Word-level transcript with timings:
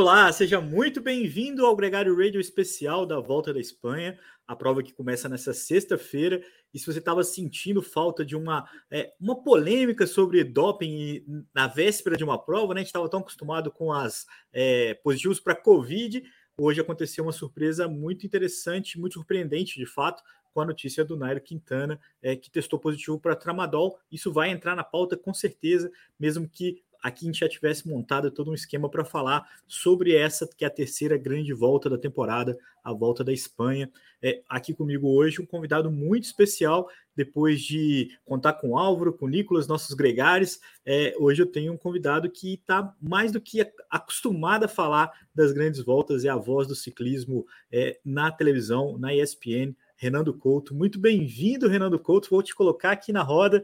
Olá, 0.00 0.32
seja 0.32 0.62
muito 0.62 0.98
bem-vindo 0.98 1.66
ao 1.66 1.76
Gregário 1.76 2.16
Radio 2.16 2.40
especial 2.40 3.04
da 3.04 3.20
Volta 3.20 3.52
da 3.52 3.60
Espanha, 3.60 4.18
a 4.48 4.56
prova 4.56 4.82
que 4.82 4.94
começa 4.94 5.28
nessa 5.28 5.52
sexta-feira. 5.52 6.42
E 6.72 6.78
se 6.78 6.86
você 6.86 7.00
estava 7.00 7.22
sentindo 7.22 7.82
falta 7.82 8.24
de 8.24 8.34
uma, 8.34 8.66
é, 8.90 9.12
uma 9.20 9.42
polêmica 9.42 10.06
sobre 10.06 10.42
doping 10.42 11.22
na 11.54 11.66
véspera 11.66 12.16
de 12.16 12.24
uma 12.24 12.42
prova, 12.42 12.72
né? 12.72 12.80
A 12.80 12.82
gente 12.82 12.86
estava 12.86 13.10
tão 13.10 13.20
acostumado 13.20 13.70
com 13.70 13.92
as 13.92 14.26
é, 14.54 14.94
positivos 14.94 15.38
para 15.38 15.54
Covid. 15.54 16.22
Hoje 16.56 16.80
aconteceu 16.80 17.22
uma 17.22 17.30
surpresa 17.30 17.86
muito 17.86 18.24
interessante, 18.24 18.98
muito 18.98 19.12
surpreendente, 19.12 19.78
de 19.78 19.84
fato, 19.84 20.22
com 20.54 20.62
a 20.62 20.64
notícia 20.64 21.04
do 21.04 21.14
Nairo 21.14 21.42
Quintana, 21.42 22.00
é, 22.22 22.34
que 22.34 22.50
testou 22.50 22.78
positivo 22.78 23.20
para 23.20 23.36
tramadol. 23.36 23.98
Isso 24.10 24.32
vai 24.32 24.48
entrar 24.48 24.74
na 24.74 24.82
pauta 24.82 25.14
com 25.14 25.34
certeza, 25.34 25.92
mesmo 26.18 26.48
que 26.48 26.82
aqui 27.02 27.24
a 27.24 27.26
gente 27.26 27.40
já 27.40 27.48
tivesse 27.48 27.88
montado 27.88 28.30
todo 28.30 28.50
um 28.50 28.54
esquema 28.54 28.88
para 28.88 29.04
falar 29.04 29.46
sobre 29.66 30.14
essa 30.14 30.48
que 30.56 30.64
é 30.64 30.68
a 30.68 30.70
terceira 30.70 31.16
grande 31.16 31.52
volta 31.52 31.88
da 31.88 31.98
temporada, 31.98 32.58
a 32.82 32.92
volta 32.92 33.22
da 33.22 33.32
Espanha. 33.32 33.90
É, 34.22 34.42
aqui 34.48 34.74
comigo 34.74 35.08
hoje 35.08 35.40
um 35.40 35.46
convidado 35.46 35.90
muito 35.90 36.24
especial, 36.24 36.88
depois 37.16 37.62
de 37.62 38.10
contar 38.24 38.54
com 38.54 38.70
o 38.70 38.78
Álvaro, 38.78 39.12
com 39.12 39.26
o 39.26 39.28
Nicolas, 39.28 39.66
nossos 39.66 39.94
gregários. 39.94 40.60
É, 40.84 41.14
hoje 41.18 41.42
eu 41.42 41.46
tenho 41.46 41.72
um 41.72 41.76
convidado 41.76 42.30
que 42.30 42.54
está 42.54 42.94
mais 43.00 43.32
do 43.32 43.40
que 43.40 43.66
acostumado 43.90 44.64
a 44.64 44.68
falar 44.68 45.12
das 45.34 45.52
grandes 45.52 45.82
voltas, 45.82 46.24
é 46.24 46.28
a 46.28 46.36
voz 46.36 46.66
do 46.66 46.74
ciclismo 46.74 47.46
é, 47.72 47.98
na 48.04 48.30
televisão, 48.30 48.98
na 48.98 49.14
ESPN. 49.14 49.74
Renando 49.96 50.32
Couto, 50.32 50.74
muito 50.74 50.98
bem-vindo, 50.98 51.68
Renando 51.68 51.98
Couto. 51.98 52.30
Vou 52.30 52.42
te 52.42 52.54
colocar 52.54 52.92
aqui 52.92 53.12
na 53.12 53.22
roda 53.22 53.62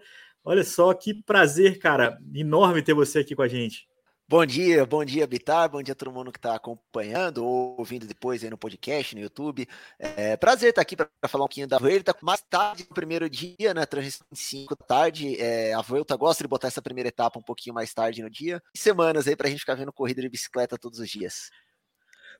Olha 0.48 0.62
só 0.62 0.94
que 0.94 1.12
prazer, 1.12 1.76
cara, 1.80 2.20
enorme 2.32 2.80
ter 2.80 2.94
você 2.94 3.18
aqui 3.18 3.34
com 3.34 3.42
a 3.42 3.48
gente. 3.48 3.88
Bom 4.28 4.46
dia, 4.46 4.86
bom 4.86 5.04
dia, 5.04 5.26
Bitar, 5.26 5.68
bom 5.68 5.82
dia 5.82 5.90
a 5.90 5.96
todo 5.96 6.12
mundo 6.12 6.30
que 6.30 6.38
está 6.38 6.54
acompanhando 6.54 7.44
ou 7.44 7.74
ouvindo 7.76 8.06
depois 8.06 8.44
aí 8.44 8.50
no 8.50 8.56
podcast, 8.56 9.16
no 9.16 9.20
YouTube. 9.20 9.66
É, 9.98 10.36
prazer 10.36 10.70
estar 10.70 10.82
aqui 10.82 10.94
para 10.94 11.08
falar 11.26 11.42
um 11.42 11.48
pouquinho 11.48 11.66
da 11.66 11.78
Vuelta. 11.78 12.14
Mais 12.22 12.40
tarde, 12.48 12.86
no 12.88 12.94
primeiro 12.94 13.28
dia, 13.28 13.74
né, 13.74 13.84
transmissão 13.86 14.24
5 14.32 14.76
da 14.76 14.86
tarde, 14.86 15.34
é, 15.40 15.74
a 15.74 15.80
Vuelta 15.80 16.14
gosta 16.14 16.44
de 16.44 16.48
botar 16.48 16.68
essa 16.68 16.80
primeira 16.80 17.08
etapa 17.08 17.40
um 17.40 17.42
pouquinho 17.42 17.74
mais 17.74 17.92
tarde 17.92 18.22
no 18.22 18.30
dia. 18.30 18.62
E 18.72 18.78
semanas 18.78 19.26
aí 19.26 19.34
para 19.34 19.48
a 19.48 19.50
gente 19.50 19.60
ficar 19.60 19.74
vendo 19.74 19.92
corrida 19.92 20.22
de 20.22 20.28
bicicleta 20.28 20.78
todos 20.78 21.00
os 21.00 21.10
dias. 21.10 21.50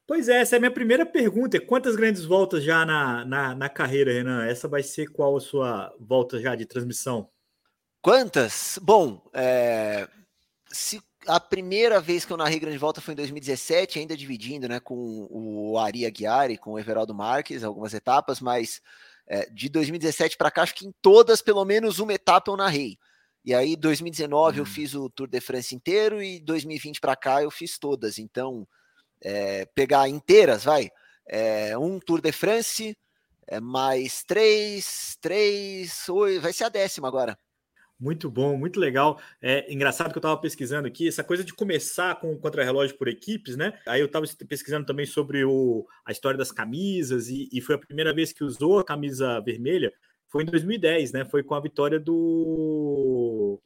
Pois 0.07 0.29
é, 0.29 0.43
essa 0.43 0.55
é 0.55 0.59
a 0.59 0.61
minha 0.61 0.71
primeira 0.71 1.05
pergunta. 1.05 1.61
Quantas 1.61 1.97
grandes 1.97 2.25
voltas 2.25 2.63
já 2.63 2.87
na, 2.87 3.25
na, 3.25 3.53
na 3.53 3.69
carreira, 3.69 4.13
Renan? 4.13 4.47
Essa 4.47 4.69
vai 4.69 4.85
ser 4.85 5.09
qual 5.09 5.37
a 5.37 5.41
sua 5.41 5.93
volta 5.99 6.41
já 6.41 6.55
de 6.55 6.67
transmissão? 6.67 7.29
Quantas? 8.07 8.79
Bom, 8.81 9.21
é, 9.35 10.09
se 10.71 11.03
a 11.27 11.41
primeira 11.41 12.01
vez 12.01 12.25
que 12.25 12.33
eu 12.33 12.37
narrei 12.37 12.61
Grande 12.61 12.79
Volta 12.79 13.01
foi 13.01 13.15
em 13.15 13.17
2017, 13.17 13.99
ainda 13.99 14.17
dividindo 14.17 14.69
né, 14.69 14.79
com 14.79 15.27
o 15.29 15.77
Ari 15.77 16.07
Aguiar 16.07 16.53
e 16.53 16.57
com 16.57 16.75
o 16.75 16.79
Everaldo 16.79 17.13
Marques, 17.13 17.65
algumas 17.65 17.93
etapas, 17.95 18.41
mas 18.41 18.81
é, 19.27 19.51
de 19.51 19.69
2017 19.69 20.37
para 20.37 20.53
cá, 20.53 20.63
acho 20.63 20.77
que 20.77 20.87
em 20.87 20.95
todas, 21.03 21.43
pelo 21.43 21.65
menos 21.65 21.99
uma 21.99 22.13
etapa 22.13 22.49
eu 22.49 22.57
narrei. 22.57 22.97
E 23.45 23.53
aí, 23.53 23.75
2019 23.75 24.61
hum. 24.61 24.63
eu 24.63 24.67
fiz 24.67 24.95
o 24.95 25.11
Tour 25.11 25.27
de 25.27 25.41
France 25.41 25.75
inteiro 25.75 26.23
e 26.23 26.39
2020 26.39 27.01
para 27.01 27.17
cá 27.17 27.43
eu 27.43 27.51
fiz 27.51 27.77
todas. 27.77 28.21
Então, 28.21 28.69
é, 29.21 29.67
pegar 29.75 30.09
inteiras, 30.09 30.63
vai. 30.63 30.93
É, 31.27 31.77
um 31.77 31.99
Tour 31.99 32.21
de 32.21 32.31
France, 32.31 32.97
é, 33.49 33.59
mais 33.59 34.23
três, 34.23 35.19
três, 35.21 36.09
oito, 36.09 36.41
vai 36.41 36.53
ser 36.53 36.63
a 36.63 36.69
décima 36.69 37.09
agora. 37.09 37.37
Muito 37.99 38.31
bom, 38.31 38.59
muito 38.59 38.79
legal. 38.79 39.19
É 39.41 39.73
engraçado 39.73 40.13
que 40.13 40.19
eu 40.19 40.21
estava 40.21 40.39
pesquisando 40.39 40.87
aqui, 40.87 41.09
essa 41.09 41.25
coisa 41.25 41.43
de 41.43 41.55
começar 41.55 42.21
com 42.21 42.31
o 42.33 42.39
contra-relógio 42.39 42.97
por 42.99 43.09
equipes, 43.09 43.57
né? 43.57 43.79
Aí 43.87 44.01
eu 44.01 44.07
estava 44.07 44.27
pesquisando 44.47 44.85
também 44.85 45.07
sobre 45.07 45.45
o, 45.47 45.87
a 46.05 46.13
história 46.13 46.37
das 46.37 46.53
camisas, 46.53 47.29
e, 47.29 47.49
e, 47.51 47.61
foi 47.63 47.75
a 47.75 47.79
primeira 47.79 48.13
vez 48.15 48.35
que 48.35 48.45
usou 48.45 48.79
a 48.79 48.85
camisa 48.85 49.41
vermelha, 49.41 49.91
foi 50.29 50.43
em 50.43 50.47
2010, 50.47 51.13
né? 51.13 51.25
Foi 51.25 51.43
com 51.43 51.55
a 51.55 51.61
vitória 51.61 51.99
do 51.99 53.59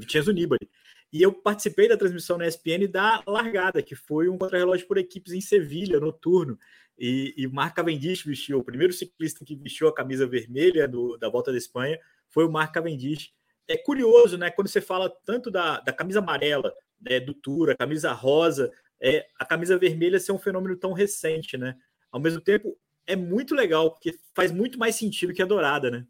Vincenzo 0.00 0.32
Nibali. 0.32 0.68
E 1.12 1.22
eu 1.22 1.32
participei 1.32 1.88
da 1.88 1.96
transmissão 1.96 2.38
na 2.38 2.48
ESPN 2.48 2.88
da 2.90 3.22
largada, 3.26 3.82
que 3.82 3.94
foi 3.94 4.28
um 4.28 4.38
contra-relógio 4.38 4.88
por 4.88 4.98
equipes 4.98 5.32
em 5.32 5.40
Sevilha, 5.40 6.00
noturno. 6.00 6.58
E, 6.98 7.34
e 7.36 7.46
Mark 7.46 7.76
Cavendish 7.76 8.24
vestiu, 8.24 8.58
o 8.58 8.64
primeiro 8.64 8.92
ciclista 8.92 9.44
que 9.44 9.54
vestiu 9.54 9.86
a 9.86 9.94
camisa 9.94 10.26
vermelha 10.26 10.88
do, 10.88 11.16
da 11.16 11.28
Volta 11.28 11.52
da 11.52 11.58
Espanha 11.58 11.98
foi 12.28 12.44
o 12.44 12.50
Mark 12.50 12.72
Cavendish 12.72 13.32
é 13.72 13.78
curioso, 13.78 14.36
né? 14.36 14.50
Quando 14.50 14.68
você 14.68 14.80
fala 14.80 15.10
tanto 15.24 15.50
da, 15.50 15.80
da 15.80 15.92
camisa 15.92 16.18
amarela, 16.18 16.72
né, 17.00 17.18
do 17.20 17.34
Tour, 17.34 17.70
a 17.70 17.76
camisa 17.76 18.12
rosa, 18.12 18.70
é, 19.00 19.26
a 19.38 19.44
camisa 19.44 19.78
vermelha 19.78 20.20
ser 20.20 20.32
um 20.32 20.38
fenômeno 20.38 20.76
tão 20.76 20.92
recente, 20.92 21.56
né? 21.56 21.76
Ao 22.10 22.20
mesmo 22.20 22.40
tempo, 22.40 22.76
é 23.06 23.16
muito 23.16 23.54
legal, 23.54 23.90
porque 23.90 24.18
faz 24.34 24.52
muito 24.52 24.78
mais 24.78 24.94
sentido 24.94 25.32
que 25.32 25.42
a 25.42 25.46
dourada, 25.46 25.90
né? 25.90 26.06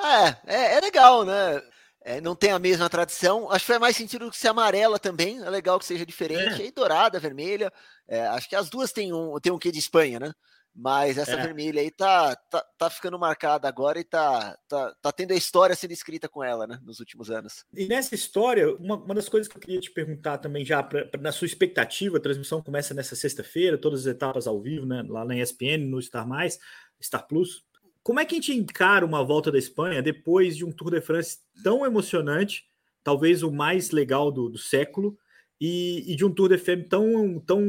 É, 0.00 0.54
é, 0.54 0.76
é 0.76 0.80
legal, 0.80 1.24
né? 1.24 1.62
É, 2.00 2.20
não 2.20 2.34
tem 2.34 2.50
a 2.50 2.58
mesma 2.58 2.90
tradição. 2.90 3.50
Acho 3.50 3.64
que 3.64 3.72
faz 3.72 3.80
mais 3.80 3.96
sentido 3.96 4.30
que 4.30 4.36
ser 4.36 4.48
amarela 4.48 4.98
também. 4.98 5.42
É 5.42 5.48
legal 5.48 5.78
que 5.78 5.86
seja 5.86 6.04
diferente. 6.04 6.60
É. 6.60 6.66
E 6.66 6.70
dourada, 6.70 7.18
vermelha. 7.18 7.72
É, 8.06 8.26
acho 8.26 8.48
que 8.48 8.56
as 8.56 8.68
duas 8.68 8.92
têm 8.92 9.12
um, 9.12 9.38
têm 9.40 9.52
um 9.52 9.58
quê 9.58 9.72
de 9.72 9.78
Espanha, 9.78 10.20
né? 10.20 10.32
Mas 10.74 11.16
essa 11.16 11.34
é. 11.34 11.42
vermelha 11.42 11.80
aí 11.80 11.90
tá, 11.90 12.34
tá, 12.34 12.64
tá 12.76 12.90
ficando 12.90 13.16
marcada 13.16 13.68
agora 13.68 14.00
e 14.00 14.04
tá, 14.04 14.58
tá, 14.68 14.92
tá 15.00 15.12
tendo 15.12 15.32
a 15.32 15.36
história 15.36 15.76
sendo 15.76 15.92
escrita 15.92 16.28
com 16.28 16.42
ela, 16.42 16.66
né, 16.66 16.80
nos 16.82 16.98
últimos 16.98 17.30
anos. 17.30 17.64
E 17.72 17.86
nessa 17.86 18.14
história, 18.14 18.74
uma, 18.74 18.96
uma 18.96 19.14
das 19.14 19.28
coisas 19.28 19.46
que 19.46 19.56
eu 19.56 19.60
queria 19.60 19.80
te 19.80 19.92
perguntar 19.92 20.38
também, 20.38 20.64
já 20.64 20.82
pra, 20.82 21.04
pra 21.06 21.20
na 21.20 21.30
sua 21.30 21.46
expectativa, 21.46 22.16
a 22.16 22.20
transmissão 22.20 22.60
começa 22.60 22.92
nessa 22.92 23.14
sexta-feira, 23.14 23.78
todas 23.78 24.00
as 24.00 24.06
etapas 24.06 24.48
ao 24.48 24.60
vivo, 24.60 24.84
né, 24.84 25.04
lá 25.08 25.24
na 25.24 25.36
ESPN, 25.38 25.78
no 25.86 26.02
Star 26.02 26.26
Mais, 26.26 26.58
Star 27.00 27.24
Plus. 27.28 27.64
Como 28.02 28.18
é 28.18 28.24
que 28.24 28.34
a 28.34 28.38
gente 28.38 28.52
encara 28.52 29.06
uma 29.06 29.24
volta 29.24 29.52
da 29.52 29.58
Espanha 29.58 30.02
depois 30.02 30.56
de 30.56 30.64
um 30.64 30.72
Tour 30.72 30.90
de 30.90 31.00
France 31.00 31.38
tão 31.62 31.86
emocionante, 31.86 32.64
talvez 33.04 33.44
o 33.44 33.52
mais 33.52 33.92
legal 33.92 34.32
do, 34.32 34.48
do 34.48 34.58
século, 34.58 35.16
e, 35.60 36.12
e, 36.12 36.16
de 36.16 36.24
um 36.24 36.32
Tour 36.32 36.48
de 36.48 36.58
Femme 36.58 36.82
tão, 36.82 37.40
tão 37.40 37.62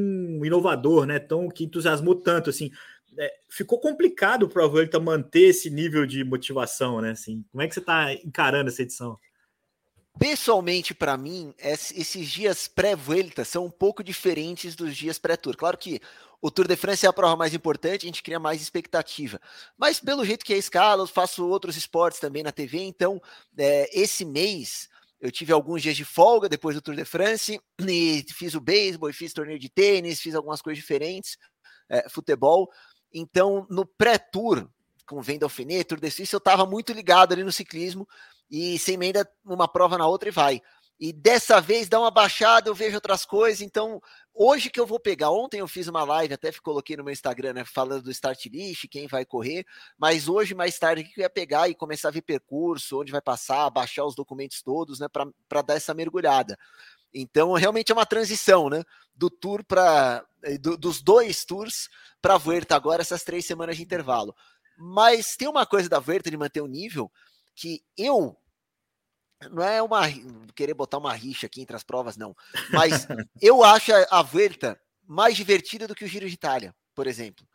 inovador, 0.44 1.06
né? 1.06 1.20
Tão 1.20 1.48
que 1.48 1.64
entusiasmou 1.64 2.16
tanto 2.16 2.50
assim 2.50 2.72
é, 3.18 3.34
ficou 3.50 3.80
complicado 3.80 4.48
para 4.48 4.66
o 4.66 4.70
Vuelta 4.70 5.00
manter 5.00 5.50
esse 5.50 5.70
nível 5.70 6.06
de 6.06 6.24
motivação, 6.24 7.02
né? 7.02 7.12
Assim, 7.12 7.44
como 7.52 7.62
é 7.62 7.68
que 7.68 7.74
você 7.74 7.80
está 7.80 8.14
encarando 8.14 8.70
essa 8.70 8.81
edição? 8.81 9.18
Pessoalmente, 10.18 10.94
para 10.94 11.18
mim, 11.18 11.53
esses 11.58 12.30
dias 12.30 12.70
pré-Vuelta 12.70 13.44
são 13.44 13.66
um 13.66 13.72
pouco 13.72 14.02
diferentes 14.02 14.74
dos 14.74 14.96
dias 14.96 15.20
pré-Tour. 15.20 15.58
Claro 15.58 15.78
que 15.78 16.00
o 16.42 16.50
Tour 16.50 16.68
de 16.68 16.76
France 16.78 17.06
é 17.06 17.09
a 17.09 17.14
prova 17.14 17.36
mais 17.36 17.53
importante, 17.53 18.06
a 18.06 18.08
gente 18.08 18.24
cria 18.24 18.40
mais 18.40 18.62
expectativa. 18.62 19.42
Mas 19.78 20.00
pelo 20.00 20.24
jeito 20.24 20.46
que 20.46 20.53
é 20.53 20.56
a 20.56 20.59
escala, 20.59 21.03
eu 21.03 21.08
faço 21.08 21.46
outros 21.46 21.76
esportes 21.76 22.20
também 22.20 22.44
na 22.44 22.52
TV, 22.52 22.80
então 22.80 23.22
é, 23.58 23.90
esse 24.00 24.24
mês 24.24 24.88
eu 25.20 25.32
tive 25.32 25.52
alguns 25.52 25.82
dias 25.82 25.97
de 25.97 26.06
folga 26.06 26.47
depois 26.47 26.76
do 26.76 26.82
Tour 26.82 26.96
de 26.96 27.03
France 27.03 27.59
e 27.82 28.26
fiz 28.32 28.53
o 28.53 28.62
beisebol, 28.62 29.12
fiz 29.12 29.34
torneio 29.34 29.59
de 29.59 29.70
tênis, 29.70 30.22
fiz 30.22 30.36
algumas 30.36 30.62
coisas 30.62 30.80
diferentes, 30.80 31.38
é, 31.90 32.08
futebol. 32.09 32.70
Então, 33.18 33.66
no 33.70 33.85
pré-tour, 33.85 34.67
com 35.08 35.22
venda 35.22 35.46
alfinete, 35.46 35.85
Tour 35.85 36.00
de 36.02 36.12
Suisse, 36.12 36.34
eu 36.34 36.38
estava 36.40 36.66
muito 36.66 36.91
ligado 36.91 37.32
ali 37.32 37.46
no 37.46 37.52
ciclismo 37.52 38.06
e 38.52 38.78
sem 38.78 38.96
emenda 38.96 39.26
uma 39.46 39.70
prova 39.70 39.97
na 39.97 40.06
outra 40.06 40.28
e 40.28 40.32
vai. 40.34 40.62
E 41.00 41.14
dessa 41.14 41.62
vez 41.62 41.90
dá 41.90 42.00
uma 42.00 42.12
baixada, 42.12 42.70
eu 42.70 42.76
vejo 42.76 42.96
outras 42.96 43.26
coisas. 43.26 43.62
Então, 43.62 44.02
hoje 44.34 44.70
que 44.70 44.79
eu 44.79 44.85
vou 44.85 45.00
pegar, 45.00 45.29
ontem 45.29 45.59
eu 45.59 45.67
fiz 45.67 45.88
uma 45.88 46.03
live, 46.03 46.34
até 46.34 46.52
coloquei 46.53 46.96
no 46.96 47.03
meu 47.03 47.12
Instagram, 47.12 47.53
né, 47.53 47.66
falando 47.66 48.03
do 48.03 48.12
start 48.12 48.46
list, 48.46 48.85
quem 48.90 49.06
vai 49.08 49.26
correr. 49.26 49.66
Mas 49.97 50.29
hoje, 50.29 50.56
mais 50.56 50.79
tarde, 50.79 51.03
que 51.03 51.20
eu 51.20 51.23
ia 51.23 51.29
pegar 51.29 51.70
e 51.70 51.76
começar 51.76 52.09
a 52.09 52.12
ver 52.12 52.22
percurso, 52.22 53.00
onde 53.00 53.12
vai 53.12 53.22
passar, 53.22 53.70
baixar 53.70 54.06
os 54.06 54.16
documentos 54.16 54.62
todos, 54.62 55.00
né, 55.00 55.08
para 55.09 55.62
dar 55.62 55.76
essa 55.76 55.94
mergulhada. 55.94 56.58
Então, 57.17 57.53
realmente 57.53 57.94
é 57.94 57.96
uma 57.96 58.06
transição, 58.06 58.70
né? 58.70 58.84
Do 59.16 59.29
tour 59.29 59.64
para. 59.64 60.26
Eh, 60.44 60.58
do, 60.58 60.78
dos 60.78 61.02
dois 61.02 61.46
tours 61.46 61.88
para 62.22 62.34
a 62.35 62.38
Vuelta 62.38 62.76
agora, 62.76 63.02
essas 63.02 63.23
três 63.23 63.46
semanas 63.46 63.78
de 63.78 63.84
intervalo. 63.84 64.35
Mas 64.78 65.38
tem 65.38 65.47
uma 65.47 65.66
coisa 65.66 65.88
da 65.88 65.97
Vuelta 65.97 66.29
de 66.29 66.35
manter 66.35 66.59
o 66.59 66.67
nível 66.67 67.09
que 67.56 67.82
eu. 67.97 68.38
Não 69.50 69.64
é 69.64 69.82
uma. 69.82 70.02
querer 70.53 70.73
botar 70.73 70.97
uma 70.97 71.14
rixa 71.14 71.46
aqui 71.47 71.62
entre 71.62 71.78
as 71.78 71.84
provas, 71.84 72.17
não. 72.17 72.35
Mas 72.72 73.08
eu 73.41 73.64
acho 73.64 73.94
a, 73.94 74.20
a 74.20 74.22
Vuelta 74.22 74.78
mais 75.08 75.38
divertida 75.38 75.88
do 75.88 75.96
que 75.96 76.03
o 76.03 76.08
Giro 76.08 76.28
de 76.28 76.34
Itália, 76.34 76.76
por 76.94 77.08
exemplo. 77.08 77.47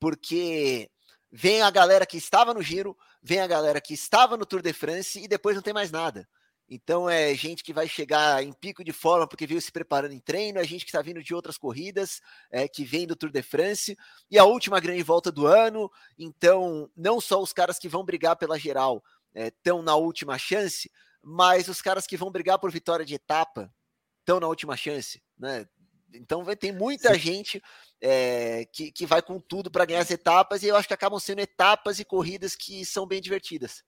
Porque 0.00 0.90
vem 1.30 1.60
a 1.60 1.70
galera 1.70 2.06
que 2.06 2.16
estava 2.16 2.54
no 2.54 2.62
Giro, 2.62 2.96
vem 3.22 3.40
a 3.40 3.46
galera 3.46 3.78
que 3.78 3.92
estava 3.92 4.38
no 4.38 4.46
Tour 4.46 4.62
de 4.62 4.72
France 4.72 5.22
e 5.22 5.28
depois 5.28 5.54
não 5.54 5.62
tem 5.62 5.74
mais 5.74 5.90
nada. 5.90 6.26
Então 6.68 7.08
é 7.08 7.32
gente 7.34 7.62
que 7.62 7.72
vai 7.72 7.88
chegar 7.88 8.42
em 8.42 8.52
pico 8.52 8.82
de 8.82 8.92
forma 8.92 9.26
porque 9.26 9.46
veio 9.46 9.60
se 9.60 9.70
preparando 9.70 10.12
em 10.12 10.18
treino, 10.18 10.58
é 10.58 10.64
gente 10.64 10.84
que 10.84 10.90
está 10.90 11.00
vindo 11.00 11.22
de 11.22 11.32
outras 11.32 11.56
corridas, 11.56 12.20
é, 12.50 12.66
que 12.66 12.84
vem 12.84 13.06
do 13.06 13.14
Tour 13.14 13.30
de 13.30 13.42
France, 13.42 13.96
e 14.28 14.36
a 14.36 14.44
última 14.44 14.80
grande 14.80 15.02
volta 15.02 15.30
do 15.30 15.46
ano. 15.46 15.90
Então, 16.18 16.90
não 16.96 17.20
só 17.20 17.40
os 17.40 17.52
caras 17.52 17.78
que 17.78 17.88
vão 17.88 18.04
brigar 18.04 18.36
pela 18.36 18.58
geral 18.58 19.02
estão 19.32 19.78
é, 19.78 19.82
na 19.82 19.94
última 19.94 20.36
chance, 20.38 20.90
mas 21.22 21.68
os 21.68 21.80
caras 21.80 22.06
que 22.06 22.16
vão 22.16 22.32
brigar 22.32 22.58
por 22.58 22.70
vitória 22.70 23.04
de 23.04 23.14
etapa 23.14 23.72
estão 24.20 24.40
na 24.40 24.48
última 24.48 24.76
chance. 24.76 25.22
Né? 25.38 25.66
Então 26.14 26.42
vai 26.42 26.56
ter 26.56 26.72
muita 26.72 27.14
Sim. 27.14 27.20
gente 27.20 27.62
é, 28.00 28.64
que, 28.72 28.90
que 28.90 29.06
vai 29.06 29.22
com 29.22 29.38
tudo 29.38 29.70
para 29.70 29.84
ganhar 29.84 30.00
as 30.00 30.10
etapas, 30.10 30.62
e 30.62 30.66
eu 30.66 30.74
acho 30.74 30.88
que 30.88 30.94
acabam 30.94 31.20
sendo 31.20 31.40
etapas 31.40 32.00
e 32.00 32.04
corridas 32.04 32.56
que 32.56 32.84
são 32.84 33.06
bem 33.06 33.20
divertidas 33.20 33.84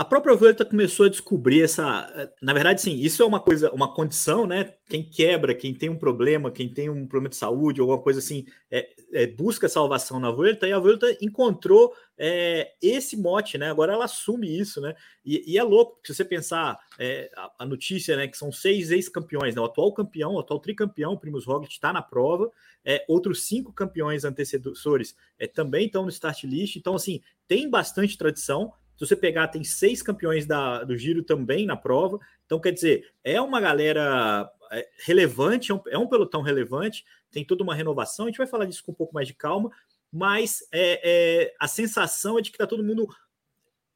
a 0.00 0.04
própria 0.04 0.34
Vuelta 0.34 0.64
começou 0.64 1.04
a 1.04 1.10
descobrir 1.10 1.62
essa. 1.62 2.32
Na 2.40 2.54
verdade, 2.54 2.80
sim, 2.80 2.94
isso 2.94 3.22
é 3.22 3.26
uma 3.26 3.38
coisa, 3.38 3.70
uma 3.70 3.94
condição, 3.94 4.46
né? 4.46 4.72
Quem 4.88 5.02
quebra, 5.02 5.54
quem 5.54 5.74
tem 5.74 5.90
um 5.90 5.98
problema, 5.98 6.50
quem 6.50 6.72
tem 6.72 6.88
um 6.88 7.06
problema 7.06 7.28
de 7.28 7.36
saúde, 7.36 7.82
alguma 7.82 8.00
coisa 8.00 8.18
assim, 8.18 8.46
é, 8.70 8.88
é, 9.12 9.26
busca 9.26 9.68
salvação 9.68 10.18
na 10.18 10.30
Vuelta, 10.30 10.66
e 10.66 10.72
a 10.72 10.78
Vuelta 10.78 11.14
encontrou 11.20 11.92
é, 12.16 12.72
esse 12.80 13.14
mote, 13.14 13.58
né? 13.58 13.70
Agora 13.70 13.92
ela 13.92 14.06
assume 14.06 14.58
isso, 14.58 14.80
né? 14.80 14.94
E, 15.22 15.52
e 15.52 15.58
é 15.58 15.62
louco, 15.62 16.00
se 16.02 16.14
você 16.14 16.24
pensar 16.24 16.78
é, 16.98 17.30
a, 17.36 17.52
a, 17.58 17.66
notícia, 17.66 18.16
né? 18.16 18.26
Que 18.26 18.38
são 18.38 18.50
seis 18.50 18.90
ex-campeões, 18.90 19.54
né? 19.54 19.60
O 19.60 19.66
atual 19.66 19.92
campeão, 19.92 20.32
o 20.32 20.40
atual 20.40 20.60
tricampeão, 20.60 21.12
o 21.12 21.20
Primus 21.20 21.44
Roglic, 21.44 21.74
está 21.74 21.92
na 21.92 22.00
prova, 22.00 22.50
é, 22.82 23.04
outros 23.06 23.42
cinco 23.46 23.70
campeões 23.70 24.24
antecessores 24.24 25.14
é, 25.38 25.46
também 25.46 25.84
estão 25.84 26.04
no 26.04 26.08
start 26.08 26.44
list, 26.44 26.76
então, 26.76 26.94
assim, 26.94 27.20
tem 27.46 27.68
bastante 27.68 28.16
tradição. 28.16 28.72
Se 29.00 29.06
você 29.06 29.16
pegar, 29.16 29.48
tem 29.48 29.64
seis 29.64 30.02
campeões 30.02 30.44
da, 30.44 30.84
do 30.84 30.94
Giro 30.94 31.22
também 31.22 31.64
na 31.64 31.74
prova. 31.74 32.20
Então, 32.44 32.60
quer 32.60 32.70
dizer, 32.70 33.10
é 33.24 33.40
uma 33.40 33.58
galera 33.58 34.46
é, 34.70 34.86
relevante, 35.06 35.72
é 35.72 35.74
um, 35.74 35.80
é 35.88 35.96
um 35.96 36.06
pelotão 36.06 36.42
relevante, 36.42 37.02
tem 37.30 37.42
toda 37.42 37.62
uma 37.62 37.74
renovação. 37.74 38.26
A 38.26 38.28
gente 38.28 38.36
vai 38.36 38.46
falar 38.46 38.66
disso 38.66 38.84
com 38.84 38.92
um 38.92 38.94
pouco 38.94 39.14
mais 39.14 39.26
de 39.26 39.32
calma, 39.32 39.70
mas 40.12 40.62
é, 40.70 41.00
é, 41.02 41.54
a 41.58 41.66
sensação 41.66 42.38
é 42.38 42.42
de 42.42 42.50
que 42.50 42.56
está 42.56 42.66
todo 42.66 42.84
mundo, 42.84 43.08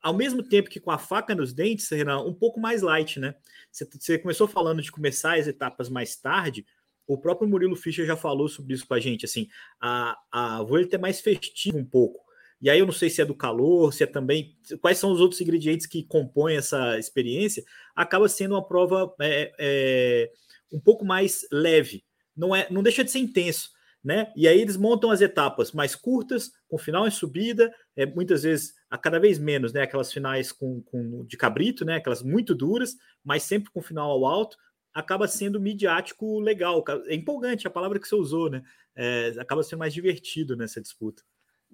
ao 0.01 0.15
mesmo 0.15 0.43
tempo 0.43 0.71
que 0.71 0.81
com 0.81 0.91
a 0.91 0.97
faca 0.97 1.35
nos 1.35 1.53
dentes, 1.53 1.87
Renan, 1.91 2.21
um 2.21 2.33
pouco 2.33 2.59
mais 2.59 2.81
light, 2.81 3.21
né? 3.21 3.35
Você, 3.71 3.85
você 3.85 4.19
começou 4.19 4.49
falando 4.49 4.81
de 4.81 4.91
começar 4.91 5.39
as 5.39 5.47
etapas 5.47 5.91
mais 5.91 6.17
tarde. 6.17 6.65
O 7.07 7.19
próprio 7.19 7.47
Murilo 7.47 7.77
Fischer 7.77 8.07
já 8.07 8.17
falou 8.17 8.49
sobre 8.49 8.73
isso 8.73 8.87
com 8.87 8.95
a 8.95 9.01
gente. 9.01 9.27
Assim, 9.27 9.49
a, 9.79 10.17
a 10.33 10.63
Vuelta 10.63 10.97
é 10.97 10.99
mais 10.99 11.21
festiva 11.21 11.77
um 11.77 11.85
pouco. 11.85 12.24
E 12.65 12.71
aí 12.71 12.79
eu 12.79 12.87
não 12.87 12.95
sei 12.95 13.11
se 13.11 13.21
é 13.21 13.27
do 13.27 13.35
calor, 13.35 13.93
se 13.93 14.05
é 14.05 14.07
também. 14.07 14.57
Quais 14.81 14.97
são 14.97 15.13
os 15.13 15.21
outros 15.21 15.39
ingredientes 15.39 15.87
que 15.87 16.03
compõem 16.03 16.57
essa 16.57 16.99
experiência? 16.99 17.63
Acaba 17.95 18.27
sendo 18.27 18.55
uma 18.55 18.67
prova 18.67 19.15
é, 19.21 19.53
é, 19.59 20.31
um 20.73 20.81
pouco 20.81 21.05
mais 21.05 21.47
leve. 21.53 22.03
Não, 22.35 22.57
é, 22.57 22.67
não 22.71 22.83
deixa 22.83 23.05
de 23.05 23.11
ser 23.11 23.19
intenso. 23.19 23.69
Né? 24.03 24.33
E 24.35 24.49
aí 24.49 24.59
eles 24.59 24.79
montam 24.79 25.11
as 25.11 25.21
etapas 25.21 25.73
mais 25.73 25.95
curtas, 25.95 26.53
com 26.67 26.79
final 26.79 27.07
em 27.07 27.11
subida, 27.11 27.71
é, 27.95 28.07
muitas 28.07 28.45
vezes, 28.45 28.75
a 28.89 28.97
cada 28.97 29.19
vez 29.19 29.39
menos, 29.39 29.73
né? 29.73 29.83
Aquelas 29.83 30.13
finais 30.13 30.51
com, 30.51 30.83
com 30.83 31.25
de 31.27 31.37
cabrito, 31.37 31.85
né? 31.85 31.97
Aquelas 31.97 32.23
muito 32.23 32.55
duras, 32.55 32.97
mas 33.23 33.43
sempre 33.43 33.71
com 33.71 33.83
final 33.83 34.11
ao 34.11 34.25
alto, 34.25 34.57
acaba 34.95 35.29
sendo 35.29 35.61
midiático 35.61 36.41
legal. 36.41 36.83
É 37.07 37.15
empolgante 37.15 37.67
a 37.67 37.71
palavra 37.71 37.99
que 37.99 38.09
você 38.09 38.15
usou, 38.15 38.49
né? 38.49 38.63
É, 38.97 39.35
acaba 39.39 39.63
sendo 39.63 39.81
mais 39.81 39.93
divertido 39.93 40.57
nessa 40.57 40.81
disputa. 40.81 41.23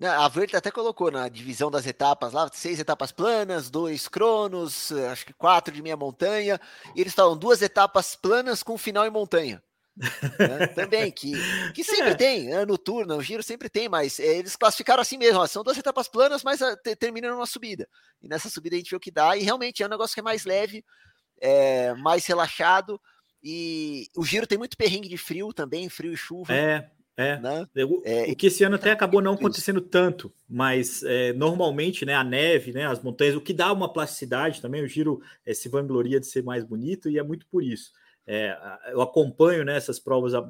Né, 0.00 0.08
a 0.08 0.26
Verde 0.28 0.56
até 0.56 0.70
colocou 0.70 1.10
na 1.10 1.28
divisão 1.28 1.70
das 1.70 1.86
etapas 1.86 2.32
lá, 2.32 2.48
seis 2.54 2.80
etapas 2.80 3.12
planas, 3.12 3.68
dois 3.68 4.08
cronos, 4.08 4.90
acho 4.90 5.26
que 5.26 5.34
quatro 5.34 5.74
de 5.74 5.82
meia 5.82 5.94
montanha. 5.94 6.58
E 6.96 7.02
eles 7.02 7.12
falam 7.12 7.36
duas 7.36 7.60
etapas 7.60 8.16
planas 8.16 8.62
com 8.62 8.78
final 8.78 9.06
em 9.06 9.10
montanha. 9.10 9.62
né? 10.38 10.66
Também, 10.68 11.12
que, 11.12 11.32
que 11.74 11.84
sempre 11.84 12.12
é. 12.12 12.14
tem, 12.14 12.44
né? 12.48 12.64
no 12.64 12.78
turno, 12.78 13.16
no 13.16 13.22
giro 13.22 13.42
sempre 13.42 13.68
tem, 13.68 13.90
mas 13.90 14.18
é, 14.18 14.38
eles 14.38 14.56
classificaram 14.56 15.02
assim 15.02 15.18
mesmo, 15.18 15.38
ó, 15.38 15.46
são 15.46 15.62
duas 15.62 15.76
etapas 15.76 16.08
planas, 16.08 16.42
mas 16.42 16.62
uh, 16.62 16.74
terminam 16.98 17.34
numa 17.34 17.44
subida. 17.44 17.86
E 18.22 18.26
nessa 18.26 18.48
subida 18.48 18.76
a 18.76 18.78
gente 18.78 18.88
vê 18.88 18.96
o 18.96 19.00
que 19.00 19.10
dá, 19.10 19.36
e 19.36 19.42
realmente 19.42 19.82
é 19.82 19.86
um 19.86 19.90
negócio 19.90 20.14
que 20.14 20.20
é 20.20 20.22
mais 20.22 20.46
leve, 20.46 20.82
é, 21.38 21.92
mais 21.92 22.24
relaxado, 22.24 22.98
e 23.42 24.06
o 24.16 24.24
giro 24.24 24.46
tem 24.46 24.56
muito 24.56 24.78
perrengue 24.78 25.10
de 25.10 25.18
frio 25.18 25.52
também, 25.52 25.90
frio 25.90 26.14
e 26.14 26.16
chuva. 26.16 26.54
É, 26.54 26.90
é, 27.20 27.40
né? 27.40 27.66
é, 28.04 28.30
o 28.30 28.36
que 28.36 28.46
esse 28.46 28.64
ano 28.64 28.76
até 28.76 28.90
acabou 28.90 29.20
não 29.20 29.34
acontecendo 29.34 29.80
tanto, 29.80 30.32
mas 30.48 31.02
é, 31.02 31.32
normalmente, 31.32 32.04
né, 32.04 32.14
a 32.14 32.24
neve, 32.24 32.72
né, 32.72 32.86
as 32.86 33.02
montanhas, 33.02 33.36
o 33.36 33.40
que 33.40 33.52
dá 33.52 33.72
uma 33.72 33.92
plasticidade 33.92 34.60
também, 34.60 34.82
o 34.82 34.88
giro 34.88 35.20
é, 35.44 35.54
se 35.54 35.68
vangloria 35.68 36.18
de 36.18 36.26
ser 36.26 36.42
mais 36.42 36.64
bonito 36.64 37.08
e 37.08 37.18
é 37.18 37.22
muito 37.22 37.46
por 37.46 37.62
isso. 37.62 37.92
É, 38.26 38.56
eu 38.92 39.00
acompanho 39.00 39.64
né, 39.64 39.76
essas 39.76 39.98
provas 39.98 40.34
há 40.34 40.42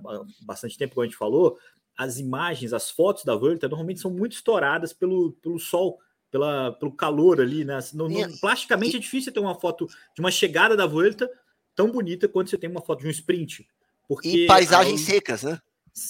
bastante 0.43 0.77
tempo, 0.77 0.95
como 0.95 1.05
a 1.05 1.07
gente 1.07 1.17
falou, 1.17 1.59
as 1.97 2.19
imagens, 2.19 2.73
as 2.73 2.91
fotos 2.91 3.25
da 3.25 3.35
Volta 3.35 3.69
normalmente 3.69 4.01
são 4.01 4.11
muito 4.11 4.33
estouradas 4.33 4.93
pelo, 4.93 5.33
pelo 5.43 5.59
sol, 5.59 5.99
pela, 6.31 6.73
pelo 6.73 6.93
calor 6.93 7.41
ali, 7.41 7.65
né? 7.65 7.79
No, 7.93 8.09
no, 8.09 8.41
plasticamente 8.41 8.97
é 8.97 9.01
difícil 9.01 9.33
ter 9.33 9.41
uma 9.41 9.55
foto 9.55 9.87
de 9.87 10.21
uma 10.21 10.31
chegada 10.31 10.77
da 10.77 10.87
Volta 10.87 11.31
tão 11.75 11.91
bonita 11.91 12.29
quanto 12.29 12.49
você 12.49 12.57
tem 12.57 12.71
uma 12.71 12.81
foto 12.81 13.01
de 13.01 13.07
um 13.07 13.11
sprint. 13.11 13.67
Porque 14.09 14.29
e 14.29 14.47
paisagens 14.47 15.03
secas, 15.03 15.43
né? 15.43 15.61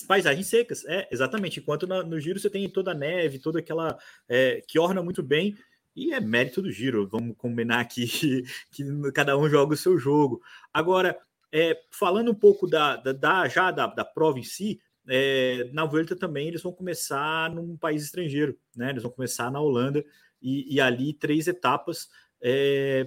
Paisagens 0.06 0.46
secas, 0.46 0.84
é, 0.86 1.08
exatamente. 1.10 1.60
Enquanto 1.60 1.86
na, 1.86 2.02
no 2.02 2.18
giro 2.20 2.38
você 2.38 2.50
tem 2.50 2.68
toda 2.68 2.92
a 2.92 2.94
neve, 2.94 3.38
toda 3.38 3.58
aquela. 3.58 3.98
É, 4.28 4.62
que 4.66 4.78
orna 4.78 5.02
muito 5.02 5.22
bem, 5.22 5.56
e 5.94 6.12
é 6.12 6.20
mérito 6.20 6.62
do 6.62 6.70
giro. 6.70 7.08
Vamos 7.08 7.36
combinar 7.36 7.80
aqui 7.80 8.06
que, 8.06 8.42
que 8.70 9.12
cada 9.12 9.36
um 9.36 9.48
joga 9.48 9.74
o 9.74 9.76
seu 9.76 9.98
jogo. 9.98 10.40
Agora, 10.72 11.18
é, 11.52 11.78
falando 11.90 12.30
um 12.30 12.34
pouco 12.34 12.66
da, 12.66 12.96
da, 12.96 13.12
da 13.12 13.48
já 13.48 13.70
da, 13.70 13.86
da 13.86 14.04
prova 14.04 14.38
em 14.38 14.44
si, 14.44 14.80
é, 15.08 15.68
na 15.72 15.84
Vuelta 15.84 16.14
também 16.14 16.48
eles 16.48 16.62
vão 16.62 16.72
começar 16.72 17.50
num 17.50 17.76
país 17.76 18.04
estrangeiro, 18.04 18.56
né? 18.76 18.90
Eles 18.90 19.02
vão 19.02 19.10
começar 19.10 19.50
na 19.50 19.60
Holanda 19.60 20.04
e, 20.40 20.74
e 20.74 20.80
ali 20.80 21.12
três 21.12 21.48
etapas. 21.48 22.08
É, 22.40 23.06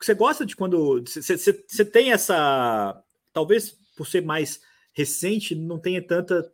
você 0.00 0.14
gosta 0.14 0.44
de 0.44 0.56
quando 0.56 1.02
você 1.04 1.84
tem 1.84 2.12
essa, 2.12 3.02
talvez 3.32 3.78
por 3.96 4.06
ser 4.06 4.22
mais 4.22 4.60
recente 4.96 5.54
não 5.54 5.78
tenha 5.78 6.04
tanta 6.04 6.50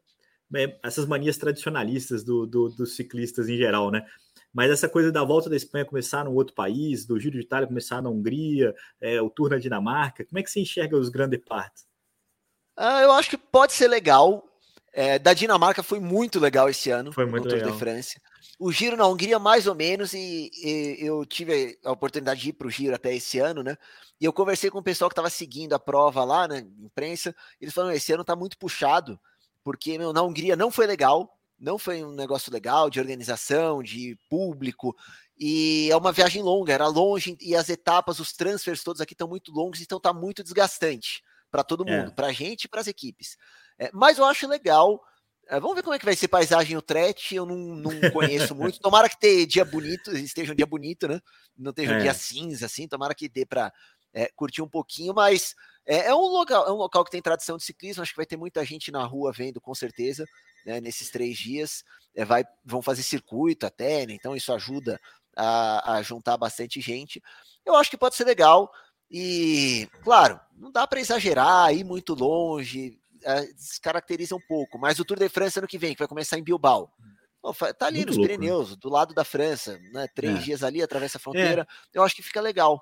né, 0.51 0.77
essas 0.83 1.07
manias 1.07 1.39
tradicionalistas 1.39 2.25
do, 2.25 2.45
do, 2.45 2.69
dos 2.69 2.97
ciclistas 2.97 3.49
em 3.49 3.57
geral, 3.57 3.91
né? 3.91 4.05
Mas 4.53 4.71
essa 4.71 4.89
coisa 4.89 5.11
da 5.11 5.25
volta 5.25 5.49
da 5.49 5.57
Espanha 5.57 5.85
começar 5.85 6.25
num 6.25 6.35
outro 6.35 6.55
país, 6.55 7.07
do 7.07 7.19
Giro 7.19 7.39
de 7.39 7.45
Itália 7.45 7.67
começar 7.67 8.03
na 8.03 8.11
Hungria, 8.11 8.75
é, 9.01 9.23
o 9.23 9.31
Tour 9.31 9.49
na 9.49 9.59
Dinamarca, 9.59 10.27
como 10.27 10.39
é 10.39 10.43
que 10.43 10.51
você 10.51 10.61
enxerga 10.61 10.97
os 10.97 11.09
grandes 11.09 11.41
partes? 11.43 11.87
Ah, 12.77 13.01
eu 13.01 13.13
acho 13.13 13.31
que 13.31 13.39
pode 13.39 13.73
ser 13.73 13.89
legal. 13.89 14.45
É, 14.93 15.19
da 15.19 15.33
Dinamarca 15.33 15.83
foi 15.83 16.01
muito 16.01 16.39
legal 16.39 16.69
esse 16.69 16.91
ano. 16.91 17.13
Foi 17.13 17.25
muito 17.25 17.45
no 17.45 17.51
legal. 17.51 17.69
Tour 17.69 17.73
de 17.73 17.79
France. 17.79 18.21
O 18.59 18.73
Giro 18.73 18.97
na 18.97 19.07
Hungria, 19.07 19.39
mais 19.39 19.67
ou 19.67 19.75
menos, 19.75 20.13
e, 20.15 20.51
e 20.55 20.97
eu 21.01 21.25
tive 21.25 21.79
a 21.85 21.93
oportunidade 21.93 22.41
de 22.41 22.49
ir 22.51 22.53
para 22.53 22.67
o 22.67 22.71
Giro 22.71 22.95
até 22.95 23.15
esse 23.15 23.39
ano, 23.39 23.63
né? 23.63 23.77
E 24.21 24.25
eu 24.25 24.33
conversei 24.33 24.71
com 24.71 24.79
o 24.79 24.83
pessoal 24.83 25.09
que 25.09 25.13
estava 25.13 25.31
seguindo 25.31 25.73
a 25.73 25.79
prova 25.79 26.25
lá, 26.25 26.47
né, 26.47 26.67
imprensa, 26.79 27.35
eles 27.61 27.75
falaram, 27.75 27.95
esse 27.95 28.13
ano 28.13 28.23
está 28.23 28.37
muito 28.37 28.57
puxado, 28.57 29.19
porque 29.65 29.99
meu, 29.99 30.13
na 30.13 30.23
Hungria 30.23 30.55
não 30.55 30.71
foi 30.71 30.87
legal, 30.87 31.37
não 31.59 31.79
foi 31.79 32.05
um 32.05 32.13
negócio 32.13 32.53
legal 32.53 32.89
de 32.89 33.01
organização, 33.01 33.83
de 33.83 34.17
público, 34.29 34.97
e 35.39 35.89
é 35.91 35.97
uma 35.97 36.13
viagem 36.13 36.43
longa, 36.43 36.73
era 36.73 36.87
longe, 36.87 37.37
e 37.41 37.57
as 37.57 37.69
etapas, 37.69 38.21
os 38.21 38.33
transfers 38.33 38.85
todos 38.85 39.01
aqui 39.01 39.15
estão 39.15 39.27
muito 39.27 39.53
longos, 39.53 39.81
então 39.81 39.99
está 39.99 40.13
muito 40.13 40.43
desgastante 40.43 41.23
para 41.51 41.65
todo 41.65 41.85
mundo, 41.85 42.09
é. 42.09 42.15
para 42.15 42.29
a 42.29 42.33
gente 42.33 42.65
e 42.65 42.69
para 42.69 42.81
as 42.81 42.87
equipes. 42.87 43.37
É, 43.79 43.91
mas 43.93 44.19
eu 44.19 44.25
acho 44.25 44.47
legal 44.47 45.01
é, 45.01 45.12
vamos 45.51 45.75
ver 45.75 45.83
como 45.83 45.95
é 45.95 45.99
que 45.99 46.05
vai 46.05 46.17
ser 46.17 46.29
paisagem 46.29 46.77
o 46.77 46.83
Tret. 46.83 47.35
Eu 47.35 47.47
não, 47.47 47.57
não 47.57 48.11
conheço 48.11 48.55
muito. 48.55 48.79
Tomara 48.81 49.09
que 49.09 49.19
tenha 49.19 49.47
dia 49.47 49.65
bonito, 49.65 50.17
esteja 50.17 50.53
um 50.53 50.57
dia 50.57 50.67
bonito, 50.67 51.09
né? 51.09 51.21
Não 51.57 51.71
esteja 51.71 51.95
um 51.95 51.99
dia 52.01 52.11
é. 52.11 52.15
cinza, 52.15 52.67
assim. 52.67 52.89
Tomara 52.89 53.15
que 53.15 53.29
dê 53.29 53.45
para 53.45 53.73
é, 54.15 54.29
curtir 54.35 54.63
um 54.63 54.69
pouquinho, 54.69 55.15
mas 55.15 55.55
é, 55.87 56.07
é, 56.07 56.15
um 56.15 56.21
local, 56.21 56.67
é 56.67 56.73
um 56.73 56.77
local 56.77 57.05
que 57.05 57.11
tem 57.11 57.23
tradição 57.23 57.57
de 57.57 57.65
ciclismo. 57.65 58.03
Acho 58.03 58.13
que 58.13 58.17
vai 58.17 58.27
ter 58.27 58.37
muita 58.37 58.65
gente 58.65 58.91
na 58.91 59.05
rua 59.05 59.33
vendo, 59.33 59.61
com 59.61 59.75
certeza, 59.75 60.27
né, 60.65 60.81
nesses 60.81 61.11
três 61.11 61.37
dias. 61.37 61.85
É, 62.15 62.25
vai, 62.25 62.45
vão 62.65 62.83
fazer 62.83 63.03
circuito 63.03 63.67
até, 63.67 64.07
né? 64.07 64.15
Então 64.15 64.37
isso 64.37 64.53
ajuda 64.53 65.01
a, 65.37 65.95
a 65.97 66.03
juntar 66.03 66.37
bastante 66.37 66.81
gente. 66.81 67.23
Eu 67.65 67.75
acho 67.77 67.91
que 67.91 67.97
pode 67.97 68.15
ser 68.15 68.25
legal. 68.25 68.71
E, 69.11 69.89
claro, 70.03 70.41
não 70.57 70.73
dá 70.73 70.87
para 70.87 71.01
exagerar, 71.01 71.75
ir 71.75 71.85
muito 71.85 72.15
longe, 72.15 72.99
descaracteriza 73.55 74.35
um 74.35 74.41
pouco. 74.41 74.79
Mas 74.79 74.99
o 74.99 75.05
Tour 75.05 75.19
de 75.19 75.29
França 75.29 75.61
ano 75.61 75.69
que 75.69 75.79
vem, 75.79 75.95
que 75.95 75.99
vai 75.99 76.09
começar 76.09 76.39
em 76.39 76.45
Bilbao. 76.45 76.91
Oh, 77.43 77.53
tá 77.53 77.87
ali 77.87 77.99
Muito 77.99 78.09
nos 78.09 78.17
louco, 78.19 78.31
né? 78.31 78.39
Pirineus, 78.39 78.71
né? 78.71 78.77
do 78.81 78.89
lado 78.89 79.15
da 79.15 79.25
França, 79.25 79.79
né? 79.93 80.07
Três 80.15 80.39
é. 80.39 80.41
dias 80.41 80.63
ali, 80.63 80.81
atravessa 80.81 81.19
a 81.19 81.21
fronteira. 81.21 81.63
É. 81.63 81.99
Eu 81.99 82.03
acho 82.05 82.15
que 82.15 82.23
fica 82.23 82.41
legal. 82.41 82.81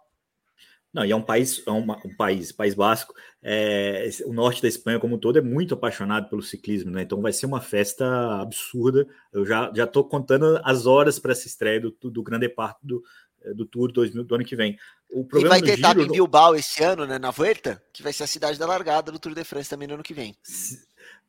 Não, 0.93 1.05
e 1.05 1.13
é 1.13 1.17
um 1.17 1.23
país, 1.23 1.63
é 1.65 1.71
uma, 1.71 2.01
um 2.05 2.15
país, 2.17 2.51
País 2.51 2.75
Basco, 2.75 3.15
é, 3.41 4.09
o 4.25 4.33
norte 4.33 4.61
da 4.61 4.67
Espanha 4.67 4.99
como 4.99 5.15
um 5.15 5.19
todo 5.19 5.39
é 5.39 5.43
muito 5.43 5.73
apaixonado 5.73 6.29
pelo 6.29 6.43
ciclismo, 6.43 6.91
né? 6.91 7.03
Então 7.03 7.23
vai 7.23 7.33
ser 7.33 7.47
uma 7.47 7.61
festa 7.61 8.05
absurda. 8.41 9.07
Eu 9.33 9.47
já 9.47 9.73
já 9.75 9.85
estou 9.85 10.05
contando 10.05 10.61
as 10.65 10.87
horas 10.87 11.19
para 11.19 11.31
essa 11.31 11.47
estreia 11.47 11.81
do, 11.81 11.97
do 12.11 12.23
Grande 12.25 12.49
Parto 12.49 12.81
do, 12.83 13.03
é, 13.03 13.30
do 13.55 13.65
Tour 13.65 13.91
2000 13.93 14.25
do 14.25 14.35
ano 14.35 14.45
que 14.45 14.57
vem. 14.57 14.79
O 15.11 15.25
problema 15.25 15.59
e 15.59 15.61
vai 15.61 15.71
ter 15.71 15.79
etapa 15.79 16.01
em 16.01 16.11
Bilbao 16.11 16.55
esse 16.55 16.83
ano, 16.83 17.07
né, 17.07 17.19
na 17.19 17.31
Vuelta, 17.31 17.83
que 17.93 18.03
vai 18.03 18.13
ser 18.13 18.25
a 18.25 18.27
cidade 18.27 18.59
da 18.59 18.67
largada 18.67 19.11
do 19.11 19.19
Tour 19.19 19.35
de 19.35 19.45
France 19.45 19.69
também 19.69 19.89
no 19.89 19.95
ano 19.95 20.03
que 20.03 20.15
vem. 20.15 20.37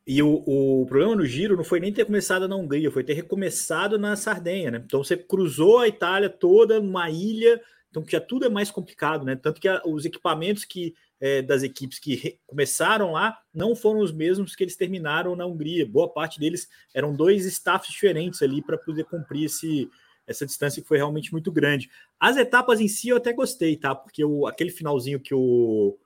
E 0.06 0.22
o, 0.22 0.44
o 0.46 0.86
problema 0.88 1.16
no 1.16 1.26
Giro 1.26 1.56
não 1.56 1.64
foi 1.64 1.80
nem 1.80 1.94
ter 1.94 2.06
começado 2.06 2.48
na 2.48 2.56
Hungria, 2.56 2.92
foi 2.92 3.04
ter 3.04 3.14
recomeçado 3.14 4.00
na 4.00 4.16
Sardenha, 4.16 4.72
né? 4.72 4.84
Então 4.84 5.04
você 5.04 5.16
cruzou 5.16 5.80
a 5.80 5.88
Itália 5.88 6.30
toda 6.30 6.80
numa 6.80 7.10
ilha, 7.10 7.62
então 7.90 8.02
que 8.02 8.12
já 8.12 8.20
tudo 8.20 8.46
é 8.46 8.50
mais 8.50 8.72
complicado, 8.72 9.24
né? 9.24 9.36
Tanto 9.36 9.62
que 9.62 9.68
a, 9.68 9.82
os 9.86 10.04
equipamentos 10.06 10.66
que 10.66 10.96
é, 11.20 11.42
das 11.42 11.62
equipes 11.62 12.00
que 12.00 12.40
começaram 12.48 13.12
lá 13.12 13.38
não 13.54 13.76
foram 13.76 14.00
os 14.00 14.12
mesmos 14.12 14.56
que 14.56 14.64
eles 14.64 14.76
terminaram 14.76 15.36
na 15.36 15.46
Hungria. 15.46 15.86
Boa 15.86 16.12
parte 16.12 16.40
deles 16.40 16.68
eram 16.96 17.16
dois 17.16 17.46
staffs 17.46 17.92
diferentes 17.92 18.42
ali 18.42 18.62
para 18.62 18.78
poder 18.78 19.04
cumprir 19.04 19.46
esse, 19.46 19.88
essa 20.32 20.46
distância 20.46 20.82
que 20.82 20.88
foi 20.88 20.98
realmente 20.98 21.32
muito 21.32 21.52
grande. 21.52 21.90
As 22.20 22.38
etapas 22.38 22.80
em 22.80 22.88
si 22.88 23.10
eu 23.10 23.18
até 23.18 23.32
gostei, 23.32 23.76
tá? 23.78 23.94
Porque 23.94 24.24
o, 24.24 24.48
aquele 24.48 24.72
finalzinho 24.72 25.20
que 25.20 25.34
o 25.34 25.98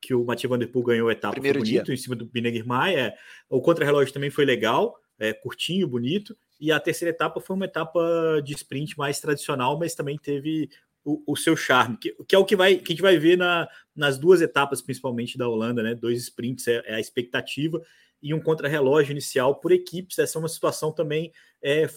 que 0.00 0.12
o 0.12 0.24
Mathieu 0.24 0.50
Van 0.50 0.58
Der 0.58 0.66
Poel 0.68 0.84
ganhou 0.84 1.08
a 1.08 1.12
etapa 1.12 1.34
Primeiro 1.34 1.60
foi 1.60 1.68
bonito 1.68 1.84
dia. 1.84 1.94
em 1.94 1.96
cima 1.96 2.16
do 2.16 2.26
Bineguer 2.26 2.66
Maia. 2.66 3.14
O 3.48 3.60
contra-relógio 3.60 4.12
também 4.12 4.30
foi 4.30 4.44
legal, 4.44 4.98
é, 5.16 5.32
curtinho, 5.32 5.86
bonito. 5.86 6.36
E 6.60 6.72
a 6.72 6.80
terceira 6.80 7.14
etapa 7.14 7.40
foi 7.40 7.54
uma 7.54 7.66
etapa 7.66 8.42
de 8.44 8.52
sprint 8.52 8.98
mais 8.98 9.20
tradicional, 9.20 9.78
mas 9.78 9.94
também 9.94 10.18
teve 10.18 10.68
o, 11.04 11.22
o 11.26 11.36
seu 11.36 11.56
charme, 11.56 11.96
que, 11.96 12.12
que, 12.26 12.34
é 12.34 12.38
o 12.38 12.44
que, 12.44 12.56
vai, 12.56 12.76
que 12.76 12.92
a 12.92 12.94
gente 12.94 13.02
vai 13.02 13.16
ver 13.16 13.36
na, 13.36 13.68
nas 13.94 14.18
duas 14.18 14.40
etapas, 14.40 14.82
principalmente 14.82 15.38
da 15.38 15.48
Holanda, 15.48 15.82
né? 15.82 15.94
Dois 15.94 16.20
sprints 16.20 16.66
é, 16.66 16.82
é 16.84 16.94
a 16.94 17.00
expectativa 17.00 17.80
e 18.22 18.32
um 18.32 18.40
contra-relógio 18.40 19.12
inicial 19.12 19.56
por 19.56 19.72
equipes. 19.72 20.18
Essa 20.18 20.38
é 20.38 20.40
uma 20.40 20.48
situação 20.48 20.92
também 20.92 21.32
é, 21.62 21.88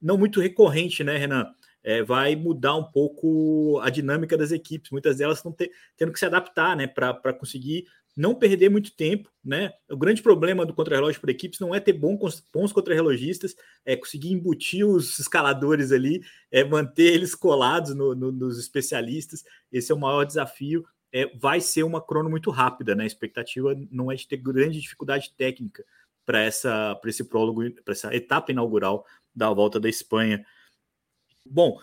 não 0.00 0.18
muito 0.18 0.40
recorrente, 0.40 1.02
né, 1.04 1.16
Renan? 1.16 1.46
É, 1.82 2.02
vai 2.02 2.36
mudar 2.36 2.74
um 2.74 2.84
pouco 2.84 3.80
a 3.82 3.88
dinâmica 3.88 4.36
das 4.36 4.50
equipes. 4.50 4.90
Muitas 4.90 5.16
delas 5.18 5.38
estão 5.38 5.52
te, 5.52 5.70
tendo 5.96 6.12
que 6.12 6.18
se 6.18 6.26
adaptar, 6.26 6.76
né, 6.76 6.86
para 6.86 7.32
conseguir 7.32 7.86
não 8.18 8.34
perder 8.34 8.68
muito 8.68 8.90
tempo, 8.96 9.30
né? 9.44 9.72
O 9.88 9.96
grande 9.96 10.20
problema 10.20 10.66
do 10.66 10.74
contra-relógio 10.74 11.20
por 11.20 11.30
equipes 11.30 11.60
não 11.60 11.72
é 11.72 11.78
ter 11.78 11.92
bons, 11.92 12.44
bons 12.52 12.72
contra-relógistas, 12.72 13.54
é 13.84 13.94
conseguir 13.94 14.32
embutir 14.32 14.84
os 14.84 15.20
escaladores 15.20 15.92
ali, 15.92 16.20
é 16.50 16.64
manter 16.64 17.14
eles 17.14 17.32
colados 17.32 17.94
no, 17.94 18.16
no, 18.16 18.32
nos 18.32 18.58
especialistas. 18.58 19.44
Esse 19.70 19.92
é 19.92 19.94
o 19.94 20.00
maior 20.00 20.24
desafio. 20.24 20.84
É, 21.12 21.26
vai 21.36 21.60
ser 21.60 21.84
uma 21.84 22.04
crono 22.04 22.28
muito 22.28 22.50
rápida, 22.50 22.92
né? 22.96 23.04
A 23.04 23.06
expectativa 23.06 23.72
não 23.88 24.10
é 24.10 24.16
de 24.16 24.26
ter 24.26 24.36
grande 24.38 24.80
dificuldade 24.80 25.32
técnica 25.38 25.84
para 26.28 26.42
essa 26.42 26.94
para 26.96 27.08
esse 27.08 27.24
prólogo, 27.24 27.62
para 27.82 27.92
essa 27.92 28.14
etapa 28.14 28.52
inaugural 28.52 29.06
da 29.34 29.50
volta 29.50 29.80
da 29.80 29.88
Espanha. 29.88 30.44
Bom, 31.42 31.80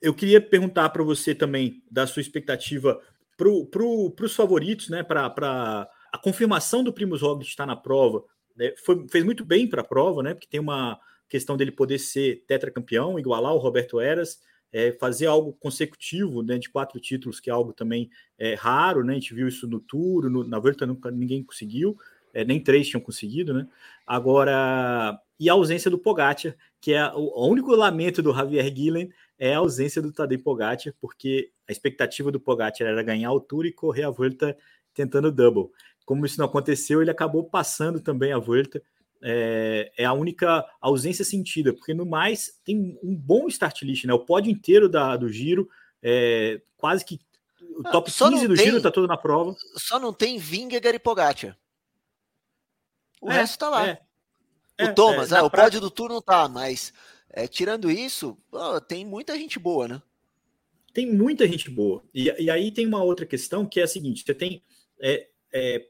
eu 0.00 0.14
queria 0.14 0.40
perguntar 0.40 0.88
para 0.90 1.02
você 1.02 1.34
também 1.34 1.82
da 1.90 2.06
sua 2.06 2.22
expectativa 2.22 3.02
para 3.36 3.48
pro, 3.68 4.14
os 4.22 4.36
favoritos, 4.36 4.88
né? 4.88 5.02
Para 5.02 5.26
a 6.12 6.18
confirmação 6.22 6.84
do 6.84 6.92
Primus 6.92 7.22
Roglic 7.22 7.50
estar 7.50 7.66
na 7.66 7.74
prova, 7.74 8.24
né, 8.56 8.72
foi, 8.84 9.04
fez 9.08 9.24
muito 9.24 9.44
bem 9.44 9.68
para 9.68 9.80
a 9.80 9.84
prova, 9.84 10.22
né? 10.22 10.32
Porque 10.32 10.46
tem 10.46 10.60
uma 10.60 11.00
questão 11.28 11.56
dele 11.56 11.72
poder 11.72 11.98
ser 11.98 12.44
tetracampeão, 12.46 13.18
igualar 13.18 13.52
o 13.52 13.58
Roberto 13.58 13.98
Eras, 13.98 14.38
é, 14.72 14.92
fazer 14.92 15.26
algo 15.26 15.52
consecutivo 15.54 16.40
né, 16.42 16.56
de 16.56 16.70
quatro 16.70 17.00
títulos, 17.00 17.40
que 17.40 17.50
é 17.50 17.52
algo 17.52 17.72
também 17.72 18.08
é, 18.38 18.54
raro, 18.54 19.02
né? 19.02 19.14
A 19.14 19.18
gente 19.18 19.34
viu 19.34 19.48
isso 19.48 19.66
no 19.66 19.80
Tour, 19.80 20.30
no, 20.30 20.44
na 20.44 20.60
Volta 20.60 20.86
nunca 20.86 21.10
ninguém 21.10 21.42
conseguiu, 21.42 21.96
é, 22.38 22.44
nem 22.44 22.62
três 22.62 22.88
tinham 22.88 23.00
conseguido, 23.00 23.52
né? 23.52 23.66
Agora, 24.06 25.20
e 25.40 25.50
a 25.50 25.54
ausência 25.54 25.90
do 25.90 25.98
Pogacar, 25.98 26.54
que 26.80 26.92
é 26.92 27.04
o, 27.12 27.32
o 27.34 27.48
único 27.48 27.74
lamento 27.74 28.22
do 28.22 28.32
Javier 28.32 28.72
Guilhem 28.72 29.10
é 29.36 29.54
a 29.54 29.58
ausência 29.58 30.00
do 30.00 30.12
Tadej 30.12 30.40
Pogacar, 30.40 30.94
porque 31.00 31.50
a 31.68 31.72
expectativa 31.72 32.30
do 32.30 32.38
Pogacar 32.38 32.86
era 32.86 33.02
ganhar 33.02 33.28
a 33.28 33.32
altura 33.32 33.66
e 33.66 33.72
correr 33.72 34.04
a 34.04 34.10
volta 34.10 34.56
tentando 34.94 35.32
double. 35.32 35.70
Como 36.04 36.24
isso 36.24 36.38
não 36.38 36.46
aconteceu, 36.46 37.02
ele 37.02 37.10
acabou 37.10 37.42
passando 37.42 38.00
também 38.00 38.32
a 38.32 38.38
volta. 38.38 38.80
É, 39.20 39.90
é, 39.98 40.04
a 40.04 40.12
única 40.12 40.64
ausência 40.80 41.24
sentida, 41.24 41.72
porque 41.72 41.92
no 41.92 42.06
mais 42.06 42.52
tem 42.64 42.96
um 43.02 43.16
bom 43.16 43.48
start 43.48 43.82
list, 43.82 44.04
né? 44.04 44.14
O 44.14 44.24
pódio 44.24 44.52
inteiro 44.52 44.88
da, 44.88 45.16
do 45.16 45.28
giro, 45.28 45.68
é, 46.00 46.60
quase 46.76 47.04
que 47.04 47.18
o 47.76 47.82
top 47.82 48.08
ah, 48.08 48.28
15 48.30 48.46
do 48.46 48.54
tem, 48.54 48.64
giro 48.64 48.80
tá 48.80 48.92
todo 48.92 49.08
na 49.08 49.16
prova. 49.16 49.56
Só 49.76 49.98
não 49.98 50.12
tem 50.12 50.38
Vingegaard 50.38 50.94
e 50.94 51.00
Pogacar. 51.00 51.58
O 53.20 53.30
é, 53.30 53.34
resto 53.34 53.58
tá 53.58 53.68
lá. 53.68 53.88
É, 53.88 53.98
o 54.80 54.84
é, 54.88 54.92
Thomas, 54.92 55.32
é, 55.32 55.42
o 55.42 55.50
prática... 55.50 55.62
pódio 55.62 55.80
do 55.80 55.90
turno 55.90 56.16
não 56.16 56.22
tá, 56.22 56.48
mas 56.48 56.92
tirando 57.50 57.90
isso, 57.90 58.36
tem 58.88 59.04
muita 59.04 59.36
gente 59.36 59.58
boa, 59.58 59.86
né? 59.86 60.02
Tem 60.92 61.06
muita 61.06 61.46
gente 61.46 61.70
boa. 61.70 62.02
E, 62.12 62.32
e 62.38 62.50
aí 62.50 62.72
tem 62.72 62.86
uma 62.86 63.02
outra 63.02 63.26
questão 63.26 63.66
que 63.66 63.80
é 63.80 63.84
a 63.84 63.88
seguinte: 63.88 64.24
você 64.24 64.34
tem 64.34 64.62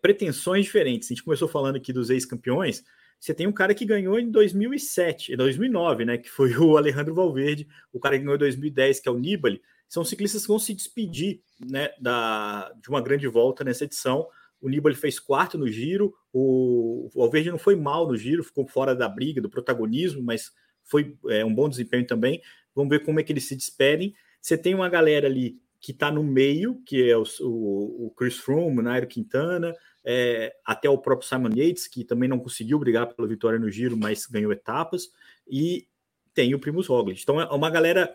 pretensões 0.03 0.65
diferentes. 0.67 1.09
A 1.09 1.15
gente 1.15 1.23
começou 1.23 1.49
falando 1.49 1.77
aqui 1.77 1.93
dos 1.93 2.11
ex-campeões. 2.11 2.85
Você 3.21 3.35
tem 3.35 3.47
um 3.47 3.53
cara 3.53 3.75
que 3.75 3.85
ganhou 3.85 4.19
em 4.19 4.31
2007, 4.31 5.37
2009, 5.37 6.05
né? 6.05 6.19
Que 6.19 6.31
foi 6.31 6.55
o 6.57 6.77
Alejandro 6.77 7.15
Valverde, 7.15 7.67
o 7.93 7.99
cara 7.99 8.17
que 8.17 8.23
ganhou 8.23 8.37
em 8.37 8.39
2010, 8.39 9.01
que 9.01 9.09
é 9.09 9.13
o 9.13 9.19
Nibali. 9.19 9.61
São 9.89 10.05
ciclistas 10.05 10.43
que 10.43 10.49
vão 10.49 10.59
se 10.59 10.75
despedir, 10.75 11.43
né? 11.59 11.91
Da, 12.01 12.73
de 12.81 12.89
uma 12.89 13.01
grande 13.01 13.27
volta 13.27 13.65
nessa 13.65 13.85
edição. 13.85 14.29
O 14.61 14.69
Nibali 14.69 14.95
fez 14.95 15.19
quarto 15.19 15.57
no 15.57 15.69
giro, 15.69 16.15
o 16.33 17.09
Valverde 17.15 17.51
não 17.51 17.59
foi 17.59 17.77
mal 17.77 18.09
no 18.09 18.17
giro, 18.17 18.43
ficou 18.43 18.67
fora 18.67 18.95
da 18.95 19.09
briga, 19.09 19.41
do 19.41 19.49
protagonismo, 19.49 20.23
mas 20.23 20.51
foi 20.83 21.17
é, 21.29 21.45
um 21.45 21.55
bom 21.55 21.69
desempenho 21.69 22.07
também. 22.07 22.43
Vamos 22.75 22.91
ver 22.91 23.05
como 23.05 23.21
é 23.21 23.23
que 23.23 23.33
eles 23.33 23.45
se 23.45 23.55
despedem. 23.55 24.15
Você 24.41 24.57
tem 24.57 24.75
uma 24.75 24.89
galera 24.89 25.27
ali 25.27 25.61
que 25.81 25.93
está 25.93 26.11
no 26.11 26.25
meio, 26.25 26.83
que 26.85 27.09
é 27.09 27.17
o, 27.17 27.25
o, 27.41 28.07
o 28.07 28.11
Chris 28.17 28.37
Froome, 28.37 28.79
o 28.79 28.83
Nairo 28.83 29.07
Quintana, 29.07 29.75
é, 30.05 30.55
até 30.65 30.89
o 30.89 30.99
próprio 30.99 31.29
Simon 31.29 31.55
Yates, 31.55 31.87
que 31.87 32.05
também 32.05 32.29
não 32.29 32.39
conseguiu 32.39 32.79
brigar 32.79 33.07
pela 33.07 33.29
vitória 33.29 33.59
no 33.59 33.71
giro, 33.71 33.97
mas 33.97 34.27
ganhou 34.27 34.53
etapas, 34.53 35.11
e 35.47 35.87
tem 36.35 36.55
o 36.55 36.59
Primus 36.59 36.87
Roglic. 36.87 37.21
Então 37.23 37.41
é 37.41 37.45
uma 37.47 37.71
galera 37.71 38.13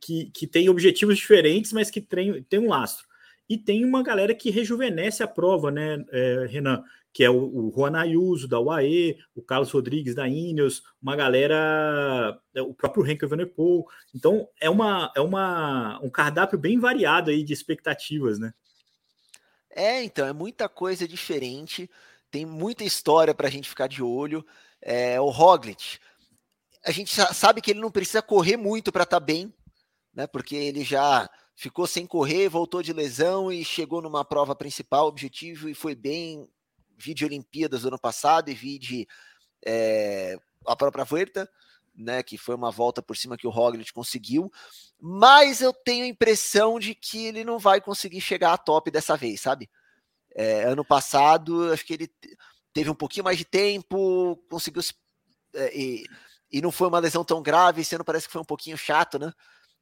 que, 0.00 0.30
que 0.34 0.46
tem 0.46 0.68
objetivos 0.68 1.16
diferentes, 1.16 1.72
mas 1.72 1.90
que 1.90 2.00
tem, 2.00 2.42
tem 2.42 2.58
um 2.58 2.68
lastro. 2.68 3.06
E 3.48 3.56
tem 3.56 3.84
uma 3.84 4.02
galera 4.02 4.34
que 4.34 4.50
rejuvenesce 4.50 5.22
a 5.22 5.28
prova, 5.28 5.70
né, 5.70 6.04
é, 6.10 6.46
Renan? 6.48 6.82
Que 7.12 7.24
é 7.24 7.30
o, 7.30 7.36
o 7.36 7.72
Juan 7.74 7.96
Ayuso, 7.96 8.46
da 8.46 8.60
UAE, 8.60 9.16
o 9.34 9.40
Carlos 9.40 9.70
Rodrigues, 9.70 10.14
da 10.14 10.28
Ineos, 10.28 10.82
uma 11.00 11.16
galera, 11.16 12.38
é, 12.54 12.60
o 12.60 12.74
próprio 12.74 13.06
Henkel 13.06 13.28
Venepool. 13.28 13.86
Então, 14.14 14.48
é, 14.60 14.68
uma, 14.68 15.10
é 15.16 15.20
uma, 15.20 15.98
um 16.02 16.10
cardápio 16.10 16.58
bem 16.58 16.78
variado 16.78 17.30
aí 17.30 17.42
de 17.42 17.52
expectativas, 17.52 18.38
né? 18.38 18.52
É, 19.70 20.02
então, 20.02 20.26
é 20.26 20.32
muita 20.32 20.68
coisa 20.68 21.06
diferente, 21.06 21.88
tem 22.30 22.44
muita 22.44 22.84
história 22.84 23.34
para 23.34 23.46
a 23.48 23.50
gente 23.50 23.68
ficar 23.68 23.86
de 23.86 24.02
olho. 24.02 24.44
É, 24.82 25.20
o 25.20 25.30
Roglic, 25.30 25.98
a 26.84 26.90
gente 26.90 27.14
sabe 27.34 27.60
que 27.60 27.70
ele 27.70 27.80
não 27.80 27.90
precisa 27.90 28.22
correr 28.22 28.56
muito 28.56 28.92
para 28.92 29.02
estar 29.02 29.20
tá 29.20 29.24
bem, 29.24 29.52
né? 30.14 30.26
Porque 30.26 30.54
ele 30.54 30.84
já 30.84 31.28
ficou 31.56 31.86
sem 31.86 32.06
correr, 32.06 32.48
voltou 32.48 32.82
de 32.82 32.92
lesão 32.92 33.50
e 33.50 33.64
chegou 33.64 34.00
numa 34.00 34.24
prova 34.24 34.54
principal, 34.54 35.08
objetivo, 35.08 35.68
e 35.68 35.74
foi 35.74 35.94
bem. 35.94 36.48
Vi 36.98 37.12
de 37.12 37.24
Olimpíadas 37.24 37.82
do 37.82 37.88
ano 37.88 37.98
passado 37.98 38.50
e 38.50 38.54
vi 38.54 38.78
de 38.78 39.08
é, 39.66 40.38
a 40.66 40.74
própria 40.76 41.04
Vuelta, 41.04 41.50
né? 41.94 42.22
Que 42.22 42.38
foi 42.38 42.54
uma 42.54 42.70
volta 42.70 43.02
por 43.02 43.16
cima 43.16 43.36
que 43.36 43.46
o 43.46 43.50
Roglic 43.50 43.92
conseguiu 43.92 44.50
mas 45.00 45.60
eu 45.60 45.72
tenho 45.72 46.04
a 46.04 46.08
impressão 46.08 46.78
de 46.78 46.94
que 46.94 47.26
ele 47.26 47.44
não 47.44 47.58
vai 47.58 47.80
conseguir 47.80 48.20
chegar 48.20 48.52
a 48.52 48.58
top 48.58 48.90
dessa 48.90 49.16
vez, 49.16 49.40
sabe? 49.40 49.68
É, 50.34 50.64
ano 50.64 50.84
passado, 50.84 51.72
acho 51.72 51.84
que 51.84 51.94
ele 51.94 52.10
teve 52.72 52.90
um 52.90 52.94
pouquinho 52.94 53.24
mais 53.24 53.38
de 53.38 53.44
tempo, 53.44 54.36
conseguiu. 54.50 54.82
É, 55.54 55.76
e, 55.76 56.04
e 56.50 56.60
não 56.60 56.70
foi 56.70 56.88
uma 56.88 56.98
lesão 56.98 57.24
tão 57.24 57.42
grave, 57.42 57.80
esse 57.80 57.94
ano 57.94 58.04
parece 58.04 58.26
que 58.26 58.32
foi 58.32 58.40
um 58.40 58.46
pouquinho 58.46 58.76
chato, 58.76 59.18
né? 59.18 59.32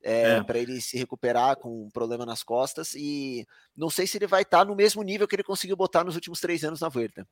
É, 0.07 0.37
é. 0.37 0.43
para 0.43 0.59
ele 0.59 0.81
se 0.83 0.99
recuperar 0.99 1.57
com 1.57 1.87
um 1.87 1.91
problema 1.91 2.27
nas 2.27 2.43
costas 2.43 2.95
e 2.95 3.47
não 3.75 3.89
sei 3.89 4.07
se 4.07 4.19
ele 4.19 4.27
vai 4.27 4.43
estar 4.43 4.59
tá 4.59 4.65
no 4.67 4.77
mesmo 4.77 5.03
nível 5.03 5.27
que 5.27 5.35
ele 5.35 5.43
conseguiu 5.43 5.77
botar 5.77 6.05
nos 6.05 6.15
últimos 6.15 6.41
três 6.41 6.63
anos 6.63 6.81
na 6.81 6.91
Vuelta. 6.91 7.27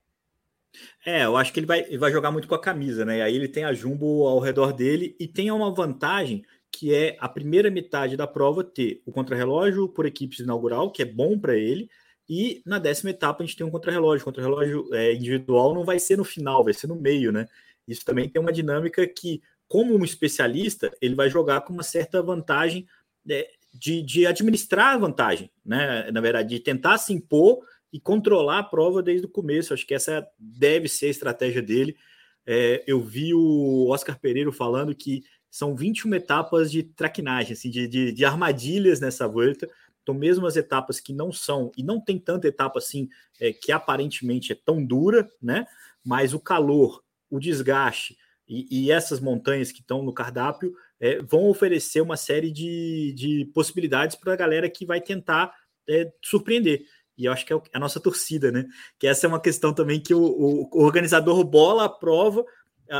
É, 1.05 1.25
eu 1.25 1.37
acho 1.37 1.53
que 1.53 1.61
ele 1.61 1.67
vai, 1.67 1.81
ele 1.81 1.99
vai 1.99 2.11
jogar 2.11 2.31
muito 2.31 2.49
com 2.49 2.55
a 2.55 2.61
camisa, 2.61 3.05
né? 3.05 3.19
E 3.19 3.23
aí 3.23 3.37
ele 3.37 3.47
tem 3.47 3.65
a 3.65 3.75
Jumbo 3.75 4.27
ao 4.27 4.39
redor 4.39 4.73
dele 4.73 5.15
e 5.21 5.29
tem 5.29 5.51
uma 5.51 5.73
vantagem 5.75 6.43
que 6.71 6.95
é 6.95 7.17
a 7.21 7.29
primeira 7.29 7.71
metade 7.71 8.17
da 8.17 8.27
prova 8.27 8.65
ter 8.65 9.03
o 9.05 9.13
contrarrelógio 9.13 9.87
por 9.87 10.07
equipes 10.07 10.39
inaugural, 10.39 10.91
que 10.91 11.03
é 11.03 11.05
bom 11.05 11.39
para 11.39 11.55
ele, 11.55 11.91
e 12.27 12.63
na 12.65 12.79
décima 12.79 13.11
etapa 13.11 13.43
a 13.43 13.47
gente 13.47 13.57
tem 13.57 13.67
um 13.67 13.71
contrarrelógio. 13.71 14.23
O 14.23 14.25
contrarrelógio 14.25 14.89
é, 14.95 15.13
individual 15.13 15.75
não 15.75 15.85
vai 15.85 15.99
ser 15.99 16.17
no 16.17 16.25
final, 16.25 16.65
vai 16.65 16.73
ser 16.73 16.87
no 16.87 16.97
meio, 16.97 17.31
né? 17.31 17.47
Isso 17.87 18.05
também 18.05 18.29
tem 18.29 18.41
uma 18.41 18.53
dinâmica 18.53 19.07
que, 19.07 19.43
como 19.73 19.97
um 19.97 20.05
especialista, 20.05 20.95
ele 21.01 21.15
vai 21.15 21.31
jogar 21.31 21.63
com 21.63 21.73
uma 21.73 21.83
certa 21.83 22.21
vantagem 22.21 22.87
é, 23.27 23.49
de, 23.73 24.03
de 24.03 24.27
administrar 24.27 24.95
a 24.95 24.99
vantagem, 24.99 25.51
né? 25.65 26.11
Na 26.11 26.21
verdade, 26.21 26.51
de 26.51 26.61
tentar 26.61 26.99
se 26.99 27.11
impor 27.15 27.65
e 27.91 27.99
controlar 27.99 28.59
a 28.59 28.63
prova 28.63 29.03
desde 29.03 29.27
o 29.27 29.31
começo. 29.31 29.73
Acho 29.73 29.87
que 29.87 29.95
essa 29.95 30.29
deve 30.39 30.91
ser 30.91 31.07
a 31.07 31.11
estratégia 31.11 31.63
dele. 31.63 31.97
É, 32.45 32.85
eu 32.87 33.01
vi 33.01 33.33
o 33.33 33.89
Oscar 33.89 34.21
Pereira 34.21 34.53
falando 34.53 34.95
que 34.95 35.25
são 35.51 35.75
21 35.75 36.17
etapas 36.17 36.71
de 36.71 36.83
traquinagem, 36.83 37.55
assim, 37.55 37.71
de, 37.71 37.89
de, 37.89 38.13
de 38.13 38.25
armadilhas 38.27 39.01
nessa 39.01 39.27
volta. 39.27 39.67
Então, 40.03 40.15
mesmo 40.15 40.47
as 40.47 40.55
etapas 40.55 41.01
que 41.01 41.15
não 41.15 41.33
são, 41.33 41.73
e 41.79 41.83
não 41.83 41.99
tem 41.99 42.19
tanta 42.19 42.47
etapa 42.47 42.79
assim, 42.79 43.09
é, 43.41 43.55
que 43.55 43.73
aparentemente 43.73 44.53
é 44.53 44.55
tão 44.55 44.85
dura, 44.85 45.27
né? 45.41 45.65
Mas 46.05 46.35
o 46.35 46.39
calor, 46.39 47.03
o 47.31 47.41
desgaste 47.41 48.19
e, 48.49 48.87
e 48.87 48.91
essas 48.91 49.21
montanhas 49.21 49.73
que 49.73 49.81
estão 49.81 50.03
no 50.03 50.13
cardápio 50.13 50.75
é, 51.01 51.21
vão 51.23 51.49
oferecer 51.49 52.01
uma 52.01 52.17
série 52.17 52.51
de, 52.51 53.13
de 53.17 53.51
possibilidades 53.55 54.17
para 54.17 54.33
a 54.33 54.37
galera 54.37 54.69
que 54.69 54.87
vai 54.87 55.01
tentar 55.01 55.53
é, 55.89 56.13
surpreender. 56.23 56.85
E 57.17 57.27
eu 57.27 57.33
acho 57.33 57.45
que 57.45 57.53
é 57.53 57.61
a 57.73 57.79
nossa 57.79 58.01
torcida, 58.01 58.51
né? 58.51 58.67
Que 58.99 59.07
essa 59.07 59.27
é 59.27 59.29
uma 59.29 59.41
questão 59.41 59.73
também 59.73 60.01
que 60.01 60.15
o, 60.15 60.23
o, 60.23 60.69
o 60.73 60.83
organizador 60.83 61.45
bola 61.45 61.85
a 61.85 61.89
prova, 61.89 62.45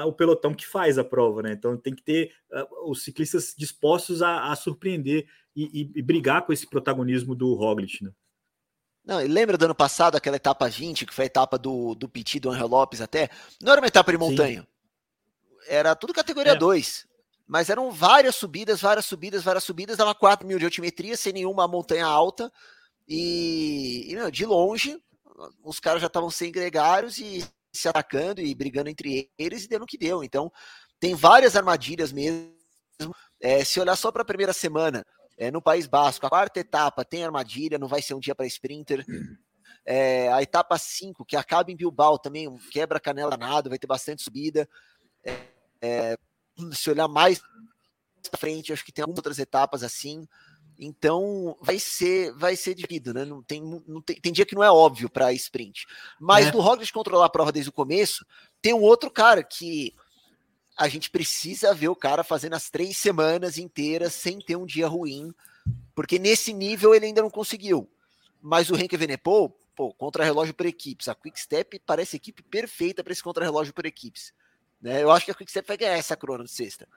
o 0.07 0.13
pelotão 0.13 0.55
que 0.55 0.67
faz 0.67 0.97
a 0.97 1.05
prova, 1.05 1.43
né? 1.43 1.53
Então 1.53 1.77
tem 1.77 1.95
que 1.95 2.03
ter 2.03 2.33
uh, 2.51 2.91
os 2.91 3.03
ciclistas 3.03 3.55
dispostos 3.57 4.23
a, 4.23 4.51
a 4.51 4.57
surpreender 4.57 5.27
e, 5.55 5.65
e, 5.83 5.93
e, 5.97 6.03
brigar 6.03 6.47
com 6.47 6.53
esse 6.53 6.67
protagonismo 6.67 7.35
do 7.35 7.53
Roglic, 7.55 8.03
né? 8.03 8.11
Não, 9.05 9.19
lembra 9.19 9.59
do 9.59 9.65
ano 9.65 9.75
passado, 9.75 10.17
aquela 10.17 10.37
etapa 10.37 10.69
20, 10.69 11.05
que 11.05 11.13
foi 11.13 11.25
a 11.25 11.27
etapa 11.27 11.59
do, 11.59 11.95
do 11.95 12.09
Petit, 12.09 12.39
do 12.39 12.51
Angel 12.51 12.69
Lopes 12.69 13.01
até? 13.01 13.29
Não 13.61 13.73
era 13.73 13.81
uma 13.81 13.89
etapa 13.89 14.13
de 14.13 14.19
montanha. 14.19 14.61
Sim. 14.61 14.67
Era 15.67 15.95
tudo 15.95 16.13
categoria 16.13 16.53
é. 16.53 16.57
2. 16.57 17.07
Mas 17.47 17.69
eram 17.69 17.91
várias 17.91 18.37
subidas, 18.37 18.81
várias 18.81 19.05
subidas, 19.05 19.43
várias 19.43 19.65
subidas. 19.65 19.97
Dava 19.97 20.15
4 20.15 20.47
mil 20.47 20.59
de 20.59 20.65
altimetria, 20.65 21.17
sem 21.17 21.33
nenhuma 21.33 21.69
montanha 21.69 22.07
alta. 22.07 22.51
E, 23.07 24.15
e 24.15 24.31
de 24.31 24.47
longe, 24.47 24.99
os 25.63 25.81
caras 25.81 26.01
já 26.01 26.07
estavam 26.07 26.31
sem 26.31 26.51
gregários 26.51 27.19
e 27.19 27.45
se 27.73 27.89
atacando 27.89 28.41
e 28.41 28.55
brigando 28.55 28.91
entre 28.91 29.31
eles 29.39 29.65
e 29.65 29.69
deu 29.69 29.81
no 29.81 29.87
que 29.87 29.99
deu. 29.99 30.23
Então, 30.23 30.53
tem 31.01 31.15
várias 31.15 31.57
armadilhas 31.57 32.13
mesmo. 32.13 32.53
É, 33.41 33.65
se 33.65 33.81
olhar 33.81 33.97
só 33.97 34.13
para 34.13 34.23
a 34.23 34.27
primeira 34.27 34.53
semana, 34.53 35.05
é, 35.37 35.51
no 35.51 35.61
País 35.61 35.87
Basco, 35.87 36.25
a 36.27 36.31
quarta 36.31 36.61
etapa 36.61 37.05
tem 37.05 37.25
armadilha, 37.25 37.79
não 37.79 37.89
vai 37.89 38.01
ser 38.01 38.15
um 38.15 38.21
dia 38.21 38.35
para 38.35 38.47
sprinter. 38.47 39.05
É, 39.85 40.33
a 40.33 40.41
etapa 40.41 40.79
5, 40.79 41.25
que 41.25 41.37
acaba 41.37 41.73
em 41.73 41.77
Bilbao, 41.77 42.19
também 42.19 42.49
quebra 42.71 43.01
canela 43.01 43.37
nada, 43.37 43.69
vai 43.69 43.79
ter 43.79 43.89
bastante 43.89 44.23
subida. 44.23 44.69
É, 45.83 46.17
se 46.73 46.91
olhar 46.91 47.09
mais 47.09 47.43
para 48.31 48.39
frente, 48.39 48.73
acho 48.73 48.85
que 48.85 48.93
tem 48.93 49.03
algumas 49.03 49.19
outras 49.19 49.39
etapas 49.39 49.83
assim. 49.83 50.27
Então 50.79 51.57
vai 51.61 51.79
ser 51.79 52.33
vai 52.33 52.57
ser 52.57 52.75
dividido, 52.75 53.13
né? 53.13 53.25
Não 53.25 53.43
tem, 53.43 53.63
não 53.87 54.01
tem, 54.01 54.17
tem 54.21 54.33
dia 54.33 54.47
que 54.47 54.55
não 54.55 54.65
é 54.65 54.71
óbvio 54.71 55.11
para 55.11 55.33
sprint. 55.33 55.87
Mas 56.21 56.47
é. 56.47 56.51
do 56.51 56.61
Roglic 56.61 56.93
controlar 56.93 57.27
a 57.27 57.31
prova 57.31 57.53
desde 57.53 57.69
o 57.69 57.73
começo, 57.73 58.25
tem 58.61 58.73
um 58.73 58.81
outro 58.81 59.11
cara 59.11 59.43
que 59.43 59.95
a 60.77 60.89
gente 60.89 61.11
precisa 61.11 61.75
ver 61.75 61.89
o 61.89 61.97
cara 61.97 62.25
fazendo 62.25 62.55
as 62.55 62.71
três 62.71 62.97
semanas 62.97 63.59
inteiras 63.59 64.15
sem 64.15 64.39
ter 64.39 64.57
um 64.57 64.67
dia 64.67 64.89
ruim, 64.89 65.33
porque 65.95 66.19
nesse 66.19 66.53
nível 66.53 66.95
ele 66.95 67.07
ainda 67.07 67.23
não 67.23 67.31
conseguiu. 67.31 67.89
Mas 68.41 68.71
o 68.71 68.77
Henk 68.77 68.97
Venepol, 68.97 69.51
pô, 69.77 69.93
contra-relógio 69.93 70.55
por 70.55 70.67
equipes, 70.67 71.09
a 71.09 71.15
Quick 71.15 71.39
Step 71.39 71.79
parece 71.87 72.17
a 72.17 72.19
equipe 72.19 72.43
perfeita 72.43 73.05
para 73.05 73.13
esse 73.13 73.23
contra-relógio 73.23 73.75
por 73.75 73.87
equipes. 73.87 74.33
Né? 74.83 75.03
Eu 75.03 75.11
acho 75.11 75.25
que 75.25 75.31
a 75.31 75.35
Quick 75.35 75.51
Step 75.51 75.67
vai 75.67 75.77
ganhar 75.77 75.97
essa 75.97 76.17
crona 76.17 76.45
de 76.45 76.51
sexta. 76.51 76.89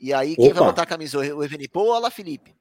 E 0.00 0.14
aí, 0.14 0.34
quem 0.34 0.46
Opa. 0.46 0.60
vai 0.60 0.68
botar 0.68 0.82
a 0.82 0.86
camisa? 0.86 1.18
O 1.18 1.44
Evenepoel 1.44 1.86
ou 1.86 1.98
La 2.00 2.10
Felipe? 2.10 2.56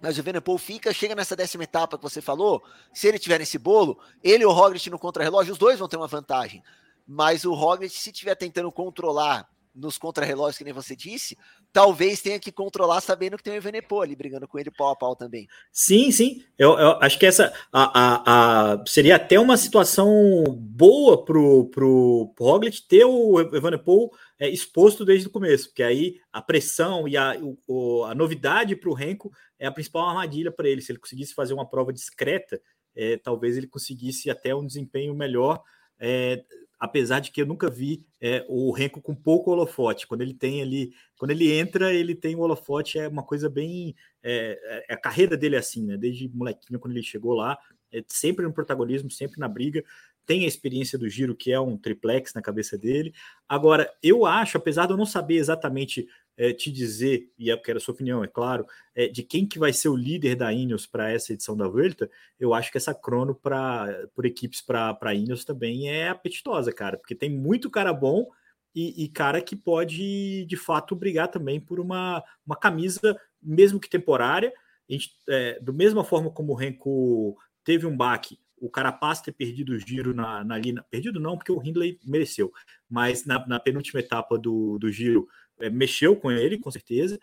Mas 0.00 0.16
o 0.16 0.20
Evenepoel 0.20 0.58
fica, 0.58 0.92
chega 0.92 1.14
nessa 1.14 1.34
décima 1.34 1.64
etapa 1.64 1.96
que 1.96 2.02
você 2.02 2.20
falou. 2.20 2.62
Se 2.92 3.08
ele 3.08 3.18
tiver 3.18 3.38
nesse 3.38 3.58
bolo, 3.58 3.98
ele 4.22 4.44
e 4.44 4.46
o 4.46 4.52
Roglic 4.52 4.88
no 4.90 4.98
contra-relógio, 4.98 5.52
os 5.52 5.58
dois 5.58 5.78
vão 5.78 5.88
ter 5.88 5.96
uma 5.96 6.06
vantagem. 6.06 6.62
Mas 7.06 7.44
o 7.44 7.54
Roglic, 7.54 7.94
se 7.94 8.10
estiver 8.10 8.34
tentando 8.34 8.70
controlar 8.70 9.48
nos 9.74 9.98
contrarrelógios, 9.98 10.56
que 10.56 10.64
nem 10.64 10.72
você 10.72 10.94
disse, 10.94 11.36
talvez 11.72 12.22
tenha 12.22 12.38
que 12.38 12.52
controlar 12.52 13.00
sabendo 13.00 13.36
que 13.36 13.42
tem 13.42 13.52
o 13.52 13.56
Evenepoel 13.56 14.02
ali 14.02 14.14
brigando 14.14 14.46
com 14.46 14.58
ele 14.58 14.70
pau 14.70 14.90
a 14.90 14.96
pau 14.96 15.16
também. 15.16 15.48
Sim, 15.72 16.12
sim. 16.12 16.44
Eu, 16.56 16.78
eu 16.78 16.98
acho 17.02 17.18
que 17.18 17.26
essa 17.26 17.52
a, 17.72 18.00
a, 18.00 18.72
a, 18.74 18.86
seria 18.86 19.16
até 19.16 19.38
uma 19.38 19.56
situação 19.56 20.44
boa 20.58 21.24
pro, 21.24 21.66
pro, 21.70 22.32
pro 22.34 22.44
Roglic 22.44 22.86
ter 22.86 23.04
o 23.04 23.40
Evenepoel 23.40 24.10
é, 24.38 24.48
exposto 24.48 25.04
desde 25.04 25.26
o 25.26 25.30
começo, 25.30 25.68
porque 25.68 25.82
aí 25.82 26.20
a 26.32 26.40
pressão 26.40 27.08
e 27.08 27.16
a, 27.16 27.36
o, 27.66 28.04
a 28.04 28.14
novidade 28.14 28.76
para 28.76 28.90
o 28.90 28.94
Renko 28.94 29.32
é 29.58 29.66
a 29.66 29.72
principal 29.72 30.08
armadilha 30.08 30.52
para 30.52 30.68
ele. 30.68 30.82
Se 30.82 30.92
ele 30.92 31.00
conseguisse 31.00 31.34
fazer 31.34 31.54
uma 31.54 31.68
prova 31.68 31.92
discreta, 31.92 32.60
é, 32.94 33.16
talvez 33.16 33.56
ele 33.56 33.66
conseguisse 33.66 34.30
até 34.30 34.54
um 34.54 34.66
desempenho 34.66 35.14
melhor. 35.14 35.62
É, 35.98 36.44
apesar 36.84 37.20
de 37.20 37.30
que 37.30 37.40
eu 37.40 37.46
nunca 37.46 37.70
vi 37.70 38.04
é, 38.20 38.44
o 38.46 38.70
Renko 38.70 39.00
com 39.00 39.14
pouco 39.14 39.50
holofote. 39.50 40.06
Quando 40.06 40.20
ele 40.20 40.34
tem 40.34 40.60
ali, 40.60 40.92
quando 41.16 41.30
ele 41.30 41.50
entra, 41.50 41.94
ele 41.94 42.14
tem 42.14 42.36
o 42.36 42.40
holofote, 42.40 42.98
é 42.98 43.08
uma 43.08 43.22
coisa 43.22 43.48
bem. 43.48 43.96
É, 44.22 44.84
é, 44.90 44.92
a 44.92 44.96
carreira 44.98 45.34
dele 45.34 45.56
é 45.56 45.60
assim, 45.60 45.82
né? 45.82 45.96
Desde 45.96 46.28
molequinho, 46.28 46.78
quando 46.78 46.92
ele 46.92 47.02
chegou 47.02 47.32
lá, 47.32 47.58
é 47.90 48.04
sempre 48.06 48.44
no 48.44 48.52
protagonismo, 48.52 49.10
sempre 49.10 49.40
na 49.40 49.48
briga. 49.48 49.82
Tem 50.26 50.44
a 50.44 50.46
experiência 50.48 50.98
do 50.98 51.08
giro, 51.08 51.34
que 51.34 51.50
é 51.52 51.58
um 51.58 51.78
triplex 51.78 52.34
na 52.34 52.42
cabeça 52.42 52.76
dele. 52.76 53.14
Agora, 53.48 53.90
eu 54.02 54.26
acho, 54.26 54.58
apesar 54.58 54.84
de 54.84 54.92
eu 54.92 54.98
não 54.98 55.06
saber 55.06 55.36
exatamente 55.36 56.06
é, 56.36 56.52
te 56.52 56.70
dizer, 56.70 57.32
e 57.38 57.48
eu 57.48 57.60
quero 57.60 57.78
a 57.78 57.80
sua 57.80 57.94
opinião, 57.94 58.24
é 58.24 58.26
claro, 58.26 58.66
é, 58.94 59.08
de 59.08 59.22
quem 59.22 59.46
que 59.46 59.58
vai 59.58 59.72
ser 59.72 59.88
o 59.88 59.96
líder 59.96 60.36
da 60.36 60.52
Ineos 60.52 60.86
para 60.86 61.10
essa 61.10 61.32
edição 61.32 61.56
da 61.56 61.68
Vuelta, 61.68 62.10
eu 62.38 62.52
acho 62.52 62.70
que 62.70 62.78
essa 62.78 62.94
crono 62.94 63.34
para 63.34 64.08
por 64.14 64.26
equipes 64.26 64.60
para 64.60 64.96
a 65.00 65.14
Ineos 65.14 65.44
também 65.44 65.88
é 65.88 66.08
apetitosa, 66.08 66.72
cara, 66.72 66.96
porque 66.96 67.14
tem 67.14 67.30
muito 67.30 67.70
cara 67.70 67.92
bom 67.92 68.28
e, 68.74 69.04
e, 69.04 69.08
cara 69.08 69.40
que 69.40 69.54
pode 69.54 70.44
de 70.46 70.56
fato 70.56 70.96
brigar 70.96 71.28
também 71.28 71.60
por 71.60 71.78
uma, 71.78 72.22
uma 72.44 72.56
camisa, 72.56 73.16
mesmo 73.40 73.78
que 73.78 73.88
temporária. 73.88 74.52
A 74.88 74.92
gente, 74.92 75.10
é, 75.28 75.60
do 75.60 75.72
mesma 75.72 76.02
forma 76.02 76.28
como 76.30 76.52
o 76.52 76.56
Renko 76.56 77.36
teve 77.62 77.86
um 77.86 77.96
baque, 77.96 78.38
o 78.60 78.68
Carapaz 78.68 79.20
ter 79.20 79.32
perdido 79.32 79.74
o 79.74 79.78
giro 79.78 80.14
na, 80.14 80.42
na 80.42 80.58
linha, 80.58 80.84
perdido 80.90 81.20
não, 81.20 81.36
porque 81.36 81.52
o 81.52 81.62
Hindley 81.62 82.00
mereceu, 82.04 82.52
mas 82.88 83.24
na, 83.24 83.46
na 83.46 83.60
penúltima 83.60 84.00
etapa 84.00 84.36
do, 84.38 84.78
do 84.78 84.90
giro 84.90 85.28
é, 85.60 85.70
mexeu 85.70 86.16
com 86.16 86.30
ele, 86.30 86.58
com 86.58 86.70
certeza, 86.70 87.18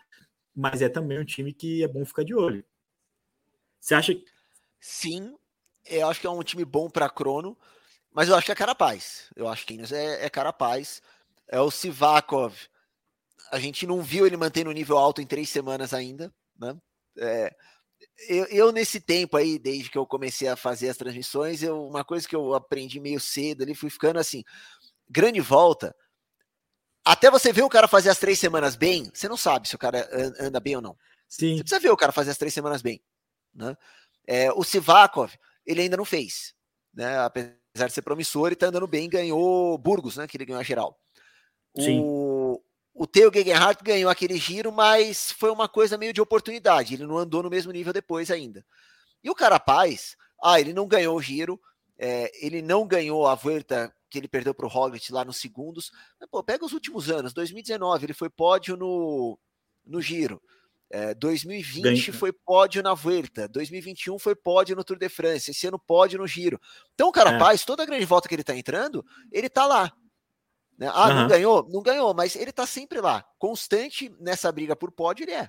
mas 0.54 0.82
é 0.82 0.88
também 0.88 1.18
um 1.18 1.24
time 1.24 1.52
que 1.52 1.82
é 1.82 1.88
bom 1.88 2.04
ficar 2.04 2.24
de 2.24 2.34
olho. 2.34 2.64
Você 3.80 3.94
acha 3.94 4.14
que. 4.14 4.24
Sim, 4.80 5.36
eu 5.86 6.08
acho 6.08 6.20
que 6.20 6.26
é 6.26 6.30
um 6.30 6.42
time 6.42 6.64
bom 6.64 6.88
para 6.88 7.10
Crono, 7.10 7.56
mas 8.12 8.28
eu 8.28 8.36
acho 8.36 8.46
que 8.46 8.52
é 8.52 8.54
Carapaz. 8.56 9.30
Eu 9.34 9.48
acho 9.48 9.66
que 9.66 9.78
é, 9.92 10.24
é 10.24 10.30
Carapaz. 10.30 11.02
É 11.48 11.60
o 11.60 11.70
Sivakov. 11.70 12.54
A 13.50 13.58
gente 13.58 13.86
não 13.86 14.02
viu 14.02 14.26
ele 14.26 14.36
mantendo 14.36 14.70
um 14.70 14.74
nível 14.74 14.96
alto 14.96 15.20
em 15.20 15.26
três 15.26 15.48
semanas 15.48 15.92
ainda, 15.92 16.32
né? 16.58 16.76
É, 17.18 17.54
eu, 18.28 18.44
eu, 18.46 18.72
nesse 18.72 19.00
tempo 19.00 19.36
aí, 19.36 19.58
desde 19.58 19.90
que 19.90 19.98
eu 19.98 20.06
comecei 20.06 20.48
a 20.48 20.56
fazer 20.56 20.88
as 20.88 20.96
transmissões, 20.96 21.62
eu, 21.62 21.86
uma 21.86 22.04
coisa 22.04 22.26
que 22.26 22.36
eu 22.36 22.54
aprendi 22.54 23.00
meio 23.00 23.20
cedo 23.20 23.62
ali, 23.62 23.74
fui 23.74 23.90
ficando 23.90 24.18
assim, 24.18 24.42
grande 25.08 25.40
volta, 25.40 25.94
até 27.04 27.30
você 27.30 27.52
ver 27.52 27.62
o 27.62 27.68
cara 27.68 27.88
fazer 27.88 28.10
as 28.10 28.18
três 28.18 28.38
semanas 28.38 28.76
bem, 28.76 29.10
você 29.12 29.28
não 29.28 29.36
sabe 29.36 29.68
se 29.68 29.74
o 29.74 29.78
cara 29.78 30.08
anda 30.40 30.60
bem 30.60 30.76
ou 30.76 30.82
não. 30.82 30.96
Sim. 31.28 31.56
Você 31.56 31.62
precisa 31.62 31.80
ver 31.80 31.90
o 31.90 31.96
cara 31.96 32.12
fazer 32.12 32.30
as 32.30 32.38
três 32.38 32.54
semanas 32.54 32.82
bem. 32.82 33.02
Né? 33.54 33.76
É, 34.26 34.52
o 34.52 34.62
Sivakov, 34.62 35.32
ele 35.66 35.82
ainda 35.82 35.96
não 35.96 36.04
fez. 36.04 36.54
Né? 36.94 37.18
Apesar 37.18 37.86
de 37.86 37.92
ser 37.92 38.02
promissor, 38.02 38.48
ele 38.48 38.56
tá 38.56 38.66
andando 38.66 38.86
bem, 38.86 39.08
ganhou 39.08 39.76
Burgos, 39.78 40.16
né? 40.16 40.26
Que 40.26 40.36
ele 40.36 40.44
ganhou 40.44 40.60
a 40.60 40.64
geral. 40.64 40.98
Sim. 41.76 42.00
O, 42.00 42.62
o 42.94 43.06
Theo 43.06 43.32
Gegenhardt 43.32 43.82
ganhou 43.82 44.10
aquele 44.10 44.36
giro, 44.36 44.70
mas 44.70 45.32
foi 45.32 45.50
uma 45.50 45.68
coisa 45.68 45.96
meio 45.96 46.12
de 46.12 46.20
oportunidade. 46.20 46.94
Ele 46.94 47.06
não 47.06 47.16
andou 47.16 47.42
no 47.42 47.50
mesmo 47.50 47.72
nível 47.72 47.92
depois 47.92 48.30
ainda. 48.30 48.64
E 49.24 49.30
o 49.30 49.34
Carapaz, 49.34 50.16
ah, 50.42 50.60
ele 50.60 50.72
não 50.72 50.86
ganhou 50.86 51.16
o 51.16 51.22
giro, 51.22 51.58
é, 51.98 52.30
ele 52.44 52.60
não 52.60 52.86
ganhou 52.86 53.26
a 53.26 53.34
volta 53.34 53.92
que 54.12 54.18
ele 54.18 54.28
perdeu 54.28 54.54
para 54.54 54.66
o 54.66 54.68
Roglic 54.68 55.10
lá 55.10 55.24
nos 55.24 55.38
segundos. 55.38 55.90
Mas, 56.20 56.28
pô, 56.28 56.42
pega 56.42 56.64
os 56.64 56.72
últimos 56.72 57.10
anos. 57.10 57.32
2019 57.32 58.04
ele 58.04 58.12
foi 58.12 58.28
pódio 58.28 58.76
no, 58.76 59.38
no 59.84 60.00
Giro. 60.00 60.40
É, 60.90 61.14
2020 61.14 61.82
Bem... 61.82 61.96
foi 62.12 62.30
pódio 62.32 62.82
na 62.82 62.92
Vuelta, 62.92 63.48
2021 63.48 64.18
foi 64.18 64.34
pódio 64.34 64.76
no 64.76 64.84
Tour 64.84 64.98
de 64.98 65.08
France, 65.08 65.50
esse 65.50 65.66
ano 65.66 65.78
pódio 65.78 66.18
no 66.18 66.26
Giro. 66.26 66.60
Então 66.92 67.08
o 67.08 67.12
Carapaz, 67.12 67.62
é. 67.62 67.64
toda 67.64 67.82
a 67.82 67.86
grande 67.86 68.04
volta 68.04 68.28
que 68.28 68.34
ele 68.34 68.42
está 68.42 68.54
entrando, 68.54 69.02
ele 69.32 69.46
está 69.46 69.64
lá. 69.64 69.90
Né? 70.78 70.90
Ah, 70.92 71.08
uhum. 71.08 71.14
não 71.14 71.28
ganhou? 71.28 71.68
Não 71.70 71.82
ganhou, 71.82 72.12
mas 72.12 72.36
ele 72.36 72.50
está 72.50 72.66
sempre 72.66 73.00
lá. 73.00 73.24
Constante 73.38 74.14
nessa 74.20 74.52
briga 74.52 74.76
por 74.76 74.92
pódio, 74.92 75.24
ele 75.24 75.32
é. 75.32 75.48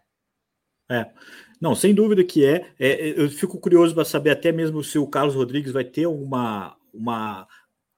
É, 0.90 1.12
não, 1.60 1.76
sem 1.76 1.94
dúvida 1.94 2.24
que 2.24 2.46
é. 2.46 2.74
é 2.80 3.22
eu 3.22 3.30
fico 3.30 3.60
curioso 3.60 3.94
para 3.94 4.06
saber 4.06 4.30
até 4.30 4.52
mesmo 4.54 4.82
se 4.82 4.98
o 4.98 5.08
Carlos 5.08 5.36
Rodrigues 5.36 5.74
vai 5.74 5.84
ter 5.84 6.08
uma, 6.08 6.78
uma 6.94 7.46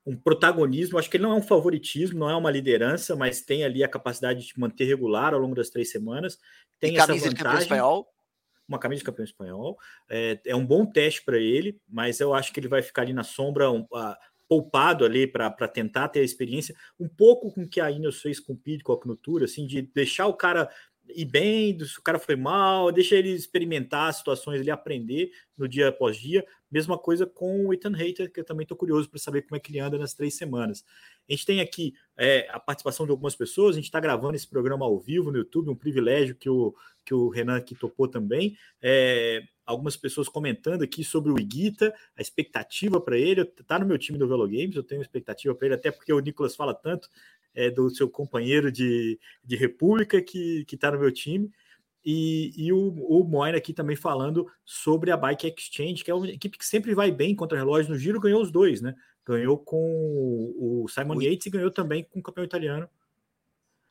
um 0.06 0.16
protagonismo. 0.16 1.00
Acho 1.00 1.10
que 1.10 1.18
ele 1.18 1.24
não 1.24 1.32
é 1.32 1.36
um 1.36 1.42
favoritismo, 1.42 2.20
não 2.20 2.30
é 2.30 2.36
uma 2.36 2.52
liderança, 2.52 3.16
mas 3.16 3.42
tem 3.42 3.64
ali 3.64 3.84
a 3.84 3.88
capacidade 3.88 4.46
de 4.46 4.60
manter 4.60 4.86
regular 4.86 5.34
ao 5.34 5.40
longo 5.40 5.56
das 5.56 5.70
três 5.70 5.90
semanas. 5.90 6.38
Tem 6.80 6.94
e 6.94 6.98
essa 6.98 7.08
camisa 7.08 7.26
vantagem. 7.26 7.38
De 7.38 7.44
campeão 7.44 7.62
espanhol. 7.62 8.08
Uma 8.68 8.80
camisa 8.80 9.00
de 9.00 9.06
campeão 9.06 9.26
espanhol. 9.26 9.78
É, 10.10 10.40
é 10.46 10.56
um 10.56 10.66
bom 10.66 10.86
teste 10.86 11.24
para 11.24 11.38
ele, 11.38 11.80
mas 11.88 12.20
eu 12.20 12.34
acho 12.34 12.54
que 12.54 12.60
ele 12.60 12.68
vai 12.68 12.82
ficar 12.82 13.04
ali 13.04 13.14
na 13.14 13.24
sombra, 13.24 13.72
um, 13.72 13.86
a, 13.94 14.18
poupado 14.48 15.06
ali 15.06 15.26
para 15.26 15.68
tentar 15.68 16.08
ter 16.10 16.20
a 16.20 16.24
experiência, 16.24 16.76
um 17.00 17.08
pouco 17.08 17.52
com 17.52 17.64
o 17.64 17.68
que 17.68 17.82
a 17.82 17.90
Ineos 17.90 18.22
fez 18.22 18.40
com 18.40 18.54
o 18.54 18.84
com 18.84 19.12
a 19.12 19.16
Tour, 19.16 19.44
assim, 19.44 19.66
de 19.66 19.82
deixar 19.82 20.28
o 20.28 20.34
cara 20.34 20.70
ir 21.10 21.26
bem, 21.26 21.78
se 21.80 22.00
o 22.00 22.02
cara 22.02 22.20
foi 22.20 22.36
mal, 22.36 22.92
deixa 22.92 23.16
ele 23.16 23.30
experimentar 23.30 24.10
as 24.10 24.18
situações, 24.18 24.60
ele 24.60 24.72
aprender 24.72 25.32
no 25.58 25.68
dia 25.68 25.90
após 25.90 26.18
dia. 26.18 26.46
Mesma 26.70 26.98
coisa 26.98 27.26
com 27.26 27.68
o 27.68 27.74
Ethan 27.74 27.96
Hater, 27.96 28.32
que 28.32 28.40
eu 28.40 28.44
também 28.44 28.64
estou 28.64 28.78
curioso 28.78 29.10
para 29.10 29.20
saber 29.20 29.44
como 29.44 29.56
é 29.56 29.60
que 29.60 29.72
ele 29.72 29.80
anda 29.80 29.98
nas 29.98 30.14
três 30.14 30.36
semanas. 30.36 30.84
A 31.30 31.32
gente 31.32 31.46
tem 31.46 31.62
aqui 31.62 31.94
é, 32.18 32.48
a 32.50 32.60
participação 32.60 33.06
de 33.06 33.12
algumas 33.12 33.36
pessoas, 33.36 33.76
a 33.76 33.80
gente 33.80 33.86
está 33.86 34.00
gravando 34.00 34.36
esse 34.36 34.48
programa 34.48 34.86
ao 34.86 35.00
vivo 35.00 35.32
no 35.32 35.38
YouTube, 35.38 35.70
um 35.70 35.76
privilégio 35.76 36.36
que 36.36 36.50
o, 36.50 36.76
que 37.06 37.14
o 37.14 37.30
Renan 37.30 37.58
aqui 37.58 37.76
topou 37.76 38.08
também. 38.08 38.58
É, 38.82 39.44
algumas 39.66 39.98
pessoas 39.98 40.30
comentando 40.30 40.84
aqui 40.84 41.04
sobre 41.04 41.32
o 41.32 41.40
Iguita, 41.40 41.94
a 42.16 42.22
expectativa 42.22 43.02
para 43.02 43.18
ele. 43.18 43.42
Está 43.42 43.80
no 43.80 43.86
meu 43.86 43.98
time 43.98 44.18
do 44.18 44.28
Velo 44.28 44.48
Games, 44.48 44.76
eu 44.76 44.84
tenho 44.84 45.02
expectativa 45.02 45.56
para 45.56 45.68
ele, 45.68 45.76
até 45.76 45.92
porque 45.92 46.14
o 46.14 46.20
Nicolas 46.20 46.56
fala 46.56 46.74
tanto 46.74 47.10
é, 47.56 47.72
do 47.72 47.90
seu 47.90 48.10
companheiro 48.10 48.72
de, 48.72 49.20
de 49.44 49.56
República 49.56 50.22
que 50.22 50.66
está 50.72 50.92
no 50.92 51.00
meu 51.00 51.12
time. 51.12 51.50
E, 52.06 52.54
e 52.56 52.72
o, 52.72 52.90
o 52.90 53.24
Moina 53.24 53.58
aqui 53.58 53.74
também 53.74 53.96
falando 53.96 54.46
sobre 54.64 55.10
a 55.10 55.18
Bike 55.18 55.48
Exchange, 55.48 56.04
que 56.04 56.12
é 56.12 56.14
uma 56.14 56.30
equipe 56.30 56.56
que 56.56 56.66
sempre 56.66 56.94
vai 56.94 57.12
bem 57.12 57.36
contra 57.36 57.58
relógio 57.58 57.92
no 57.92 57.98
giro, 57.98 58.20
ganhou 58.20 58.44
os 58.44 58.52
dois, 58.52 58.80
né? 58.80 58.94
Ganhou 59.26 59.58
com 59.58 60.54
o 60.56 60.88
Simon 60.88 61.20
Yates 61.20 61.48
e 61.48 61.50
ganhou 61.50 61.72
também 61.72 62.04
com 62.04 62.20
o 62.20 62.22
campeão 62.22 62.46
italiano. 62.46 62.88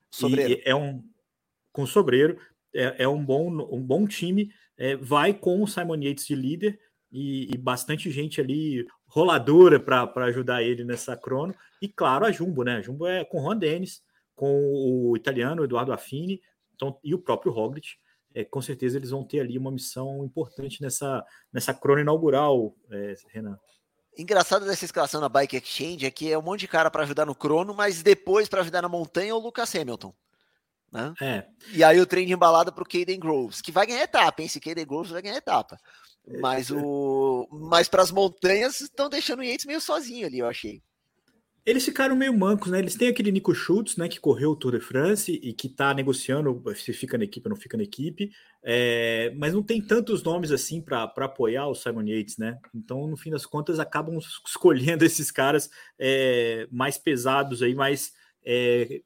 Sobreiro. 0.09 0.53
E 0.53 0.63
é 0.65 0.77
um 0.77 1.03
com 1.73 1.85
Sobreiro, 1.85 2.39
é, 2.73 3.03
é 3.03 3.09
um, 3.09 3.25
bom, 3.25 3.49
um 3.49 3.83
bom 3.83 4.07
time. 4.07 4.53
É, 4.77 4.95
vai 4.95 5.35
com 5.35 5.61
o 5.61 5.67
Simon 5.67 5.97
Yates 5.97 6.25
de 6.25 6.37
líder 6.37 6.79
e, 7.11 7.53
e 7.53 7.59
bastante 7.59 8.13
gente 8.13 8.41
ali 8.41 8.87
roladora 9.15 9.79
para 9.79 10.27
ajudar 10.27 10.65
ele 10.65 10.83
nessa 10.83 11.17
crono. 11.17 11.55
E 11.81 11.87
claro, 11.87 12.27
a 12.27 12.33
Jumbo, 12.33 12.65
né? 12.65 12.79
A 12.79 12.83
Jumbo 12.83 13.07
é 13.07 13.25
com 13.25 13.39
o 13.39 13.45
Juan 13.45 13.57
Dennis, 13.57 14.03
com 14.35 14.51
o 14.51 15.17
italiano 15.17 15.63
Eduardo 15.63 15.93
Affini 15.93 16.43
então, 16.75 16.99
e 17.05 17.15
o 17.15 17.19
próprio 17.21 17.53
Roglic 17.53 17.91
é, 18.35 18.45
com 18.45 18.61
certeza 18.61 18.99
eles 18.99 19.11
vão 19.11 19.23
ter 19.23 19.39
ali 19.39 19.57
uma 19.57 19.71
missão 19.71 20.25
importante 20.25 20.83
nessa, 20.83 21.25
nessa 21.53 21.73
crônica 21.73 22.03
inaugural, 22.03 22.75
é, 22.91 23.15
Renan. 23.29 23.57
Engraçado 24.19 24.67
dessa 24.67 24.85
escalação 24.85 25.21
na 25.21 25.29
Bike 25.29 25.57
Exchange 25.57 26.05
é 26.05 26.11
que 26.11 26.33
é 26.33 26.37
um 26.37 26.43
monte 26.43 26.61
de 26.61 26.69
cara 26.69 26.91
para 26.91 27.05
ajudar 27.05 27.25
no 27.25 27.35
crono, 27.35 27.73
mas 27.73 28.03
depois 28.03 28.49
para 28.49 28.63
ajudar 28.63 28.83
na 28.83 28.89
montanha 28.89 29.31
é 29.31 29.35
o 29.35 29.39
Lucas 29.39 29.73
Hamilton. 29.75 30.13
Né? 30.91 31.15
É. 31.21 31.47
E 31.73 31.85
aí 31.85 32.01
o 32.01 32.07
trem 32.07 32.27
de 32.27 32.33
embalada 32.33 32.73
para 32.73 32.83
o 32.83 32.87
Caden 32.87 33.19
Groves, 33.21 33.61
que 33.61 33.73
vai 33.73 33.87
ganhar 33.87 34.03
etapa, 34.03 34.43
hein? 34.43 34.47
Esse 34.47 34.61
Caden 34.61 34.87
Groves 34.87 35.11
vai 35.13 35.23
ganhar 35.23 35.37
etapa. 35.37 35.79
Mas 36.41 36.71
o 36.71 37.47
mas 37.51 37.89
para 37.89 38.03
as 38.03 38.11
montanhas 38.11 38.81
estão 38.81 39.09
deixando 39.09 39.41
o 39.41 39.45
Yates 39.45 39.67
meio 39.67 39.81
sozinho 39.81 40.27
ali, 40.27 40.39
eu 40.39 40.47
achei. 40.47 40.83
Eles 41.67 41.85
ficaram 41.85 42.15
meio 42.15 42.37
mancos, 42.37 42.71
né? 42.71 42.79
Eles 42.79 42.95
têm 42.95 43.09
aquele 43.09 43.33
Nico 43.33 43.55
Schultz, 43.55 43.97
né, 43.97 44.07
que 44.07 44.21
correu 44.21 44.51
o 44.51 44.57
Tour 44.57 44.73
de 44.73 44.81
France 44.81 45.33
e 45.33 45.55
que 45.55 45.67
tá 45.67 45.95
negociando 45.95 46.63
se 46.77 46.93
fica 46.93 47.17
na 47.17 47.25
equipe 47.25 47.49
ou 47.49 47.55
não 47.55 47.61
fica 47.61 47.75
na 47.75 47.83
equipe, 47.83 48.31
é, 48.63 49.33
mas 49.35 49.55
não 49.55 49.63
tem 49.63 49.81
tantos 49.81 50.23
nomes 50.23 50.53
assim 50.53 50.83
para 50.83 51.05
apoiar 51.05 51.67
o 51.67 51.75
Simon 51.75 52.03
Yates, 52.03 52.37
né? 52.37 52.59
Então, 52.75 53.07
no 53.07 53.17
fim 53.17 53.31
das 53.31 53.47
contas, 53.47 53.79
acabam 53.79 54.19
escolhendo 54.47 55.07
esses 55.07 55.31
caras 55.31 55.71
é, 55.99 56.69
mais 56.71 56.99
pesados 56.99 57.63
aí, 57.63 57.75
mais 57.75 58.13
é, 58.45 59.01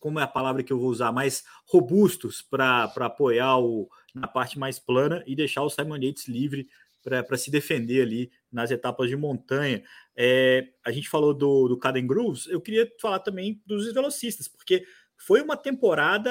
como 0.00 0.18
é 0.18 0.24
a 0.24 0.28
palavra 0.28 0.64
que 0.64 0.72
eu 0.72 0.80
vou 0.80 0.90
usar, 0.90 1.12
mais 1.12 1.44
robustos 1.66 2.42
para 2.42 2.92
apoiar 2.96 3.58
o, 3.58 3.88
na 4.14 4.26
parte 4.26 4.58
mais 4.58 4.78
plana 4.78 5.22
e 5.26 5.34
deixar 5.34 5.62
o 5.62 5.70
Simon 5.70 5.96
Yates 5.96 6.28
livre 6.28 6.68
para 7.02 7.36
se 7.36 7.50
defender 7.50 8.02
ali 8.02 8.30
nas 8.50 8.70
etapas 8.70 9.08
de 9.08 9.16
montanha. 9.16 9.82
É, 10.16 10.68
a 10.84 10.92
gente 10.92 11.08
falou 11.08 11.34
do, 11.34 11.68
do 11.68 11.76
Caden 11.76 12.06
Grooves, 12.06 12.46
eu 12.46 12.60
queria 12.60 12.88
falar 13.00 13.18
também 13.18 13.60
dos 13.66 13.92
velocistas, 13.92 14.46
porque 14.46 14.84
foi 15.16 15.40
uma 15.40 15.56
temporada 15.56 16.30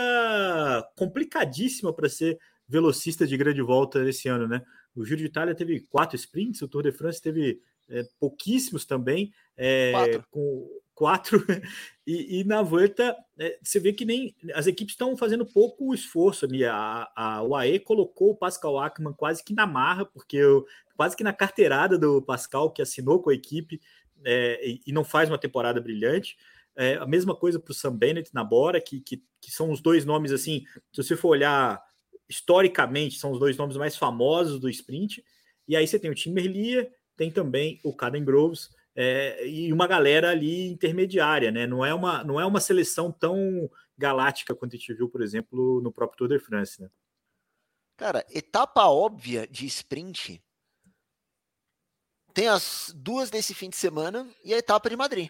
complicadíssima 0.96 1.94
para 1.94 2.10
ser 2.10 2.38
velocista 2.68 3.28
de 3.28 3.36
grande 3.36 3.62
volta 3.62 4.08
esse 4.08 4.30
ano, 4.30 4.48
né? 4.48 4.62
O 4.96 5.06
Giro 5.06 5.20
de 5.20 5.26
Itália 5.26 5.56
teve 5.56 5.82
quatro 5.82 6.16
sprints, 6.16 6.62
o 6.62 6.68
Tour 6.68 6.84
de 6.84 6.92
France 6.92 7.22
teve 7.22 7.62
é, 7.90 8.04
pouquíssimos 8.20 8.86
também, 8.86 9.34
é, 9.58 10.22
com 10.30 10.68
quatro, 10.94 11.44
e, 12.06 12.40
e, 12.40 12.44
na 12.44 12.62
volta 12.62 13.16
é, 13.40 13.58
você 13.62 13.80
vê 13.80 13.94
que 13.94 14.06
nem 14.06 14.36
as 14.54 14.68
equipes 14.68 14.94
estão 14.94 15.16
fazendo 15.18 15.46
pouco 15.46 15.94
esforço 15.94 16.46
ali. 16.46 16.66
A, 16.66 17.10
a 17.16 17.44
UAE 17.44 17.80
colocou 17.80 18.32
o 18.32 18.36
Pascal 18.36 18.80
Ackermann 18.80 19.14
quase 19.14 19.44
que 19.44 19.54
na 19.54 19.66
marra, 19.66 20.06
porque 20.06 20.38
eu, 20.38 20.66
quase 20.96 21.16
que 21.16 21.24
na 21.24 21.34
carteirada 21.34 21.98
do 21.98 22.22
Pascal, 22.22 22.72
que 22.72 22.82
assinou 22.82 23.22
com 23.22 23.30
a 23.30 23.34
equipe 23.34 23.82
é, 24.24 24.68
e, 24.68 24.82
e, 24.88 24.92
não 24.94 25.04
faz 25.04 25.30
uma 25.30 25.38
temporada 25.38 25.82
brilhante. 25.82 26.38
É, 26.76 26.96
a 26.96 27.06
mesma 27.06 27.36
coisa 27.36 27.60
para 27.60 27.72
o 27.72 27.76
Sam 27.76 27.96
Bennett 27.96 28.34
na 28.34 28.44
Bora, 28.44 28.80
que, 28.80 29.02
que, 29.02 29.24
que 29.42 29.52
são 29.52 29.72
os 29.72 29.82
dois 29.82 30.06
nomes 30.06 30.32
assim, 30.32 30.64
se 30.92 31.04
você 31.04 31.16
for 31.16 31.30
olhar 31.30 31.82
historicamente, 32.30 33.20
são 33.20 33.32
os 33.32 33.40
dois 33.40 33.58
nomes 33.58 33.76
mais 33.76 33.98
famosos 33.98 34.60
do 34.60 34.70
sprint. 34.70 35.24
E 35.68 35.76
aí 35.76 35.86
você 35.86 36.00
tem 36.00 36.10
o 36.10 36.16
Tim 36.16 36.32
Merlier, 36.32 36.92
tem 37.18 37.30
também 37.30 37.80
o 37.84 37.94
Caden 37.94 38.24
Groves 38.24 38.70
é, 38.96 39.48
e 39.48 39.72
uma 39.72 39.88
galera 39.88 40.32
ali 40.32 40.70
intermediária, 40.70 41.52
né? 41.52 41.66
Não 41.66 41.86
é 41.86 41.94
uma, 41.94 42.24
não 42.24 42.40
é 42.40 42.46
uma 42.46 42.60
seleção 42.60 43.12
tão 43.12 43.70
galáctica 43.98 44.56
quanto 44.56 44.76
a 44.76 44.78
gente 44.78 44.94
viu, 44.94 45.08
por 45.08 45.22
exemplo, 45.22 45.82
no 45.82 45.92
próprio 45.92 46.18
Tour 46.18 46.28
de 46.28 46.40
France, 46.40 46.82
né? 46.82 46.90
Cara, 47.96 48.26
etapa 48.32 48.86
óbvia 48.88 49.48
de 49.48 49.66
sprint 49.68 50.44
tem 52.34 52.48
as 52.48 52.94
duas 52.96 53.30
desse 53.30 53.54
fim 53.54 53.70
de 53.70 53.76
semana 53.76 54.28
e 54.44 54.54
a 54.54 54.58
etapa 54.58 54.90
de 54.90 54.96
Madrid. 54.96 55.30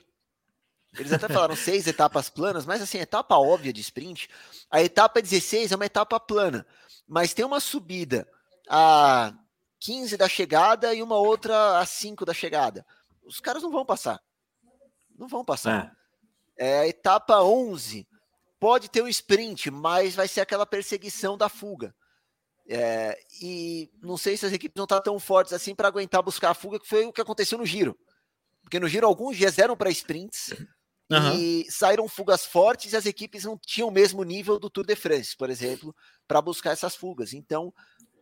Eles 0.97 1.11
até 1.11 1.27
falaram 1.27 1.55
seis 1.57 1.87
etapas 1.87 2.29
planas, 2.29 2.65
mas 2.65 2.81
assim, 2.81 2.99
etapa 2.99 3.37
óbvia 3.37 3.73
de 3.73 3.81
sprint, 3.81 4.29
a 4.69 4.81
etapa 4.81 5.21
16 5.21 5.71
é 5.71 5.75
uma 5.75 5.85
etapa 5.85 6.19
plana, 6.19 6.65
mas 7.07 7.33
tem 7.33 7.43
uma 7.43 7.59
subida 7.59 8.27
a 8.69 9.33
15 9.79 10.15
da 10.15 10.29
chegada 10.29 10.93
e 10.93 11.01
uma 11.01 11.17
outra 11.17 11.79
a 11.79 11.85
5 11.85 12.23
da 12.23 12.33
chegada 12.33 12.85
os 13.31 13.39
caras 13.39 13.63
não 13.63 13.71
vão 13.71 13.85
passar. 13.85 14.21
Não 15.17 15.27
vão 15.27 15.43
passar. 15.45 15.95
É. 16.57 16.69
é 16.69 16.79
a 16.79 16.87
etapa 16.87 17.41
11. 17.41 18.05
Pode 18.59 18.89
ter 18.89 19.01
um 19.01 19.07
sprint, 19.07 19.71
mas 19.71 20.13
vai 20.13 20.27
ser 20.27 20.41
aquela 20.41 20.65
perseguição 20.65 21.37
da 21.37 21.47
fuga. 21.47 21.95
É, 22.67 23.17
e 23.41 23.89
não 24.01 24.17
sei 24.17 24.37
se 24.37 24.45
as 24.45 24.51
equipes 24.51 24.75
não 24.75 24.83
estão 24.83 24.97
tá 24.97 25.03
tão 25.03 25.19
fortes 25.19 25.53
assim 25.53 25.73
para 25.73 25.87
aguentar 25.87 26.21
buscar 26.21 26.51
a 26.51 26.53
fuga, 26.53 26.79
que 26.79 26.87
foi 26.87 27.05
o 27.05 27.13
que 27.13 27.21
aconteceu 27.21 27.57
no 27.57 27.65
giro. 27.65 27.97
Porque 28.61 28.79
no 28.79 28.87
giro 28.87 29.07
alguns 29.07 29.37
dias 29.37 29.57
eram 29.57 29.75
para 29.75 29.89
sprints 29.89 30.53
uhum. 31.09 31.35
e 31.35 31.65
saíram 31.71 32.07
fugas 32.07 32.45
fortes 32.45 32.93
e 32.93 32.97
as 32.97 33.05
equipes 33.05 33.45
não 33.45 33.57
tinham 33.57 33.87
o 33.87 33.91
mesmo 33.91 34.23
nível 34.23 34.59
do 34.59 34.69
Tour 34.69 34.85
de 34.85 34.95
France, 34.95 35.35
por 35.35 35.49
exemplo, 35.49 35.95
para 36.27 36.41
buscar 36.41 36.71
essas 36.71 36.95
fugas. 36.95 37.33
Então, 37.33 37.73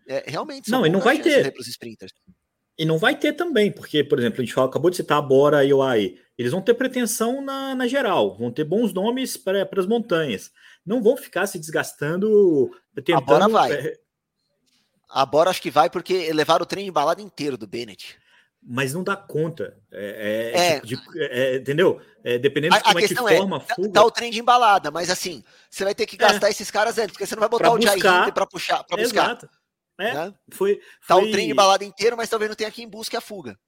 é, 0.07 0.23
realmente 0.27 0.71
não, 0.71 0.85
e 0.85 0.89
não 0.89 1.01
vai 1.01 1.19
ter 1.21 1.51
para 1.51 1.61
os 1.61 1.67
sprinters. 1.67 2.13
E 2.79 2.85
não 2.85 2.97
vai 2.97 3.13
ter 3.13 3.33
também, 3.33 3.69
porque, 3.69 4.05
por 4.05 4.17
exemplo, 4.17 4.39
a 4.39 4.45
gente 4.45 4.53
fala, 4.53 4.69
acabou 4.69 4.89
de 4.89 4.95
citar 4.95 5.17
a 5.17 5.21
Bora 5.21 5.65
e 5.65 5.73
o 5.73 5.83
AI. 5.83 6.15
Eles 6.37 6.53
vão 6.53 6.61
ter 6.61 6.73
pretensão 6.73 7.41
na, 7.41 7.75
na 7.75 7.85
geral, 7.85 8.37
vão 8.37 8.49
ter 8.49 8.63
bons 8.63 8.93
nomes 8.93 9.35
para 9.35 9.67
as 9.75 9.85
montanhas. 9.85 10.49
Não 10.85 11.03
vão 11.03 11.17
ficar 11.17 11.45
se 11.45 11.59
desgastando. 11.59 12.71
Tentando, 12.95 13.17
a 13.17 13.21
Bora 13.21 13.49
vai. 13.49 13.73
É... 13.73 13.97
A 15.09 15.25
Bora 15.25 15.49
acho 15.49 15.61
que 15.61 15.69
vai 15.69 15.89
porque 15.89 16.31
levaram 16.31 16.63
o 16.63 16.65
trem 16.65 16.87
embalado 16.87 17.21
inteiro 17.21 17.57
do 17.57 17.67
Bennett. 17.67 18.17
Mas 18.63 18.93
não 18.93 19.03
dá 19.03 19.17
conta. 19.17 19.77
É, 19.91 20.53
é, 20.53 20.67
é. 20.75 20.79
Tipo 20.79 21.11
de, 21.11 21.21
é, 21.21 21.55
entendeu? 21.57 22.01
É, 22.23 22.37
dependendo 22.37 22.77
de 22.77 22.83
como 22.83 22.97
a 22.97 23.01
é 23.01 23.07
que 23.07 23.13
é, 23.13 23.37
forma 23.37 23.57
a 23.57 23.59
fuga. 23.59 23.91
Tá 23.91 24.05
o 24.05 24.11
trem 24.11 24.31
de 24.31 24.39
embalada, 24.39 24.89
mas 24.89 25.09
assim, 25.09 25.43
você 25.69 25.83
vai 25.83 25.93
ter 25.93 26.05
que 26.05 26.15
gastar 26.15 26.49
esses 26.49 26.71
caras 26.71 26.97
antes, 26.97 27.11
porque 27.11 27.25
você 27.25 27.35
não 27.35 27.41
vai 27.41 27.49
botar 27.49 27.71
pra 27.71 27.77
o 27.77 27.81
Jair 27.81 28.33
para 28.33 28.45
puxar, 28.45 28.85
para 28.85 29.01
buscar. 29.01 29.25
Exato. 29.25 29.49
É, 29.99 30.13
né? 30.13 30.33
foi, 30.51 30.79
Tá 31.07 31.17
o 31.17 31.29
trem 31.29 31.51
embalado 31.51 31.83
inteiro, 31.83 32.15
mas 32.15 32.29
talvez 32.29 32.49
não 32.49 32.55
tenha 32.55 32.71
quem 32.71 32.87
busque 32.87 33.17
a 33.17 33.21
fuga. 33.21 33.59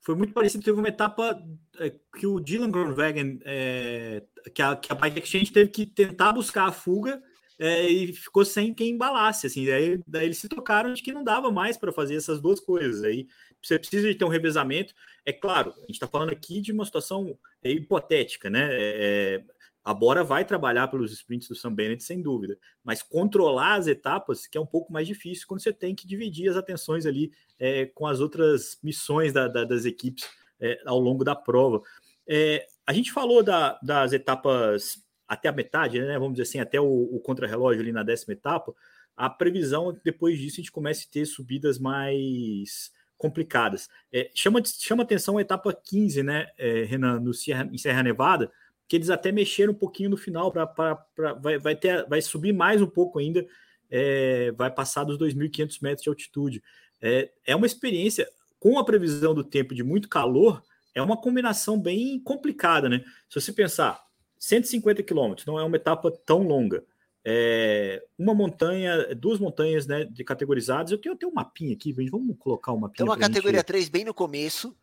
Foi 0.00 0.14
muito 0.14 0.32
parecido, 0.32 0.64
teve 0.64 0.78
uma 0.78 0.88
etapa 0.88 1.40
é, 1.78 1.92
que 2.18 2.26
o 2.26 2.40
Dylan 2.40 2.70
Groenwegen, 2.70 3.40
é, 3.44 4.22
que, 4.54 4.62
a, 4.62 4.74
que 4.74 4.90
a 4.90 4.94
Bike 4.94 5.20
Exchange 5.20 5.52
teve 5.52 5.70
que 5.70 5.86
tentar 5.86 6.32
buscar 6.32 6.66
a 6.66 6.72
fuga 6.72 7.22
é, 7.58 7.86
e 7.86 8.12
ficou 8.12 8.44
sem 8.44 8.72
quem 8.72 8.90
embalasse, 8.90 9.46
assim, 9.46 9.66
daí, 9.66 10.00
daí 10.06 10.26
eles 10.26 10.38
se 10.38 10.48
tocaram 10.48 10.92
de 10.92 11.02
que 11.02 11.12
não 11.12 11.24
dava 11.24 11.50
mais 11.50 11.76
para 11.76 11.92
fazer 11.92 12.14
essas 12.14 12.40
duas 12.40 12.60
coisas, 12.60 13.02
aí 13.02 13.26
você 13.60 13.78
precisa 13.78 14.08
de 14.08 14.14
ter 14.14 14.24
um 14.24 14.28
revezamento, 14.28 14.94
é 15.26 15.32
claro, 15.32 15.74
a 15.76 15.80
gente 15.80 15.92
está 15.92 16.06
falando 16.06 16.30
aqui 16.30 16.60
de 16.60 16.70
uma 16.70 16.84
situação 16.84 17.36
é, 17.62 17.70
hipotética, 17.70 18.48
né, 18.48 18.68
é, 18.70 19.44
a 19.88 19.94
Bora 19.94 20.22
vai 20.22 20.44
trabalhar 20.44 20.88
pelos 20.88 21.12
sprints 21.12 21.48
do 21.48 21.54
Sam 21.54 21.74
Bennett, 21.74 22.04
sem 22.04 22.20
dúvida, 22.20 22.58
mas 22.84 23.02
controlar 23.02 23.76
as 23.76 23.86
etapas, 23.86 24.46
que 24.46 24.58
é 24.58 24.60
um 24.60 24.66
pouco 24.66 24.92
mais 24.92 25.06
difícil 25.06 25.46
quando 25.48 25.62
você 25.62 25.72
tem 25.72 25.94
que 25.94 26.06
dividir 26.06 26.50
as 26.50 26.58
atenções 26.58 27.06
ali 27.06 27.32
é, 27.58 27.86
com 27.86 28.06
as 28.06 28.20
outras 28.20 28.78
missões 28.82 29.32
da, 29.32 29.48
da, 29.48 29.64
das 29.64 29.86
equipes 29.86 30.28
é, 30.60 30.78
ao 30.84 31.00
longo 31.00 31.24
da 31.24 31.34
prova. 31.34 31.80
É, 32.28 32.66
a 32.86 32.92
gente 32.92 33.10
falou 33.10 33.42
da, 33.42 33.80
das 33.82 34.12
etapas 34.12 35.02
até 35.26 35.48
a 35.48 35.52
metade, 35.52 35.98
né? 36.02 36.18
Vamos 36.18 36.34
dizer 36.34 36.42
assim, 36.42 36.60
até 36.60 36.78
o, 36.78 36.84
o 36.84 37.18
contrarrelógio 37.20 37.80
ali 37.80 37.90
na 37.90 38.02
décima 38.02 38.34
etapa. 38.34 38.74
A 39.16 39.30
previsão 39.30 39.88
é 39.88 39.94
que 39.94 40.04
depois 40.04 40.38
disso 40.38 40.56
a 40.56 40.60
gente 40.60 40.70
comece 40.70 41.06
a 41.08 41.12
ter 41.14 41.24
subidas 41.24 41.78
mais 41.78 42.92
complicadas. 43.16 43.88
É, 44.12 44.30
chama, 44.34 44.60
chama 44.62 45.02
atenção 45.02 45.38
a 45.38 45.40
etapa 45.40 45.72
15, 45.72 46.22
né, 46.22 46.48
Renan, 46.86 47.18
no 47.20 47.32
Sierra, 47.32 47.66
em 47.72 47.78
Serra 47.78 48.02
Nevada, 48.02 48.52
que 48.88 48.96
eles 48.96 49.10
até 49.10 49.30
mexeram 49.30 49.72
um 49.72 49.76
pouquinho 49.76 50.10
no 50.10 50.16
final 50.16 50.50
para 50.50 51.06
vai, 51.40 51.58
vai 51.58 51.76
ter 51.76 52.06
vai 52.08 52.22
subir 52.22 52.52
mais 52.52 52.80
um 52.80 52.86
pouco 52.86 53.18
ainda, 53.18 53.46
é, 53.90 54.50
vai 54.52 54.70
passar 54.70 55.04
dos 55.04 55.18
2.500 55.18 55.78
metros 55.82 56.02
de 56.02 56.08
altitude. 56.08 56.62
É, 57.00 57.30
é 57.46 57.54
uma 57.54 57.66
experiência 57.66 58.28
com 58.58 58.78
a 58.78 58.84
previsão 58.84 59.34
do 59.34 59.44
tempo 59.44 59.74
de 59.74 59.84
muito 59.84 60.08
calor, 60.08 60.62
é 60.94 61.02
uma 61.02 61.20
combinação 61.20 61.78
bem 61.78 62.18
complicada, 62.18 62.88
né? 62.88 63.04
Se 63.28 63.40
você 63.40 63.52
pensar, 63.52 64.02
150 64.38 65.02
quilômetros 65.02 65.46
não 65.46 65.58
é 65.58 65.64
uma 65.64 65.76
etapa 65.76 66.10
tão 66.24 66.42
longa. 66.42 66.82
É 67.24 68.02
uma 68.16 68.34
montanha, 68.34 69.14
duas 69.14 69.38
montanhas 69.38 69.86
né, 69.86 70.04
de 70.04 70.24
categorizadas. 70.24 70.90
Eu 70.90 70.98
tenho 70.98 71.14
até 71.14 71.26
um 71.26 71.32
mapinha 71.32 71.74
aqui, 71.74 71.92
vamos 71.92 72.36
colocar 72.38 72.72
uma 72.72 72.82
mapinha. 72.82 73.04
Tem 73.04 73.06
uma 73.06 73.18
categoria 73.18 73.58
gente... 73.58 73.66
3 73.66 73.88
bem 73.90 74.04
no 74.04 74.14
começo. 74.14 74.74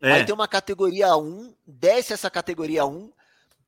É. 0.00 0.12
Aí 0.12 0.24
tem 0.24 0.34
uma 0.34 0.48
categoria 0.48 1.14
1, 1.14 1.52
desce 1.66 2.14
essa 2.14 2.30
categoria 2.30 2.86
1, 2.86 3.12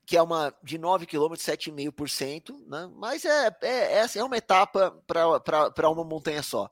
que 0.05 0.17
é 0.17 0.21
uma 0.21 0.53
de 0.63 0.77
9 0.77 1.05
km, 1.05 1.33
7,5%, 1.33 2.55
né? 2.67 2.89
Mas 2.95 3.25
é, 3.25 3.55
é, 3.61 3.99
é, 3.99 4.05
é 4.15 4.23
uma 4.23 4.37
etapa 4.37 4.91
para 5.05 5.89
uma 5.89 6.03
montanha 6.03 6.43
só. 6.43 6.69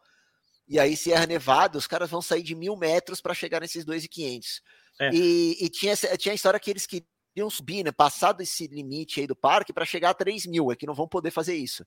E 0.67 0.79
aí, 0.79 0.95
Sierra 0.95 1.25
Nevada, 1.25 1.77
os 1.77 1.87
caras 1.87 2.09
vão 2.09 2.21
sair 2.21 2.43
de 2.43 2.55
mil 2.55 2.75
metros 2.77 3.19
para 3.21 3.33
chegar 3.33 3.59
nesses 3.59 3.83
2,500. 3.83 4.61
É. 4.99 5.09
E, 5.13 5.57
e 5.59 5.69
tinha, 5.69 5.95
tinha 5.95 6.31
a 6.31 6.35
história 6.35 6.59
que 6.59 6.69
eles 6.69 6.85
queriam 6.85 7.49
subir, 7.49 7.83
né? 7.83 7.91
Passado 7.91 8.41
esse 8.41 8.67
limite 8.67 9.19
aí 9.19 9.27
do 9.27 9.35
parque 9.35 9.73
para 9.73 9.85
chegar 9.85 10.11
a 10.11 10.13
3 10.13 10.45
mil. 10.45 10.71
É 10.71 10.75
que 10.75 10.85
não 10.85 10.93
vão 10.93 11.07
poder 11.07 11.31
fazer 11.31 11.55
isso. 11.55 11.85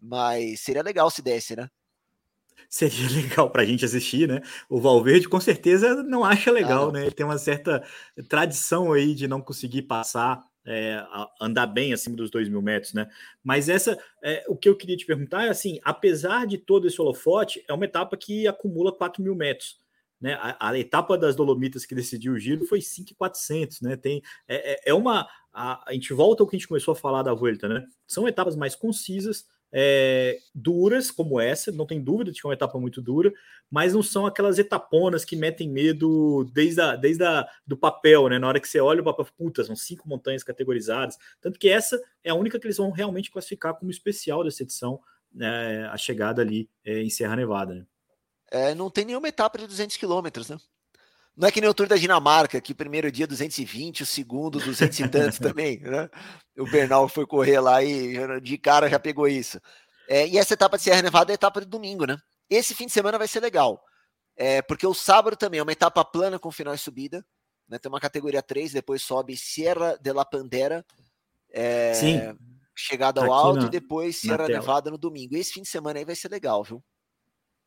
Mas 0.00 0.60
seria 0.60 0.82
legal 0.82 1.10
se 1.10 1.22
desse, 1.22 1.56
né? 1.56 1.68
Seria 2.68 3.08
legal 3.12 3.50
para 3.50 3.62
a 3.62 3.64
gente 3.64 3.84
assistir, 3.84 4.28
né? 4.28 4.40
O 4.68 4.80
Valverde 4.80 5.28
com 5.28 5.40
certeza 5.40 6.02
não 6.02 6.24
acha 6.24 6.50
legal, 6.50 6.88
ah, 6.88 6.92
né? 6.92 7.02
Ele 7.02 7.12
tem 7.12 7.24
uma 7.24 7.38
certa 7.38 7.86
tradição 8.28 8.92
aí 8.92 9.14
de 9.14 9.28
não 9.28 9.40
conseguir 9.40 9.82
passar 9.82 10.42
é, 10.64 11.04
andar 11.40 11.66
bem 11.66 11.92
acima 11.92 12.16
dos 12.16 12.30
dois 12.30 12.48
mil 12.48 12.62
metros, 12.62 12.92
né? 12.92 13.10
Mas 13.42 13.68
essa, 13.68 13.98
é, 14.22 14.44
o 14.48 14.56
que 14.56 14.68
eu 14.68 14.76
queria 14.76 14.96
te 14.96 15.06
perguntar 15.06 15.46
é 15.46 15.48
assim: 15.48 15.80
apesar 15.82 16.46
de 16.46 16.58
todo 16.58 16.86
esse 16.86 17.00
holofote, 17.00 17.64
é 17.68 17.72
uma 17.72 17.84
etapa 17.84 18.16
que 18.16 18.46
acumula 18.46 18.92
4 18.92 19.22
mil 19.22 19.34
metros. 19.34 19.80
Né? 20.20 20.34
A, 20.34 20.70
a, 20.70 20.78
etapa 20.78 21.18
das 21.18 21.34
Dolomitas 21.34 21.84
que 21.84 21.96
decidiu 21.96 22.34
o 22.34 22.38
giro 22.38 22.64
foi 22.64 22.80
5,400, 22.80 23.80
né? 23.80 23.96
Tem, 23.96 24.22
é, 24.46 24.74
é, 24.74 24.80
é 24.90 24.94
uma. 24.94 25.28
A, 25.52 25.90
a, 25.90 25.92
gente 25.92 26.14
volta 26.14 26.42
ao 26.42 26.46
que 26.46 26.54
a 26.54 26.58
gente 26.58 26.68
começou 26.68 26.92
a 26.92 26.96
falar 26.96 27.24
da 27.24 27.34
Vuelta, 27.34 27.68
né? 27.68 27.84
São 28.06 28.28
etapas 28.28 28.54
mais 28.54 28.76
concisas, 28.76 29.48
é, 29.72 30.38
duras 30.54 31.10
como 31.10 31.40
essa, 31.40 31.72
não 31.72 31.86
tem 31.86 32.02
dúvida 32.02 32.30
de 32.30 32.40
que 32.40 32.46
é 32.46 32.48
uma 32.48 32.54
etapa 32.54 32.78
muito 32.78 33.00
dura, 33.00 33.32
mas 33.70 33.94
não 33.94 34.02
são 34.02 34.26
aquelas 34.26 34.58
etaponas 34.58 35.24
que 35.24 35.34
metem 35.34 35.68
medo 35.68 36.44
desde, 36.52 36.80
a, 36.80 36.94
desde 36.94 37.24
a, 37.24 37.48
do 37.66 37.76
papel, 37.76 38.28
né? 38.28 38.38
Na 38.38 38.48
hora 38.48 38.60
que 38.60 38.68
você 38.68 38.80
olha 38.80 39.00
o 39.00 39.04
papel, 39.04 39.26
puta, 39.36 39.64
são 39.64 39.74
cinco 39.74 40.06
montanhas 40.08 40.44
categorizadas. 40.44 41.16
Tanto 41.40 41.58
que 41.58 41.68
essa 41.68 42.00
é 42.22 42.30
a 42.30 42.34
única 42.34 42.60
que 42.60 42.66
eles 42.66 42.76
vão 42.76 42.90
realmente 42.90 43.30
classificar 43.30 43.74
como 43.74 43.90
especial 43.90 44.44
dessa 44.44 44.62
edição, 44.62 45.00
né, 45.32 45.86
a 45.86 45.96
chegada 45.96 46.42
ali 46.42 46.68
é, 46.84 47.00
em 47.00 47.08
Serra 47.08 47.36
Nevada. 47.36 47.74
Né? 47.74 47.86
É, 48.50 48.74
não 48.74 48.90
tem 48.90 49.06
nenhuma 49.06 49.28
etapa 49.28 49.56
de 49.56 49.66
200 49.66 49.96
quilômetros, 49.96 50.50
né? 50.50 50.58
Não 51.36 51.48
é 51.48 51.50
que 51.50 51.60
nem 51.60 51.70
o 51.70 51.74
Tour 51.74 51.86
da 51.86 51.96
Dinamarca, 51.96 52.60
que 52.60 52.74
primeiro 52.74 53.10
dia 53.10 53.26
220, 53.26 54.02
o 54.02 54.06
segundo 54.06 54.58
200 54.58 55.00
e 55.00 55.08
tantos 55.08 55.38
também, 55.40 55.80
né? 55.80 56.08
O 56.58 56.70
Bernal 56.70 57.08
foi 57.08 57.26
correr 57.26 57.58
lá 57.58 57.82
e 57.82 58.40
de 58.40 58.58
cara 58.58 58.88
já 58.88 58.98
pegou 58.98 59.26
isso. 59.26 59.58
É, 60.08 60.26
e 60.28 60.36
essa 60.36 60.52
etapa 60.52 60.76
de 60.76 60.84
Serra 60.84 61.00
Nevada 61.00 61.32
é 61.32 61.34
a 61.34 61.34
etapa 61.34 61.60
de 61.60 61.66
domingo, 61.66 62.04
né? 62.04 62.18
Esse 62.50 62.74
fim 62.74 62.86
de 62.86 62.92
semana 62.92 63.16
vai 63.16 63.26
ser 63.26 63.40
legal, 63.40 63.82
é, 64.36 64.60
porque 64.60 64.86
o 64.86 64.92
sábado 64.92 65.36
também 65.36 65.60
é 65.60 65.62
uma 65.62 65.72
etapa 65.72 66.04
plana 66.04 66.38
com 66.38 66.50
final 66.50 66.74
e 66.74 66.78
subida, 66.78 67.24
né? 67.66 67.78
Tem 67.78 67.88
uma 67.88 68.00
categoria 68.00 68.42
3, 68.42 68.72
depois 68.72 69.02
sobe 69.02 69.34
Sierra 69.34 69.96
de 69.96 70.12
la 70.12 70.26
Pandera, 70.26 70.84
é, 71.50 71.94
Sim. 71.94 72.18
chegada 72.76 73.24
ao 73.24 73.32
alto, 73.32 73.62
na, 73.62 73.66
e 73.68 73.70
depois 73.70 74.16
Sierra 74.16 74.48
Nevada 74.48 74.90
no 74.90 74.98
domingo. 74.98 75.34
Esse 75.34 75.54
fim 75.54 75.62
de 75.62 75.68
semana 75.68 75.98
aí 75.98 76.04
vai 76.04 76.14
ser 76.14 76.28
legal, 76.28 76.62
viu? 76.62 76.84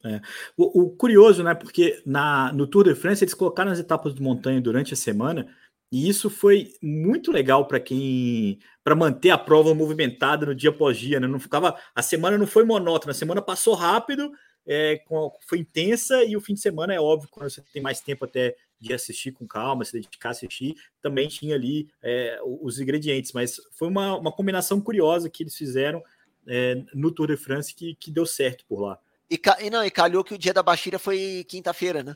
É. 0.05 0.21
O, 0.55 0.83
o, 0.83 0.89
curioso, 0.91 1.43
né? 1.43 1.55
Porque 1.55 1.99
na, 2.05 2.53
no 2.53 2.67
Tour 2.67 2.83
de 2.83 2.93
France 2.93 3.23
eles 3.23 3.33
colocaram 3.33 3.71
as 3.71 3.79
etapas 3.79 4.13
de 4.13 4.21
montanha 4.21 4.61
durante 4.61 4.93
a 4.93 4.97
semana, 4.97 5.47
e 5.91 6.07
isso 6.07 6.29
foi 6.29 6.73
muito 6.81 7.31
legal 7.31 7.67
para 7.67 7.79
quem 7.79 8.59
para 8.83 8.95
manter 8.95 9.31
a 9.31 9.37
prova 9.37 9.73
movimentada 9.73 10.45
no 10.45 10.53
dia 10.53 10.69
após 10.69 10.97
dia, 10.97 11.19
né? 11.19 11.27
Não 11.27 11.39
ficava 11.39 11.75
a 11.95 12.01
semana 12.03 12.37
não 12.37 12.45
foi 12.45 12.63
monótona, 12.63 13.11
a 13.11 13.15
semana 13.15 13.41
passou 13.41 13.73
rápido, 13.73 14.31
é, 14.65 14.97
com, 15.07 15.31
foi 15.47 15.59
intensa 15.59 16.23
e 16.23 16.37
o 16.37 16.41
fim 16.41 16.53
de 16.53 16.59
semana 16.59 16.93
é 16.93 16.99
óbvio 16.99 17.29
quando 17.31 17.49
você 17.49 17.63
tem 17.73 17.81
mais 17.81 17.99
tempo 17.99 18.25
até 18.25 18.55
de 18.79 18.93
assistir 18.93 19.31
com 19.31 19.47
calma, 19.47 19.85
se 19.85 19.93
dedicar 19.93 20.29
a 20.29 20.31
assistir, 20.31 20.75
também 21.01 21.27
tinha 21.27 21.55
ali 21.55 21.89
é, 22.03 22.39
os 22.43 22.79
ingredientes, 22.79 23.31
mas 23.31 23.59
foi 23.71 23.87
uma, 23.87 24.17
uma 24.17 24.31
combinação 24.31 24.79
curiosa 24.79 25.29
que 25.29 25.41
eles 25.41 25.55
fizeram 25.55 26.03
é, 26.47 26.83
no 26.93 27.11
Tour 27.11 27.27
de 27.27 27.37
France 27.37 27.73
que, 27.73 27.95
que 27.95 28.11
deu 28.11 28.25
certo 28.25 28.65
por 28.67 28.81
lá. 28.81 28.99
E, 29.29 29.39
e, 29.59 29.69
não, 29.69 29.83
e 29.83 29.89
calhou 29.89 30.23
que 30.23 30.33
o 30.33 30.37
dia 30.37 30.53
da 30.53 30.63
Baixira 30.63 30.99
foi 30.99 31.45
quinta-feira, 31.47 32.03
né? 32.03 32.15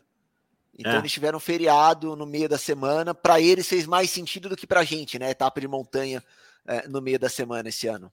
Então 0.77 0.93
é. 0.93 0.97
eles 0.97 1.11
tiveram 1.11 1.39
feriado 1.39 2.15
no 2.15 2.25
meio 2.25 2.47
da 2.47 2.57
semana. 2.57 3.13
Para 3.13 3.41
eles 3.41 3.67
fez 3.67 3.85
mais 3.85 4.09
sentido 4.09 4.47
do 4.47 4.55
que 4.55 4.67
para 4.67 4.81
a 4.81 4.85
gente, 4.85 5.19
né? 5.19 5.29
Etapa 5.31 5.59
de 5.59 5.67
montanha 5.67 6.23
é, 6.65 6.87
no 6.87 7.01
meio 7.01 7.19
da 7.19 7.27
semana 7.27 7.69
esse 7.69 7.87
ano. 7.87 8.11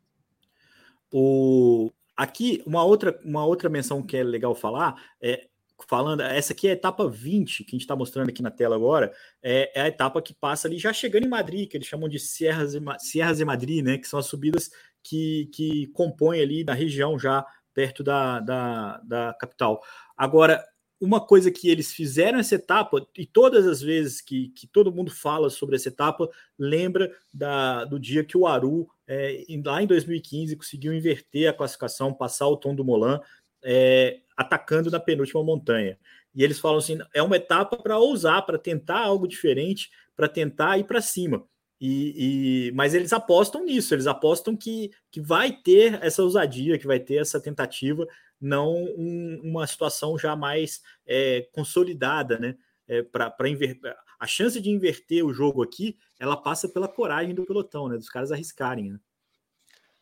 O... 1.12 1.92
Aqui, 2.16 2.62
uma 2.66 2.82
outra, 2.82 3.18
uma 3.24 3.44
outra 3.44 3.68
menção 3.68 4.02
que 4.02 4.16
é 4.16 4.24
legal 4.24 4.54
falar 4.54 4.96
é 5.20 5.46
falando, 5.86 6.22
essa 6.22 6.54
aqui 6.54 6.68
é 6.68 6.70
a 6.70 6.72
etapa 6.72 7.06
20, 7.06 7.64
que 7.64 7.70
a 7.70 7.72
gente 7.72 7.82
está 7.82 7.94
mostrando 7.94 8.30
aqui 8.30 8.42
na 8.42 8.50
tela 8.50 8.74
agora, 8.74 9.12
é, 9.42 9.78
é, 9.78 9.82
a 9.82 9.88
etapa 9.88 10.22
que 10.22 10.32
passa 10.32 10.66
ali 10.66 10.78
já 10.78 10.92
chegando 10.92 11.26
em 11.26 11.28
Madrid, 11.28 11.68
que 11.68 11.76
eles 11.76 11.86
chamam 11.86 12.08
de 12.08 12.18
Sierras 12.18 12.74
e, 12.74 12.80
Sierras 12.98 13.40
e 13.40 13.44
Madrid, 13.44 13.84
né? 13.84 13.98
Que 13.98 14.08
são 14.08 14.18
as 14.18 14.26
subidas 14.26 14.70
que, 15.02 15.50
que 15.52 15.86
compõem 15.88 16.40
ali 16.40 16.64
na 16.64 16.72
região 16.72 17.18
já 17.18 17.44
perto 17.76 18.02
da, 18.02 18.40
da, 18.40 19.00
da 19.04 19.36
capital. 19.38 19.82
Agora, 20.16 20.64
uma 20.98 21.20
coisa 21.20 21.50
que 21.50 21.68
eles 21.68 21.92
fizeram 21.92 22.38
essa 22.38 22.54
etapa, 22.54 23.06
e 23.14 23.26
todas 23.26 23.66
as 23.66 23.82
vezes 23.82 24.22
que, 24.22 24.48
que 24.48 24.66
todo 24.66 24.90
mundo 24.90 25.10
fala 25.10 25.50
sobre 25.50 25.76
essa 25.76 25.88
etapa, 25.88 26.26
lembra 26.58 27.14
da, 27.30 27.84
do 27.84 28.00
dia 28.00 28.24
que 28.24 28.36
o 28.36 28.46
Aru, 28.46 28.88
é, 29.06 29.44
lá 29.62 29.82
em 29.82 29.86
2015, 29.86 30.56
conseguiu 30.56 30.94
inverter 30.94 31.50
a 31.50 31.52
classificação, 31.52 32.14
passar 32.14 32.48
o 32.48 32.56
tom 32.56 32.74
do 32.74 32.82
Molan, 32.82 33.20
é, 33.62 34.20
atacando 34.34 34.90
na 34.90 34.98
penúltima 34.98 35.44
montanha. 35.44 35.98
E 36.34 36.42
eles 36.42 36.58
falam 36.58 36.78
assim: 36.78 36.98
é 37.14 37.22
uma 37.22 37.36
etapa 37.36 37.76
para 37.76 37.98
ousar, 37.98 38.46
para 38.46 38.58
tentar 38.58 39.00
algo 39.00 39.28
diferente, 39.28 39.90
para 40.16 40.28
tentar 40.28 40.78
ir 40.78 40.84
para 40.84 41.02
cima. 41.02 41.46
E, 41.80 42.68
e, 42.68 42.72
mas 42.72 42.94
eles 42.94 43.12
apostam 43.12 43.64
nisso, 43.64 43.94
eles 43.94 44.06
apostam 44.06 44.56
que, 44.56 44.90
que 45.10 45.20
vai 45.20 45.52
ter 45.52 46.02
essa 46.02 46.22
ousadia, 46.22 46.78
que 46.78 46.86
vai 46.86 46.98
ter 46.98 47.16
essa 47.16 47.38
tentativa, 47.38 48.06
não 48.40 48.72
um, 48.74 49.40
uma 49.44 49.66
situação 49.66 50.18
já 50.18 50.34
mais 50.34 50.80
é, 51.06 51.48
consolidada, 51.52 52.38
né? 52.38 52.56
É, 52.88 53.02
para 53.02 53.48
inverter. 53.48 53.94
A 54.18 54.26
chance 54.26 54.60
de 54.60 54.70
inverter 54.70 55.24
o 55.24 55.34
jogo 55.34 55.62
aqui, 55.62 55.98
ela 56.18 56.36
passa 56.36 56.68
pela 56.68 56.88
coragem 56.88 57.34
do 57.34 57.44
pelotão, 57.44 57.88
né? 57.88 57.96
Dos 57.96 58.08
caras 58.08 58.32
arriscarem. 58.32 58.92
Né? 58.92 59.00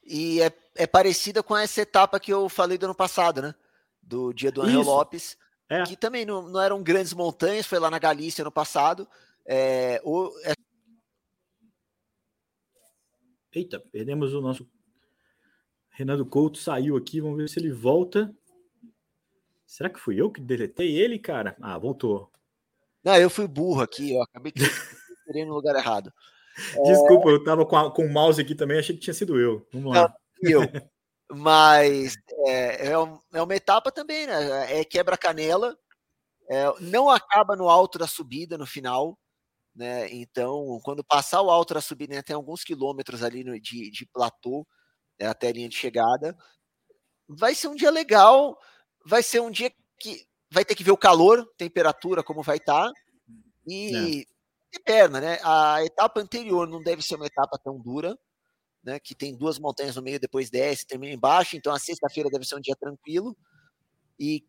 E 0.04 0.40
é, 0.42 0.52
é 0.76 0.86
parecida 0.86 1.42
com 1.42 1.56
essa 1.56 1.80
etapa 1.80 2.20
que 2.20 2.32
eu 2.32 2.48
falei 2.48 2.78
do 2.78 2.84
ano 2.84 2.94
passado, 2.94 3.40
né? 3.40 3.54
Do 4.02 4.32
dia 4.32 4.52
do 4.52 4.62
Angel 4.62 4.82
Lopes, 4.82 5.36
é. 5.68 5.82
que 5.84 5.96
também 5.96 6.26
não, 6.26 6.42
não 6.42 6.60
eram 6.60 6.82
grandes 6.82 7.14
montanhas, 7.14 7.66
foi 7.66 7.78
lá 7.78 7.90
na 7.90 7.98
Galícia 7.98 8.44
no 8.44 8.52
passado. 8.52 9.08
É, 9.46 10.00
o, 10.04 10.30
é 10.44 10.52
Eita, 13.54 13.78
perdemos 13.78 14.34
o 14.34 14.40
nosso. 14.40 14.68
Renato 15.90 16.26
Couto 16.26 16.58
saiu 16.58 16.96
aqui, 16.96 17.20
vamos 17.20 17.36
ver 17.38 17.48
se 17.48 17.60
ele 17.60 17.70
volta. 17.70 18.34
Será 19.64 19.88
que 19.88 20.00
fui 20.00 20.20
eu 20.20 20.30
que 20.30 20.40
deletei 20.40 20.96
ele, 20.98 21.18
cara? 21.20 21.56
Ah, 21.60 21.78
voltou. 21.78 22.32
Não, 23.04 23.16
eu 23.16 23.30
fui 23.30 23.46
burro 23.46 23.82
aqui, 23.82 24.14
eu 24.14 24.22
acabei 24.22 24.52
de 24.52 25.44
no 25.44 25.54
lugar 25.54 25.76
errado. 25.76 26.12
Desculpa, 26.84 27.30
é... 27.30 27.32
eu 27.32 27.44
tava 27.44 27.64
com, 27.64 27.76
a, 27.76 27.92
com 27.92 28.04
o 28.04 28.12
mouse 28.12 28.40
aqui 28.40 28.54
também, 28.54 28.78
achei 28.78 28.94
que 28.94 29.02
tinha 29.02 29.14
sido 29.14 29.38
eu. 29.38 29.66
Vamos 29.72 29.94
lá. 29.94 30.12
Não, 30.42 30.50
eu. 30.50 30.60
Mas 31.30 32.16
é, 32.46 32.88
é, 32.88 32.92
é, 32.92 33.42
uma 33.42 33.54
etapa 33.54 33.90
também, 33.90 34.26
né? 34.26 34.80
É 34.80 34.84
quebra-canela. 34.84 35.76
É, 36.48 36.72
não 36.80 37.08
acaba 37.08 37.56
no 37.56 37.68
alto 37.68 37.98
da 37.98 38.06
subida 38.06 38.58
no 38.58 38.66
final 38.66 39.18
né? 39.74 40.12
Então, 40.12 40.78
quando 40.84 41.02
passar 41.02 41.42
o 41.42 41.50
alto 41.50 41.74
da 41.74 41.80
subida, 41.80 42.22
tem 42.22 42.36
alguns 42.36 42.62
quilômetros 42.62 43.22
ali 43.22 43.42
no, 43.42 43.58
de, 43.60 43.90
de 43.90 44.06
platô 44.06 44.66
né, 45.18 45.26
até 45.26 45.48
a 45.48 45.52
linha 45.52 45.68
de 45.68 45.76
chegada. 45.76 46.36
Vai 47.28 47.54
ser 47.54 47.68
um 47.68 47.74
dia 47.74 47.90
legal, 47.90 48.56
vai 49.04 49.22
ser 49.22 49.40
um 49.40 49.50
dia 49.50 49.72
que 49.98 50.24
vai 50.50 50.64
ter 50.64 50.74
que 50.74 50.84
ver 50.84 50.92
o 50.92 50.96
calor, 50.96 51.44
temperatura, 51.56 52.22
como 52.22 52.42
vai 52.42 52.58
estar. 52.58 52.88
Tá, 52.88 52.92
e, 53.66 53.96
é. 53.96 54.24
e 54.76 54.80
perna, 54.84 55.20
né? 55.20 55.38
A 55.42 55.84
etapa 55.84 56.20
anterior 56.20 56.68
não 56.68 56.82
deve 56.82 57.02
ser 57.02 57.16
uma 57.16 57.26
etapa 57.26 57.58
tão 57.58 57.78
dura, 57.80 58.16
né? 58.82 59.00
Que 59.00 59.14
tem 59.14 59.36
duas 59.36 59.58
montanhas 59.58 59.96
no 59.96 60.02
meio, 60.02 60.20
depois 60.20 60.50
desce, 60.50 60.86
termina 60.86 61.14
embaixo. 61.14 61.56
Então 61.56 61.72
a 61.72 61.78
sexta-feira 61.78 62.30
deve 62.30 62.44
ser 62.44 62.56
um 62.56 62.60
dia 62.60 62.76
tranquilo. 62.76 63.36
E 64.20 64.44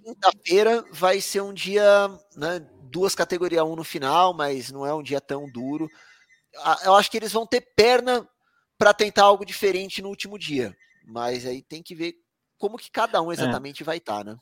quinta-feira 0.00 0.84
vai 0.92 1.20
ser 1.20 1.40
um 1.40 1.52
dia 1.52 2.08
né, 2.36 2.60
duas 2.90 3.14
categoria 3.14 3.64
1 3.64 3.76
no 3.76 3.84
final, 3.84 4.34
mas 4.34 4.70
não 4.70 4.84
é 4.84 4.94
um 4.94 5.02
dia 5.02 5.20
tão 5.20 5.50
duro. 5.50 5.88
Eu 6.84 6.94
acho 6.94 7.10
que 7.10 7.16
eles 7.16 7.32
vão 7.32 7.46
ter 7.46 7.60
perna 7.76 8.28
para 8.76 8.92
tentar 8.92 9.24
algo 9.24 9.44
diferente 9.44 10.02
no 10.02 10.08
último 10.08 10.38
dia, 10.38 10.76
mas 11.04 11.46
aí 11.46 11.62
tem 11.62 11.82
que 11.82 11.94
ver 11.94 12.14
como 12.58 12.76
que 12.76 12.90
cada 12.90 13.22
um 13.22 13.30
é. 13.30 13.34
exatamente 13.34 13.82
é. 13.82 13.86
vai 13.86 13.98
estar, 13.98 14.24
tá, 14.24 14.32
né? 14.32 14.36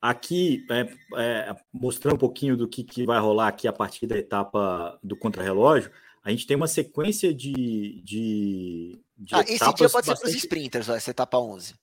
Aqui, 0.00 0.66
é, 0.70 0.80
é, 1.16 1.56
mostrando 1.72 2.16
um 2.16 2.18
pouquinho 2.18 2.56
do 2.56 2.68
que, 2.68 2.84
que 2.84 3.06
vai 3.06 3.18
rolar 3.18 3.48
aqui 3.48 3.66
a 3.66 3.72
partir 3.72 4.06
da 4.06 4.18
etapa 4.18 4.98
do 5.02 5.16
contrarrelógio, 5.16 5.90
a 6.22 6.30
gente 6.30 6.46
tem 6.46 6.56
uma 6.56 6.66
sequência 6.66 7.32
de. 7.32 8.02
de, 8.02 9.00
de 9.16 9.34
ah, 9.34 9.40
esse 9.40 9.58
dia 9.74 9.88
pode 9.88 9.92
bastante... 9.92 10.16
ser 10.16 10.20
para 10.20 10.28
os 10.28 10.34
sprinters, 10.36 10.88
essa 10.88 11.10
etapa 11.10 11.38
11. 11.38 11.74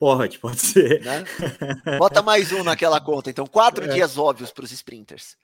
Pode, 0.00 0.38
pode 0.38 0.58
ser. 0.58 1.04
Né? 1.04 1.24
Bota 1.98 2.22
mais 2.22 2.50
um 2.52 2.64
naquela 2.64 2.98
conta, 3.04 3.28
então, 3.28 3.46
quatro 3.46 3.84
é. 3.84 3.88
dias 3.88 4.16
óbvios 4.16 4.50
para 4.50 4.64
os 4.64 4.72
sprinters. 4.72 5.36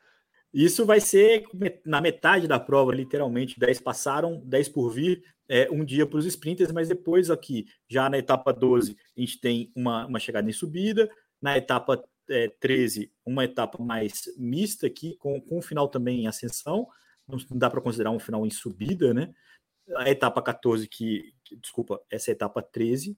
Isso 0.50 0.86
vai 0.86 0.98
ser 0.98 1.44
na 1.84 2.00
metade 2.00 2.48
da 2.48 2.58
prova, 2.58 2.90
literalmente. 2.94 3.60
10 3.60 3.80
passaram, 3.82 4.40
10 4.46 4.70
por 4.70 4.88
vir, 4.90 5.22
é, 5.46 5.68
um 5.70 5.84
dia 5.84 6.06
para 6.06 6.18
os 6.18 6.24
sprinters, 6.24 6.72
mas 6.72 6.88
depois 6.88 7.30
aqui, 7.30 7.66
já 7.86 8.08
na 8.08 8.16
etapa 8.16 8.50
12, 8.50 8.96
a 9.14 9.20
gente 9.20 9.38
tem 9.38 9.70
uma, 9.76 10.06
uma 10.06 10.18
chegada 10.18 10.48
em 10.48 10.54
subida, 10.54 11.10
na 11.40 11.58
etapa 11.58 12.02
é, 12.30 12.48
13, 12.58 13.12
uma 13.26 13.44
etapa 13.44 13.76
mais 13.82 14.22
mista 14.38 14.86
aqui, 14.86 15.16
com, 15.18 15.38
com 15.38 15.58
um 15.58 15.62
final 15.62 15.86
também 15.86 16.22
em 16.22 16.28
ascensão, 16.28 16.88
não 17.28 17.38
dá 17.58 17.68
para 17.68 17.82
considerar 17.82 18.10
um 18.10 18.18
final 18.18 18.46
em 18.46 18.50
subida, 18.50 19.12
né? 19.12 19.34
A 19.96 20.10
etapa 20.10 20.40
14, 20.40 20.88
que, 20.88 21.34
que 21.44 21.56
desculpa, 21.56 22.00
essa 22.10 22.30
é 22.30 22.32
a 22.32 22.36
etapa 22.36 22.62
13, 22.62 23.16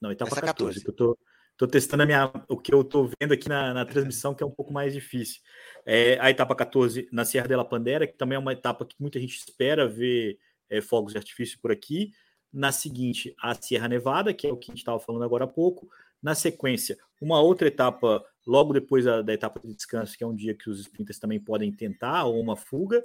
não, 0.00 0.12
etapa 0.12 0.30
essa 0.30 0.40
14, 0.40 0.80
14, 0.80 0.84
que 0.84 0.90
eu 0.90 0.94
tô, 0.94 1.18
tô 1.56 1.66
testando 1.66 2.02
a 2.02 2.06
minha, 2.06 2.32
o 2.48 2.56
que 2.56 2.72
eu 2.72 2.84
tô 2.84 3.10
vendo 3.20 3.32
aqui 3.32 3.48
na, 3.48 3.74
na 3.74 3.84
transmissão, 3.84 4.34
que 4.34 4.42
é 4.42 4.46
um 4.46 4.50
pouco 4.50 4.72
mais 4.72 4.92
difícil. 4.92 5.40
É, 5.84 6.18
a 6.20 6.30
etapa 6.30 6.54
14 6.54 7.08
na 7.12 7.24
Serra 7.24 7.48
de 7.48 7.56
la 7.56 7.64
Pandera, 7.64 8.06
que 8.06 8.16
também 8.16 8.36
é 8.36 8.38
uma 8.38 8.52
etapa 8.52 8.84
que 8.84 8.94
muita 8.98 9.18
gente 9.18 9.36
espera 9.36 9.88
ver 9.88 10.38
é, 10.70 10.80
fogos 10.80 11.12
de 11.12 11.18
artifício 11.18 11.58
por 11.60 11.72
aqui. 11.72 12.12
Na 12.52 12.72
seguinte, 12.72 13.34
a 13.40 13.54
Sierra 13.54 13.88
Nevada, 13.88 14.32
que 14.32 14.46
é 14.46 14.52
o 14.52 14.56
que 14.56 14.70
a 14.70 14.72
gente 14.72 14.80
estava 14.80 15.00
falando 15.00 15.24
agora 15.24 15.44
há 15.44 15.48
pouco. 15.48 15.88
Na 16.22 16.34
sequência, 16.34 16.96
uma 17.20 17.40
outra 17.40 17.68
etapa, 17.68 18.24
logo 18.46 18.72
depois 18.72 19.04
da, 19.04 19.22
da, 19.22 19.32
etapa 19.32 19.60
de 19.60 19.74
descanso, 19.74 20.16
que 20.16 20.24
é 20.24 20.26
um 20.26 20.34
dia 20.34 20.54
que 20.54 20.70
os 20.70 20.80
sprinters 20.80 21.18
também 21.18 21.38
podem 21.38 21.70
tentar, 21.72 22.24
ou 22.24 22.40
uma 22.40 22.56
fuga. 22.56 23.04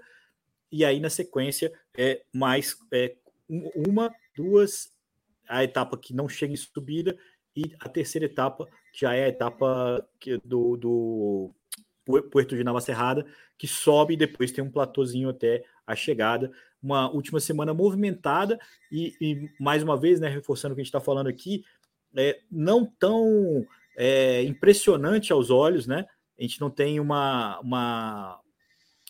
E 0.72 0.84
aí, 0.84 1.00
na 1.00 1.10
sequência, 1.10 1.72
é 1.96 2.24
mais 2.34 2.76
é, 2.92 3.16
uma, 3.50 4.14
duas, 4.36 4.92
a 5.58 5.64
etapa 5.64 5.98
que 5.98 6.14
não 6.14 6.28
chega 6.28 6.54
em 6.54 6.58
subida, 6.58 7.18
e 7.56 7.76
a 7.80 7.88
terceira 7.88 8.26
etapa, 8.26 8.66
que 8.92 9.02
já 9.02 9.14
é 9.14 9.26
a 9.26 9.30
etapa 9.30 10.08
do, 10.44 10.76
do 10.76 11.52
Puerto 12.32 12.56
de 12.56 12.64
Nova 12.64 12.82
Serrada, 12.82 13.26
que 13.58 13.68
sobe 13.68 14.16
e 14.16 14.18
depois 14.18 14.52
tem 14.52 14.64
um 14.64 14.72
platôzinho 14.72 15.30
até 15.30 15.64
a 15.86 15.96
chegada. 15.96 16.52
Uma 16.82 17.10
última 17.12 17.40
semana 17.40 17.74
movimentada 17.74 18.60
e, 18.92 19.16
e 19.22 19.50
mais 19.60 19.84
uma 19.84 19.96
vez, 19.96 20.20
né, 20.20 20.28
reforçando 20.28 20.74
o 20.74 20.76
que 20.76 20.82
a 20.82 20.84
gente 20.84 20.90
está 20.90 21.00
falando 21.00 21.28
aqui, 21.28 21.64
é, 22.16 22.42
não 22.52 22.86
tão 22.86 23.66
é, 23.96 24.42
impressionante 24.44 25.32
aos 25.32 25.50
olhos, 25.50 25.88
né? 25.88 26.06
A 26.38 26.42
gente 26.42 26.60
não 26.60 26.70
tem 26.70 27.00
uma, 27.00 27.60
uma, 27.60 28.40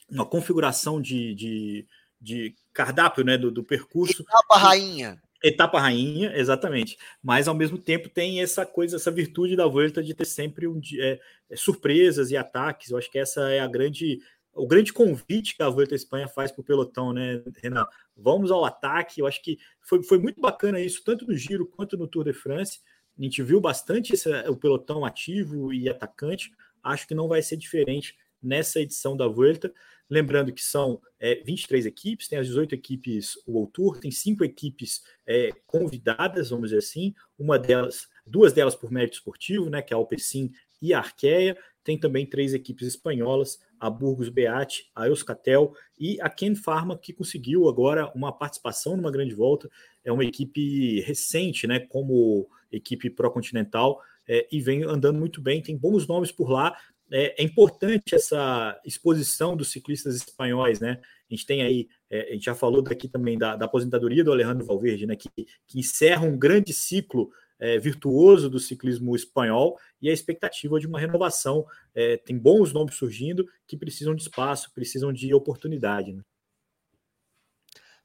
uma 0.10 0.26
configuração 0.26 1.02
de, 1.02 1.34
de, 1.34 1.88
de 2.20 2.56
cardápio 2.74 3.24
né, 3.24 3.38
do, 3.38 3.50
do 3.50 3.64
percurso. 3.64 4.22
Etapa 4.22 4.58
rainha. 4.58 5.23
Etapa 5.44 5.78
rainha, 5.78 6.32
exatamente. 6.38 6.98
Mas 7.22 7.50
ao 7.50 7.54
mesmo 7.54 7.78
tempo 7.78 8.08
tem 8.08 8.42
essa 8.42 8.66
coisa, 8.66 8.96
essa 8.96 9.12
virtude 9.12 9.58
da 9.58 9.68
Volta 9.68 10.02
de 10.02 10.14
ter 10.14 10.24
sempre 10.24 10.66
um, 10.68 10.80
é, 10.98 11.20
é, 11.50 11.56
surpresas 11.58 12.32
e 12.32 12.38
ataques. 12.38 12.92
Eu 12.92 12.98
acho 12.98 13.12
que 13.12 13.20
essa 13.20 13.50
é 13.52 13.60
a 13.60 13.68
grande 13.68 14.20
o 14.56 14.68
grande 14.68 14.94
convite 14.94 15.58
que 15.58 15.64
a 15.64 15.70
Volta 15.70 15.96
à 15.96 15.98
Espanha 15.98 16.28
faz 16.28 16.52
para 16.52 16.62
o 16.62 16.64
pelotão, 16.64 17.12
né, 17.12 17.42
Renan? 17.62 17.88
Vamos 18.16 18.52
ao 18.52 18.64
ataque. 18.64 19.20
Eu 19.20 19.26
acho 19.26 19.42
que 19.42 19.58
foi, 19.82 20.04
foi 20.04 20.20
muito 20.20 20.40
bacana 20.40 20.80
isso, 20.80 21.04
tanto 21.04 21.26
no 21.26 21.36
Giro 21.36 21.66
quanto 21.66 21.98
no 21.98 22.08
Tour 22.08 22.24
de 22.26 22.34
France. 22.34 22.80
A 23.18 23.24
gente 23.24 23.42
viu 23.42 23.60
bastante 23.60 24.14
esse, 24.14 24.30
o 24.48 24.56
pelotão 24.56 25.04
ativo 25.04 25.74
e 25.74 25.90
atacante. 25.90 26.52
Acho 26.84 27.08
que 27.08 27.16
não 27.16 27.28
vai 27.28 27.42
ser 27.42 27.58
diferente 27.58 28.16
nessa 28.44 28.80
edição 28.80 29.16
da 29.16 29.28
Volta. 29.28 29.74
Lembrando 30.10 30.52
que 30.52 30.64
são 30.64 31.02
é, 31.20 31.36
23 31.44 31.86
equipes, 31.86 32.28
tem 32.28 32.38
as 32.38 32.48
18 32.48 32.76
equipes 32.76 33.36
World 33.48 33.72
Tour, 33.72 34.00
tem 34.00 34.12
cinco 34.12 34.44
equipes 34.44 35.02
é, 35.26 35.52
convidadas, 35.66 36.50
vamos 36.50 36.70
dizer 36.70 36.80
assim, 36.80 37.16
uma 37.40 37.58
delas, 37.58 38.08
duas 38.26 38.54
delas 38.54 38.76
por 38.76 38.92
mérito 38.92 39.16
esportivo, 39.16 39.70
né, 39.70 39.82
que 39.82 39.94
é 39.94 39.96
a 39.96 39.98
Alpecin 39.98 40.52
e 40.82 40.94
a 40.94 41.00
Arqueia, 41.00 41.58
tem 41.84 41.98
também 41.98 42.26
três 42.26 42.54
equipes 42.54 42.88
espanholas, 42.88 43.60
a 43.80 43.90
Burgos 43.90 44.30
Beat, 44.30 44.86
a 44.96 45.08
Euskatel 45.08 45.74
e 46.00 46.20
a 46.22 46.30
Ken 46.30 46.56
Pharma, 46.56 46.98
que 46.98 47.12
conseguiu 47.12 47.68
agora 47.68 48.12
uma 48.16 48.32
participação 48.32 48.96
numa 48.96 49.12
grande 49.12 49.36
volta. 49.36 49.70
É 50.04 50.12
uma 50.12 50.24
equipe 50.24 51.02
recente, 51.02 51.68
né, 51.68 51.80
como 51.80 52.48
equipe 52.72 53.10
pró-continental, 53.10 54.02
é, 54.28 54.48
e 54.52 54.62
vem 54.62 54.84
andando 54.84 55.20
muito 55.20 55.42
bem, 55.42 55.62
tem 55.62 55.78
bons 55.78 56.08
nomes 56.08 56.32
por 56.32 56.50
lá. 56.50 56.78
É, 57.16 57.44
é, 57.44 57.46
importante 57.46 58.16
essa 58.16 58.76
exposição 58.84 59.56
dos 59.56 59.72
ciclistas 59.72 60.16
espanhóis, 60.16 60.80
né? 60.80 61.00
A 61.30 61.34
gente 61.34 61.46
tem 61.46 61.62
aí, 61.62 61.88
é, 62.10 62.30
a 62.30 62.34
gente 62.34 62.46
já 62.46 62.56
falou 62.56 62.82
daqui 62.82 63.08
também 63.08 63.38
da, 63.38 63.56
da 63.56 63.66
aposentadoria 63.66 64.24
do 64.24 64.32
Alejandro 64.32 64.66
Valverde, 64.66 65.06
né? 65.06 65.16
Que, 65.16 65.30
que 65.30 65.80
encerra 65.80 66.26
um 66.26 66.36
grande 66.36 66.74
ciclo 66.74 67.30
é, 67.60 67.78
virtuoso 67.78 68.50
do 68.50 68.60
ciclismo 68.60 69.16
espanhol 69.16 69.78
e 70.02 70.10
a 70.10 70.14
expectativa 70.14 70.80
de 70.80 70.88
uma 70.88 71.00
renovação. 71.00 71.68
É, 71.94 72.18
tem 72.18 72.36
bons 72.36 72.74
nomes 72.74 72.96
surgindo 72.96 73.48
que 73.68 73.78
precisam 73.78 74.16
de 74.16 74.24
espaço, 74.24 74.74
precisam 74.74 75.14
de 75.14 75.32
oportunidade. 75.36 76.14
Né? 76.14 76.24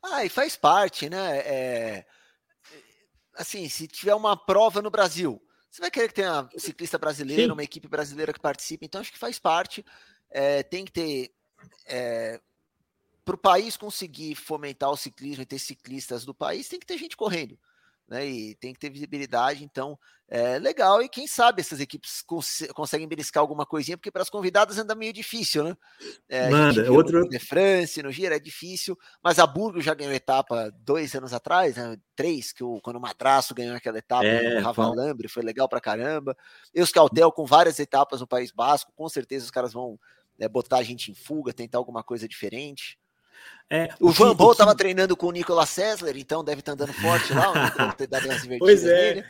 Ah, 0.02 0.22
e 0.22 0.28
faz 0.28 0.54
parte, 0.54 1.08
né? 1.08 1.38
É... 1.38 2.06
Assim, 3.34 3.68
se 3.70 3.88
tiver 3.88 4.14
uma 4.14 4.36
prova 4.36 4.82
no 4.82 4.90
Brasil, 4.90 5.40
você 5.70 5.80
vai 5.80 5.90
querer 5.90 6.08
que 6.08 6.14
tenha 6.14 6.48
um 6.54 6.58
ciclista 6.58 6.98
brasileiro, 6.98 7.42
Sim. 7.42 7.52
uma 7.52 7.62
equipe 7.62 7.88
brasileira 7.88 8.32
que 8.32 8.40
participe, 8.40 8.86
então 8.86 9.00
acho 9.00 9.12
que 9.12 9.18
faz 9.18 9.38
parte. 9.38 9.84
É, 10.30 10.62
tem 10.62 10.84
que 10.84 10.92
ter. 10.92 11.32
É, 11.86 12.40
para 13.24 13.34
o 13.34 13.38
país 13.38 13.76
conseguir 13.76 14.34
fomentar 14.34 14.90
o 14.90 14.96
ciclismo 14.96 15.42
e 15.42 15.46
ter 15.46 15.58
ciclistas 15.58 16.24
do 16.24 16.32
país, 16.32 16.68
tem 16.68 16.80
que 16.80 16.86
ter 16.86 16.96
gente 16.96 17.16
correndo 17.16 17.58
né? 18.08 18.26
E 18.26 18.54
tem 18.54 18.72
que 18.72 18.78
ter 18.78 18.90
visibilidade, 18.90 19.62
então 19.62 19.98
é 20.28 20.58
legal. 20.58 21.02
E 21.02 21.08
quem 21.08 21.26
sabe 21.26 21.60
essas 21.60 21.80
equipes 21.80 22.22
cons 22.22 22.66
conseguem 22.74 23.06
beliscar 23.06 23.40
alguma 23.40 23.66
coisinha, 23.66 23.96
porque 23.96 24.10
para 24.10 24.22
as 24.22 24.30
convidadas 24.30 24.78
anda 24.78 24.94
meio 24.94 25.12
difícil, 25.12 25.64
né? 25.64 25.76
É, 26.28 26.48
Manda, 26.48 26.86
é 26.86 26.90
outro. 26.90 27.20
No 27.20 27.28
de 27.28 27.38
France, 27.38 28.02
no 28.02 28.10
Gira 28.10 28.36
é 28.36 28.40
difícil, 28.40 28.98
mas 29.22 29.38
a 29.38 29.46
Burgo 29.46 29.80
já 29.80 29.94
ganhou 29.94 30.12
etapa 30.12 30.70
dois 30.80 31.14
anos 31.14 31.32
atrás, 31.32 31.76
né? 31.76 31.96
Três, 32.16 32.52
que 32.52 32.64
o, 32.64 32.80
quando 32.80 32.96
o 32.96 33.00
Madraço 33.00 33.54
ganhou 33.54 33.76
aquela 33.76 33.98
etapa 33.98 34.24
é, 34.24 34.54
no 34.54 34.64
Ravalambre, 34.64 35.28
foi 35.28 35.42
legal 35.42 35.68
para 35.68 35.80
caramba. 35.80 36.36
Euskaltel 36.74 37.30
com 37.30 37.44
várias 37.44 37.78
etapas 37.78 38.20
no 38.20 38.26
País 38.26 38.50
Basco, 38.50 38.92
com 38.96 39.08
certeza 39.08 39.44
os 39.44 39.50
caras 39.50 39.72
vão 39.72 39.98
né, 40.38 40.48
botar 40.48 40.78
a 40.78 40.82
gente 40.82 41.10
em 41.10 41.14
fuga, 41.14 41.52
tentar 41.52 41.78
alguma 41.78 42.02
coisa 42.02 42.28
diferente. 42.28 42.97
É, 43.70 43.90
o, 44.00 44.10
Van 44.10 44.34
Bol 44.34 44.52
estava 44.52 44.72
que... 44.72 44.78
treinando 44.78 45.16
com 45.16 45.26
o 45.26 45.32
Nicolas 45.32 45.68
Sessler, 45.68 46.16
então 46.16 46.42
deve 46.42 46.60
estar 46.60 46.74
tá 46.74 46.84
andando 46.84 46.94
forte 46.94 47.32
lá. 47.34 47.52
pois 48.58 48.84
é. 48.84 49.24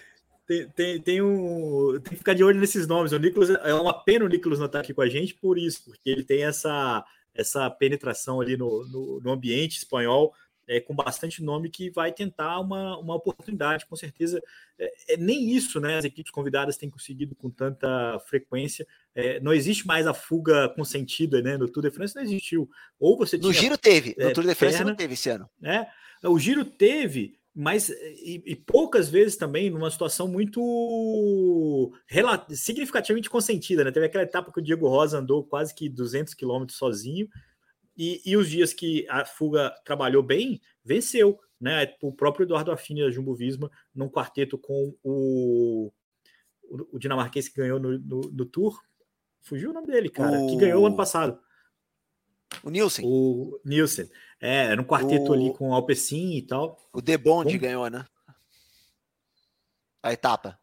Tem, 0.46 0.68
tem, 0.68 1.00
tem, 1.00 1.22
um, 1.22 2.00
tem 2.02 2.12
que 2.12 2.16
ficar 2.16 2.34
de 2.34 2.42
olho 2.42 2.58
nesses 2.58 2.86
nomes. 2.86 3.12
O 3.12 3.18
Nicolas 3.18 3.50
é 3.50 3.74
uma 3.74 3.92
pena 3.92 4.24
o 4.24 4.28
Nicolas 4.28 4.58
não 4.58 4.66
estar 4.66 4.80
aqui 4.80 4.94
com 4.94 5.02
a 5.02 5.08
gente 5.08 5.34
por 5.34 5.58
isso, 5.58 5.82
porque 5.84 6.08
ele 6.08 6.24
tem 6.24 6.44
essa, 6.44 7.04
essa 7.34 7.68
penetração 7.68 8.40
ali 8.40 8.56
no, 8.56 8.86
no, 8.86 9.20
no 9.20 9.30
ambiente 9.30 9.76
espanhol 9.76 10.32
é, 10.68 10.80
com 10.80 10.94
bastante 10.94 11.42
nome 11.42 11.70
que 11.70 11.90
vai 11.90 12.12
tentar 12.12 12.60
uma, 12.60 12.98
uma 12.98 13.14
oportunidade, 13.14 13.86
com 13.86 13.96
certeza. 13.96 14.40
É, 14.78 15.14
é, 15.14 15.16
nem 15.16 15.50
isso, 15.50 15.80
né? 15.80 15.96
As 15.96 16.04
equipes 16.04 16.30
convidadas 16.30 16.76
têm 16.76 16.90
conseguido 16.90 17.34
com 17.34 17.48
tanta 17.48 18.20
frequência. 18.26 18.86
É, 19.14 19.40
não 19.40 19.52
existe 19.52 19.86
mais 19.86 20.06
a 20.06 20.12
fuga 20.12 20.68
consentida, 20.68 21.40
né? 21.40 21.56
No 21.56 21.68
Tour 21.68 21.82
de 21.82 21.90
France 21.90 22.14
não 22.14 22.22
existiu. 22.22 22.68
Ou 23.00 23.16
você 23.16 23.38
No 23.38 23.52
Giro 23.52 23.78
teve, 23.78 24.14
no 24.18 24.28
é, 24.28 24.32
Tour 24.32 24.44
de 24.44 24.54
France 24.54 24.76
perna, 24.76 24.90
não 24.90 24.96
teve 24.96 25.14
esse 25.14 25.30
ano. 25.30 25.48
Né? 25.58 25.88
O 26.22 26.38
Giro 26.38 26.64
teve, 26.64 27.38
mas 27.54 27.88
e, 27.88 28.42
e, 28.44 28.54
poucas 28.54 29.08
vezes 29.08 29.36
também 29.36 29.70
numa 29.70 29.90
situação 29.90 30.28
muito 30.28 31.92
significativamente 32.50 33.30
consentida, 33.30 33.84
né? 33.84 33.90
Teve 33.90 34.06
aquela 34.06 34.24
etapa 34.24 34.52
que 34.52 34.60
o 34.60 34.62
Diego 34.62 34.86
Rosa 34.86 35.18
andou 35.18 35.42
quase 35.42 35.74
que 35.74 35.88
200 35.88 36.34
quilômetros 36.34 36.76
sozinho 36.76 37.26
e, 37.98 38.22
e 38.24 38.36
os 38.36 38.48
dias 38.48 38.72
que 38.72 39.04
a 39.08 39.24
fuga 39.24 39.74
trabalhou 39.84 40.22
bem, 40.22 40.60
venceu. 40.84 41.40
Né? 41.60 41.92
O 42.00 42.12
próprio 42.12 42.44
Eduardo 42.44 42.70
Affini 42.70 43.02
da 43.02 43.10
Jumbo 43.10 43.34
Visma, 43.34 43.68
num 43.92 44.08
quarteto 44.08 44.56
com 44.56 44.94
o, 45.02 45.90
o, 46.62 46.98
dinamarquês 46.98 47.48
que 47.48 47.56
ganhou 47.56 47.80
no, 47.80 47.98
no, 47.98 48.20
no, 48.20 48.44
Tour. 48.46 48.80
Fugiu 49.40 49.70
o 49.70 49.72
nome 49.72 49.88
dele, 49.88 50.08
cara, 50.08 50.38
o... 50.38 50.46
que 50.46 50.56
ganhou 50.56 50.86
ano 50.86 50.96
passado. 50.96 51.40
O 52.62 52.70
Nielsen. 52.70 53.04
O 53.04 53.60
Nielsen. 53.64 54.08
É, 54.40 54.66
era 54.66 54.80
um 54.80 54.84
quarteto 54.84 55.32
o... 55.32 55.34
ali 55.34 55.52
com 55.52 55.70
o 55.70 55.74
Alpecin 55.74 56.36
e 56.36 56.42
tal. 56.42 56.78
O 56.92 57.00
De 57.00 57.18
Bond 57.18 57.58
ganhou, 57.58 57.90
né? 57.90 58.06
A 60.00 60.12
etapa. 60.12 60.58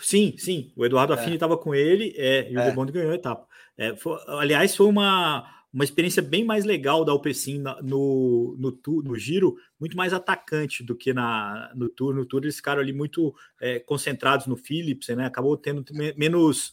Sim, 0.00 0.36
sim. 0.36 0.72
O 0.76 0.84
Eduardo 0.84 1.12
Affini 1.12 1.34
estava 1.34 1.54
é. 1.54 1.56
com 1.56 1.74
ele 1.74 2.14
é, 2.16 2.50
e 2.50 2.56
o 2.56 2.60
é. 2.60 2.68
De 2.68 2.74
Bond 2.74 2.90
ganhou 2.90 3.12
a 3.12 3.14
etapa. 3.14 3.48
É, 3.76 3.94
foi, 3.96 4.18
aliás, 4.26 4.74
foi 4.74 4.86
uma, 4.86 5.57
uma 5.72 5.84
experiência 5.84 6.22
bem 6.22 6.44
mais 6.44 6.64
legal 6.64 7.04
da 7.04 7.12
Alpecin 7.12 7.58
no, 7.58 7.82
no, 7.82 8.56
no, 8.58 9.02
no 9.02 9.16
giro, 9.16 9.56
muito 9.78 9.96
mais 9.96 10.12
atacante 10.12 10.82
do 10.82 10.96
que 10.96 11.12
na, 11.12 11.70
no 11.74 11.88
Tour. 11.88 12.14
No 12.14 12.24
Tour 12.24 12.42
eles 12.42 12.56
ficaram 12.56 12.80
ali 12.80 12.92
muito 12.92 13.34
é, 13.60 13.78
concentrados 13.78 14.46
no 14.46 14.56
Philips, 14.56 15.08
né? 15.08 15.26
Acabou 15.26 15.56
tendo 15.56 15.84
menos. 16.16 16.72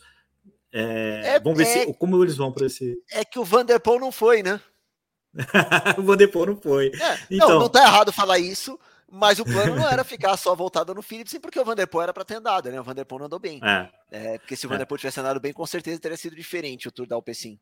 É, 0.72 1.36
é, 1.36 1.40
vamos 1.40 1.58
ver 1.58 1.66
se, 1.66 1.80
é 1.80 1.94
como 1.94 2.22
eles 2.24 2.38
vão 2.38 2.52
para 2.52 2.66
esse. 2.68 2.98
É 3.12 3.26
que 3.26 3.40
o 3.40 3.44
Vanderpool 3.44 4.00
não 4.00 4.12
foi, 4.12 4.42
né? 4.42 4.60
o 5.98 6.02
Vanderpool 6.02 6.46
não 6.46 6.56
foi. 6.56 6.88
É, 6.88 7.20
então... 7.30 7.50
Não, 7.50 7.60
não 7.60 7.70
tá 7.70 7.82
errado 7.82 8.14
falar 8.14 8.40
isso, 8.40 8.80
mas 9.12 9.40
o 9.40 9.46
plano 9.46 9.76
não 9.76 9.90
era 9.90 10.06
ficar 10.06 10.38
só 10.38 10.56
voltado 10.56 10.94
no 10.94 11.02
Phillips, 11.02 11.38
porque 11.42 11.60
o 11.60 11.66
Vanderpool 11.66 12.02
era 12.02 12.14
para 12.14 12.24
ter 12.24 12.36
andado, 12.36 12.72
né? 12.72 12.80
O 12.80 12.84
Vanderpool 12.84 13.20
não 13.20 13.26
andou 13.26 13.40
bem. 13.40 13.60
É. 13.62 13.90
É, 14.10 14.38
porque 14.38 14.56
se 14.56 14.66
o 14.66 14.70
Vanderpool 14.70 14.98
tivesse 14.98 15.20
andado 15.20 15.40
bem, 15.40 15.52
com 15.52 15.66
certeza 15.66 16.00
teria 16.00 16.18
sido 16.18 16.36
diferente 16.36 16.88
o 16.88 16.92
Tour 16.92 17.06
da 17.06 17.16
Alpecin. 17.16 17.60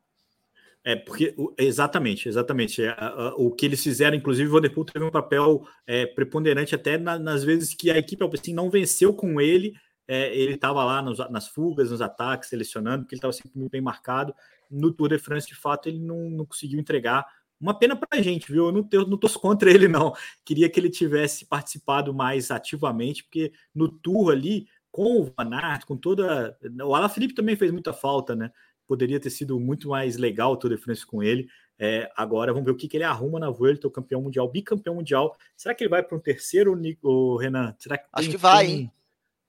É, 0.86 0.94
porque 0.94 1.34
exatamente, 1.56 2.28
exatamente. 2.28 2.82
É, 2.82 2.94
o 3.36 3.50
que 3.50 3.64
eles 3.64 3.82
fizeram, 3.82 4.16
inclusive, 4.16 4.48
o 4.48 4.52
Vanderpool 4.52 4.84
teve 4.84 5.04
um 5.04 5.10
papel 5.10 5.66
é, 5.86 6.04
preponderante 6.04 6.74
até 6.74 6.98
na, 6.98 7.18
nas 7.18 7.42
vezes 7.42 7.74
que 7.74 7.90
a 7.90 7.96
equipe 7.96 8.22
Alpecin 8.22 8.52
não 8.52 8.68
venceu 8.68 9.14
com 9.14 9.40
ele. 9.40 9.72
É, 10.06 10.36
ele 10.36 10.54
estava 10.54 10.84
lá 10.84 11.00
nos, 11.00 11.18
nas 11.30 11.48
fugas, 11.48 11.90
nos 11.90 12.02
ataques, 12.02 12.50
selecionando, 12.50 13.04
porque 13.04 13.14
ele 13.14 13.18
estava 13.18 13.32
sempre 13.32 13.58
muito 13.58 13.72
bem 13.72 13.80
marcado. 13.80 14.34
No 14.70 14.92
Tour 14.92 15.08
de 15.08 15.18
France, 15.18 15.46
de 15.46 15.54
fato, 15.54 15.88
ele 15.88 15.98
não, 15.98 16.28
não 16.28 16.44
conseguiu 16.44 16.78
entregar. 16.78 17.24
Uma 17.58 17.78
pena 17.78 17.96
para 17.96 18.18
a 18.18 18.22
gente, 18.22 18.52
viu? 18.52 18.66
Eu 18.66 18.72
não, 18.72 18.88
eu 18.92 19.06
não 19.06 19.18
contra 19.18 19.70
ele, 19.70 19.88
não. 19.88 20.12
Queria 20.44 20.68
que 20.68 20.78
ele 20.78 20.90
tivesse 20.90 21.46
participado 21.46 22.12
mais 22.12 22.50
ativamente, 22.50 23.24
porque 23.24 23.52
no 23.74 23.88
Tour 23.88 24.32
ali, 24.32 24.66
com 24.90 25.22
o 25.22 25.24
Van 25.24 25.56
Aert, 25.56 25.86
com 25.86 25.96
toda. 25.96 26.58
O 26.84 26.94
Alaphilippe 26.94 27.34
também 27.34 27.56
fez 27.56 27.70
muita 27.70 27.94
falta, 27.94 28.36
né? 28.36 28.50
Poderia 28.86 29.20
ter 29.20 29.30
sido 29.30 29.58
muito 29.58 29.88
mais 29.88 30.16
legal 30.16 30.52
o 30.52 30.56
Tour 30.56 30.70
de 30.70 30.76
France 30.76 31.04
com 31.04 31.22
ele. 31.22 31.48
É, 31.78 32.10
agora 32.16 32.52
vamos 32.52 32.66
ver 32.66 32.72
o 32.72 32.76
que, 32.76 32.86
que 32.86 32.96
ele 32.96 33.04
arruma 33.04 33.40
na 33.40 33.50
Vuelta, 33.50 33.88
o 33.88 33.90
campeão 33.90 34.22
mundial, 34.22 34.48
bicampeão 34.48 34.94
mundial. 34.94 35.36
Será 35.56 35.74
que 35.74 35.82
ele 35.82 35.90
vai 35.90 36.02
para 36.02 36.16
um 36.16 36.20
terceiro, 36.20 36.80
o 37.02 37.36
Renan? 37.36 37.74
Será 37.78 37.98
que 37.98 38.06
acho 38.12 38.30
que 38.30 38.36
vai, 38.36 38.66
hein? 38.66 38.92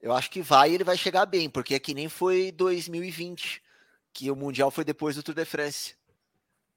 Eu 0.00 0.12
acho 0.12 0.30
que 0.30 0.42
vai 0.42 0.70
e 0.70 0.74
ele 0.74 0.84
vai 0.84 0.96
chegar 0.96 1.26
bem, 1.26 1.48
porque 1.48 1.74
é 1.74 1.78
que 1.78 1.94
nem 1.94 2.08
foi 2.08 2.52
2020, 2.52 3.62
que 4.12 4.30
o 4.30 4.36
Mundial 4.36 4.70
foi 4.70 4.84
depois 4.84 5.16
do 5.16 5.22
Tour 5.22 5.34
de 5.34 5.44
France. 5.44 5.96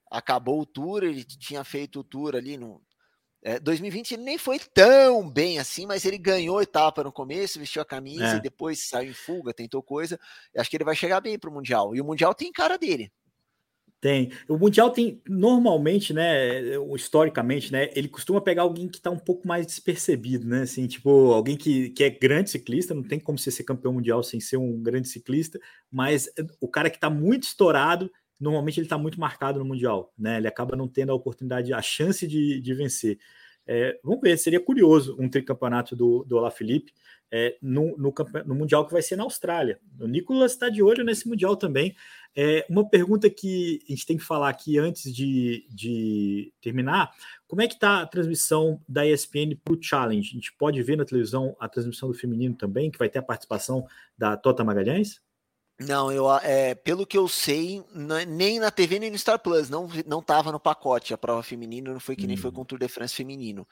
Acabou 0.10 0.62
o 0.62 0.66
Tour, 0.66 1.04
ele 1.04 1.24
tinha 1.24 1.64
feito 1.64 2.00
o 2.00 2.04
Tour 2.04 2.36
ali 2.36 2.58
no, 2.58 2.82
é, 3.42 3.60
2020 3.60 4.14
ele 4.14 4.24
nem 4.24 4.38
foi 4.38 4.60
tão 4.60 5.30
bem 5.30 5.60
assim, 5.60 5.86
mas 5.86 6.04
ele 6.04 6.18
ganhou 6.18 6.62
etapa 6.62 7.04
no 7.04 7.12
começo, 7.12 7.60
vestiu 7.60 7.82
a 7.82 7.86
camisa 7.86 8.34
é. 8.34 8.38
e 8.38 8.42
depois 8.42 8.88
saiu 8.88 9.12
em 9.12 9.14
fuga, 9.14 9.54
tentou 9.54 9.82
coisa. 9.82 10.20
Acho 10.58 10.70
que 10.70 10.76
ele 10.76 10.84
vai 10.84 10.96
chegar 10.96 11.22
bem 11.22 11.40
para 11.40 11.50
o 11.50 11.54
Mundial. 11.54 11.96
E 11.96 12.02
o 12.02 12.06
Mundial 12.06 12.36
tem 12.36 12.52
cara 12.52 12.78
dele. 12.78 13.12
Tem. 14.02 14.32
O 14.48 14.58
Mundial 14.58 14.92
tem, 14.92 15.22
normalmente, 15.28 16.14
né, 16.14 16.62
historicamente, 16.96 17.72
né, 17.72 17.90
ele 17.94 18.08
costuma 18.08 18.40
pegar 18.40 18.62
alguém 18.62 18.88
que 18.88 18.98
está 18.98 19.12
um 19.12 19.20
pouco 19.20 19.46
mais 19.46 19.66
despercebido, 19.66 20.48
né, 20.48 20.62
assim, 20.62 20.88
tipo, 20.88 21.34
alguém 21.34 21.58
que, 21.58 21.90
que 21.90 22.06
é 22.06 22.10
grande 22.10 22.50
ciclista, 22.50 22.94
não 22.94 23.04
tem 23.04 23.20
como 23.20 23.38
você 23.38 23.52
ser 23.52 23.66
campeão 23.66 23.92
mundial 23.92 24.24
sem 24.24 24.40
ser 24.40 24.56
um 24.56 24.82
grande 24.82 25.10
ciclista, 25.10 25.60
mas 25.92 26.30
o 26.62 26.68
cara 26.70 26.90
que 26.90 26.96
está 26.96 27.10
muito 27.10 27.44
estourado, 27.44 28.10
normalmente 28.40 28.80
ele 28.80 28.86
está 28.86 28.98
muito 28.98 29.20
marcado 29.20 29.60
no 29.60 29.66
Mundial, 29.66 30.14
né? 30.18 30.38
Ele 30.38 30.48
acaba 30.48 30.76
não 30.76 30.88
tendo 30.88 31.12
a 31.12 31.16
oportunidade, 31.16 31.74
a 31.74 31.82
chance 31.82 32.28
de, 32.28 32.60
de 32.60 32.74
vencer. 32.74 33.20
É, 33.72 34.00
vamos 34.04 34.22
ver, 34.22 34.38
seria 34.38 34.60
curioso 34.60 35.16
um 35.20 35.30
tricampeonato 35.30 35.96
do, 35.96 36.24
do 36.24 36.38
Olá 36.38 36.50
Felipe 36.50 36.92
é, 37.32 37.56
no, 37.62 37.96
no, 37.98 38.12
no, 38.46 38.56
Mundial 38.56 38.86
que 38.86 38.92
vai 38.92 39.02
ser 39.02 39.16
na 39.16 39.24
Austrália. 39.24 39.80
O 40.00 40.08
Nicolas 40.08 40.54
está 40.54 40.70
de 40.70 40.82
olho 40.82 41.04
nesse 41.04 41.28
Mundial 41.28 41.56
também. 41.56 41.96
É, 42.36 42.66
uma 42.70 42.88
pergunta 42.88 43.30
que 43.30 43.80
a 43.88 43.92
gente 43.92 44.06
tem 44.06 44.18
que 44.18 44.24
falar 44.24 44.50
aqui 44.50 44.80
antes 44.80 45.14
de, 45.14 45.68
de 45.70 46.52
terminar: 46.62 47.12
como 47.48 47.62
é 47.62 47.68
que 47.68 47.76
está 47.76 48.02
a 48.02 48.08
transmissão 48.08 48.82
da 48.88 49.06
ESPN 49.06 49.56
para 49.64 49.74
o 49.74 49.82
Challenge? 49.82 50.28
A 50.28 50.34
gente 50.34 50.54
pode 50.54 50.82
ver 50.82 50.96
na 50.96 51.06
televisão 51.06 51.56
a 51.60 51.70
transmissão 51.70 52.10
do 52.10 52.16
feminino 52.16 52.56
também, 52.56 52.90
que 52.90 52.98
vai 52.98 53.10
ter 53.10 53.20
a 53.20 53.24
participação 53.24 53.86
da 54.18 54.36
Tota 54.36 54.64
Magalhães? 54.64 55.22
Não, 55.80 56.12
eu, 56.12 56.30
é, 56.40 56.76
pelo 56.76 57.08
que 57.08 57.18
eu 57.18 57.28
sei, 57.30 57.82
nem 58.28 58.60
na 58.60 58.70
TV 58.70 59.00
nem 59.00 59.10
no 59.10 59.18
Star 59.18 59.40
Plus, 59.40 59.70
não, 59.70 59.88
não 60.06 60.22
tava 60.22 60.52
no 60.52 60.60
pacote 60.60 61.14
a 61.14 61.18
prova 61.18 61.42
feminina, 61.42 61.94
não 61.94 62.02
foi 62.02 62.18
que 62.18 62.28
nem 62.28 62.36
foi 62.36 62.50
hum. 62.50 62.54
com 62.54 62.62
o 62.62 62.66
Tour 62.66 62.80
de 62.80 62.88
France 62.90 63.16
feminino. 63.16 63.66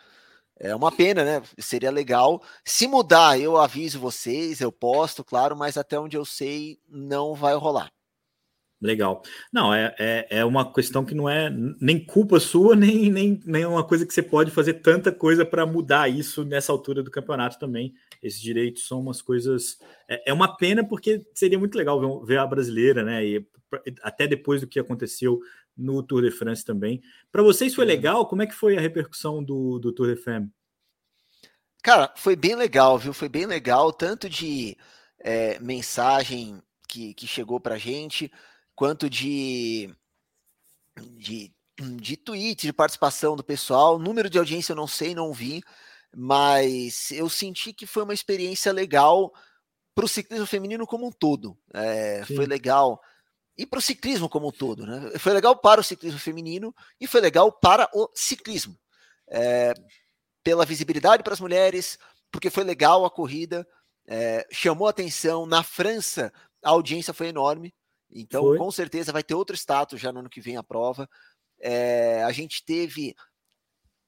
É 0.60 0.74
uma 0.74 0.92
pena, 0.92 1.24
né? 1.24 1.44
Seria 1.60 1.92
legal. 1.92 2.42
Se 2.66 2.88
mudar, 2.88 3.40
eu 3.40 3.58
aviso 3.58 4.00
vocês, 4.00 4.62
eu 4.62 4.72
posto, 4.72 5.24
claro, 5.24 5.56
mas 5.56 5.78
até 5.78 6.00
onde 6.00 6.18
eu 6.18 6.26
sei, 6.26 6.80
não 6.90 7.36
vai 7.36 7.54
rolar. 7.56 7.92
Legal. 8.80 9.24
Não, 9.52 9.74
é, 9.74 9.96
é, 9.98 10.28
é 10.40 10.46
uma 10.46 10.72
questão 10.72 11.04
que 11.04 11.16
não 11.16 11.28
é 11.28 11.50
nem 11.82 12.04
culpa 12.04 12.40
sua, 12.40 12.76
nem, 12.78 13.12
nem, 13.12 13.40
nem 13.46 13.66
uma 13.66 13.84
coisa 13.84 14.06
que 14.06 14.14
você 14.14 14.22
pode 14.22 14.52
fazer 14.52 14.76
tanta 14.76 15.12
coisa 15.12 15.44
para 15.46 15.66
mudar 15.66 16.08
isso 16.10 16.44
nessa 16.46 16.72
altura 16.72 17.02
do 17.02 17.10
campeonato 17.10 17.58
também. 17.58 17.94
Esses 18.22 18.40
direitos 18.40 18.88
são 18.88 19.00
umas 19.00 19.22
coisas. 19.22 19.80
É, 20.08 20.32
é 20.32 20.34
uma 20.34 20.56
pena 20.56 20.88
porque 20.88 21.26
seria 21.34 21.58
muito 21.58 21.78
legal 21.78 22.00
ver, 22.00 22.26
ver 22.26 22.40
a 22.40 22.46
brasileira, 22.46 23.04
né? 23.04 23.26
E 23.26 23.48
até 24.02 24.28
depois 24.28 24.62
do 24.62 24.68
que 24.68 24.80
aconteceu 24.80 25.40
no 25.76 26.02
Tour 26.02 26.22
de 26.22 26.32
France 26.32 26.64
também. 26.64 27.02
Para 27.32 27.44
vocês 27.44 27.76
foi 27.76 27.86
legal? 27.86 28.28
Como 28.28 28.42
é 28.42 28.48
que 28.48 28.56
foi 28.56 28.78
a 28.78 28.82
repercussão 28.82 29.44
do, 29.44 29.78
do 29.80 29.92
Tour 29.92 30.08
de 30.08 30.22
France? 30.22 30.50
Cara, 31.84 32.12
foi 32.16 32.36
bem 32.36 32.56
legal, 32.56 32.98
viu? 32.98 33.14
Foi 33.14 33.30
bem 33.30 33.46
legal, 33.46 33.94
tanto 33.94 34.30
de 34.30 34.76
é, 35.20 35.60
mensagem 35.60 36.62
que, 36.88 37.14
que 37.14 37.28
chegou 37.28 37.60
para 37.60 37.78
gente, 37.78 38.32
quanto 38.78 39.10
de, 39.10 39.90
de, 41.18 41.52
de 42.00 42.16
tweet, 42.16 42.68
de 42.68 42.72
participação 42.72 43.36
do 43.36 43.44
pessoal. 43.44 43.98
Número 43.98 44.30
de 44.30 44.38
audiência 44.38 44.72
eu 44.72 44.76
não 44.76 44.86
sei, 44.86 45.16
não 45.16 45.34
vi, 45.34 45.64
mas 46.16 47.10
eu 47.12 47.28
senti 47.28 47.74
que 47.74 47.88
foi 47.88 48.04
uma 48.04 48.14
experiência 48.14 48.72
legal 48.72 49.34
para 49.96 50.06
o 50.06 50.08
ciclismo 50.08 50.46
feminino 50.46 50.86
como 50.86 51.08
um 51.08 51.12
todo. 51.12 51.58
É, 51.74 52.24
foi 52.24 52.46
legal. 52.46 53.02
E 53.58 53.66
para 53.66 53.80
o 53.80 53.82
ciclismo 53.82 54.30
como 54.30 54.50
um 54.50 54.52
todo, 54.52 54.86
né? 54.86 55.18
Foi 55.18 55.34
legal 55.34 55.56
para 55.58 55.82
o 55.82 55.84
ciclismo 55.84 56.20
feminino 56.20 56.74
e 57.02 57.08
foi 57.08 57.20
legal 57.20 57.52
para 57.52 57.90
o 57.92 58.08
ciclismo. 58.14 58.78
É, 59.28 59.74
pela 60.44 60.68
visibilidade 60.68 61.24
para 61.24 61.34
as 61.34 61.40
mulheres, 61.40 61.98
porque 62.32 62.52
foi 62.52 62.64
legal 62.64 63.04
a 63.04 63.10
corrida, 63.10 63.68
é, 64.08 64.48
chamou 64.52 64.88
atenção. 64.88 65.48
Na 65.48 65.64
França, 65.64 66.32
a 66.64 66.70
audiência 66.70 67.12
foi 67.12 67.30
enorme, 67.30 67.74
então 68.12 68.44
foi. 68.44 68.58
com 68.58 68.72
certeza 68.72 69.12
vai 69.12 69.24
ter 69.24 69.36
outro 69.36 69.56
status 69.56 70.00
já 70.00 70.12
no 70.12 70.20
ano 70.20 70.30
que 70.30 70.42
vem 70.42 70.58
a 70.58 70.64
prova. 70.64 71.10
É, 71.60 72.24
a 72.24 72.32
gente 72.32 72.64
teve 72.64 73.16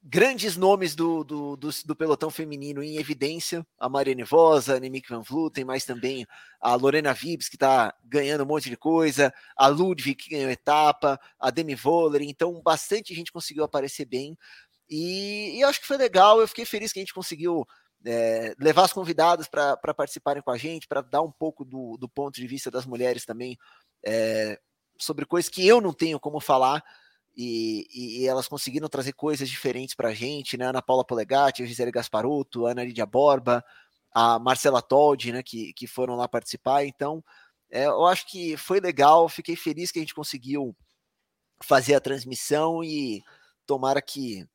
grandes 0.02 0.56
nomes 0.56 0.95
do, 0.95 1.24
do, 1.24 1.58
do, 1.58 1.70
do, 1.86 1.95
pelotão 1.95 2.30
feminino 2.30 2.82
em 2.82 2.97
evidência, 2.97 3.66
a 3.78 3.89
Mariane 3.89 4.24
Vosa, 4.24 4.78
a 4.78 4.80
Nemick 4.80 5.10
Van 5.10 5.22
Vluten, 5.22 5.66
mas 5.66 5.84
também 5.84 6.26
a 6.62 6.74
Lorena 6.76 7.14
Vibes, 7.14 7.50
que 7.50 7.58
está 7.58 7.93
ganhando 8.06 8.43
um 8.43 8.47
monte 8.47 8.70
de 8.70 8.78
coisa, 8.78 9.34
a 9.58 9.68
Ludwig, 9.68 10.16
que 10.16 10.30
ganhou 10.30 10.50
etapa, 10.50 11.20
a 11.38 11.52
Demi 11.52 11.76
Voller, 11.76 12.22
então 12.22 12.62
bastante 12.62 13.14
gente 13.14 13.32
conseguiu 13.32 13.64
aparecer 13.64 14.06
bem, 14.06 14.38
e, 14.89 15.60
e 15.60 15.64
acho 15.64 15.82
que 15.82 15.88
foi 15.88 15.97
legal, 15.97 16.39
eu 16.39 16.47
fiquei 16.47 16.66
feliz 16.66 16.91
que 16.91 17.00
a 17.00 17.02
gente 17.02 17.14
conseguiu 17.14 17.66
é, 18.06 18.56
levar 18.58 18.86
as 18.86 18.93
convidadas 18.93 19.47
para 19.47 19.76
participarem 19.93 20.41
com 20.41 20.52
a 20.52 20.58
gente, 20.58 20.88
para 20.88 21.02
dar 21.02 21.22
um 21.22 21.32
pouco 21.32 21.66
do, 21.66 21.97
do 21.97 22.08
ponto 22.08 22.36
de 22.36 22.47
vista 22.47 22.72
das 22.72 22.86
mulheres 22.86 23.26
também, 23.26 23.58
é, 24.06 24.60
sobre 25.00 25.26
coisas 25.26 25.50
que 25.50 25.66
eu 25.68 25.82
não 25.82 25.93
tenho 25.93 26.20
como 26.20 26.39
falar, 26.39 26.84
e, 27.41 27.88
e, 28.22 28.28
elas 28.28 28.50
conseguiram 28.50 28.89
trazer 28.89 29.14
coisas 29.14 29.47
diferentes 29.47 29.95
para 29.95 30.10
a 30.10 30.14
gente, 30.14 30.58
né? 30.58 30.66
Ana 30.66 30.82
Paula 30.82 31.06
Polegatti, 31.06 31.64
a 31.64 31.66
Gisele 31.66 31.91
Gasparotto, 31.91 32.66
a 32.66 32.72
Ana 32.72 32.84
Lídia 32.84 33.06
Borba, 33.06 33.64
a 34.14 34.38
Marcela 34.39 34.82
Toldi, 34.82 35.32
né? 35.32 35.41
Que, 35.41 35.72
que 35.74 35.88
foram 35.88 36.16
lá 36.16 36.28
participar. 36.28 36.84
Então, 36.86 37.24
é, 37.72 37.86
eu 37.86 38.06
acho 38.06 38.28
que 38.28 38.58
foi 38.58 38.82
legal, 38.82 39.30
fiquei 39.30 39.56
feliz 39.56 39.89
que 39.89 40.00
a 40.00 40.02
gente 40.02 40.14
conseguiu 40.14 40.76
fazer 41.64 41.95
a 41.95 42.02
transmissão 42.02 42.84
e 42.84 43.24
tomara 43.66 44.02
que 44.02 44.45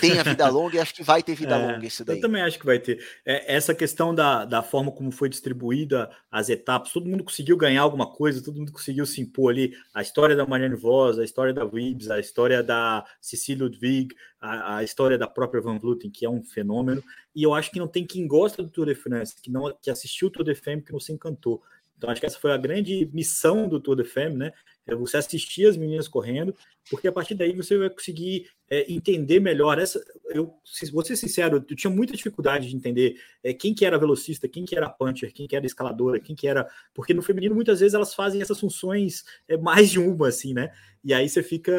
tenha 0.00 0.24
vida 0.24 0.48
longa 0.50 0.76
e 0.76 0.80
acho 0.80 0.94
que 0.94 1.02
vai 1.02 1.22
ter 1.22 1.34
vida 1.34 1.56
é, 1.56 1.72
longa 1.72 1.86
isso 1.86 2.04
daí. 2.04 2.16
Eu 2.16 2.20
também 2.20 2.42
acho 2.42 2.58
que 2.58 2.66
vai 2.66 2.78
ter. 2.78 3.04
É, 3.24 3.54
essa 3.54 3.74
questão 3.74 4.14
da, 4.14 4.44
da 4.44 4.62
forma 4.62 4.90
como 4.90 5.10
foi 5.10 5.28
distribuída 5.28 6.10
as 6.30 6.48
etapas, 6.48 6.92
todo 6.92 7.08
mundo 7.08 7.24
conseguiu 7.24 7.56
ganhar 7.56 7.82
alguma 7.82 8.10
coisa, 8.10 8.42
todo 8.42 8.58
mundo 8.58 8.72
conseguiu 8.72 9.06
se 9.06 9.20
impor 9.20 9.52
ali. 9.52 9.72
A 9.94 10.02
história 10.02 10.34
da 10.34 10.46
Marianne 10.46 10.76
Voss, 10.76 11.18
a 11.18 11.24
história 11.24 11.52
da 11.52 11.64
Wibbs, 11.64 12.10
a 12.10 12.18
história 12.18 12.62
da 12.62 13.04
Cecília 13.20 13.64
Ludwig, 13.64 14.14
a, 14.40 14.76
a, 14.76 14.84
história 14.84 15.16
da 15.16 15.26
própria 15.26 15.60
Van 15.60 15.78
Vluten, 15.78 16.10
que 16.10 16.24
é 16.24 16.30
um 16.30 16.42
fenômeno. 16.42 17.02
E 17.34 17.42
eu 17.42 17.54
acho 17.54 17.70
que 17.70 17.78
não 17.78 17.88
tem 17.88 18.06
quem 18.06 18.26
gosta 18.26 18.62
do 18.62 18.70
Tour 18.70 18.86
de 18.86 18.94
France, 18.94 19.34
que, 19.40 19.50
não, 19.50 19.74
que 19.80 19.90
assistiu 19.90 20.28
o 20.28 20.30
Tour 20.30 20.44
de 20.44 20.54
France, 20.54 20.84
que 20.84 20.92
não 20.92 21.00
se 21.00 21.12
encantou. 21.12 21.62
Então, 21.96 22.10
acho 22.10 22.20
que 22.20 22.26
essa 22.26 22.38
foi 22.38 22.50
a 22.50 22.56
grande 22.56 23.08
missão 23.12 23.68
do 23.68 23.78
Tour 23.78 23.94
de 23.94 24.02
Femme, 24.02 24.36
né? 24.36 24.52
É 24.86 24.94
você 24.94 25.16
assistir 25.16 25.66
as 25.66 25.76
meninas 25.76 26.08
correndo, 26.08 26.54
porque 26.90 27.06
a 27.06 27.12
partir 27.12 27.34
daí 27.34 27.54
você 27.54 27.78
vai 27.78 27.88
conseguir 27.88 28.50
é, 28.68 28.92
entender 28.92 29.38
melhor. 29.38 29.78
Essa, 29.78 30.02
eu 30.30 30.54
vou 30.92 31.04
ser 31.04 31.14
sincero, 31.14 31.64
eu 31.68 31.76
tinha 31.76 31.90
muita 31.90 32.16
dificuldade 32.16 32.68
de 32.68 32.74
entender 32.74 33.16
é, 33.44 33.54
quem 33.54 33.74
que 33.74 33.84
era 33.84 33.98
velocista, 33.98 34.48
quem 34.48 34.64
que 34.64 34.76
era 34.76 34.90
puncher, 34.90 35.32
quem 35.32 35.46
que 35.46 35.54
era 35.54 35.64
escaladora, 35.64 36.18
quem 36.18 36.34
que 36.34 36.48
era. 36.48 36.68
Porque 36.92 37.14
no 37.14 37.22
feminino, 37.22 37.54
muitas 37.54 37.80
vezes, 37.80 37.94
elas 37.94 38.14
fazem 38.14 38.42
essas 38.42 38.58
funções 38.58 39.24
é, 39.46 39.56
mais 39.56 39.90
de 39.90 40.00
uma, 40.00 40.28
assim, 40.28 40.52
né? 40.52 40.72
E 41.04 41.14
aí 41.14 41.28
você 41.28 41.42
fica. 41.42 41.72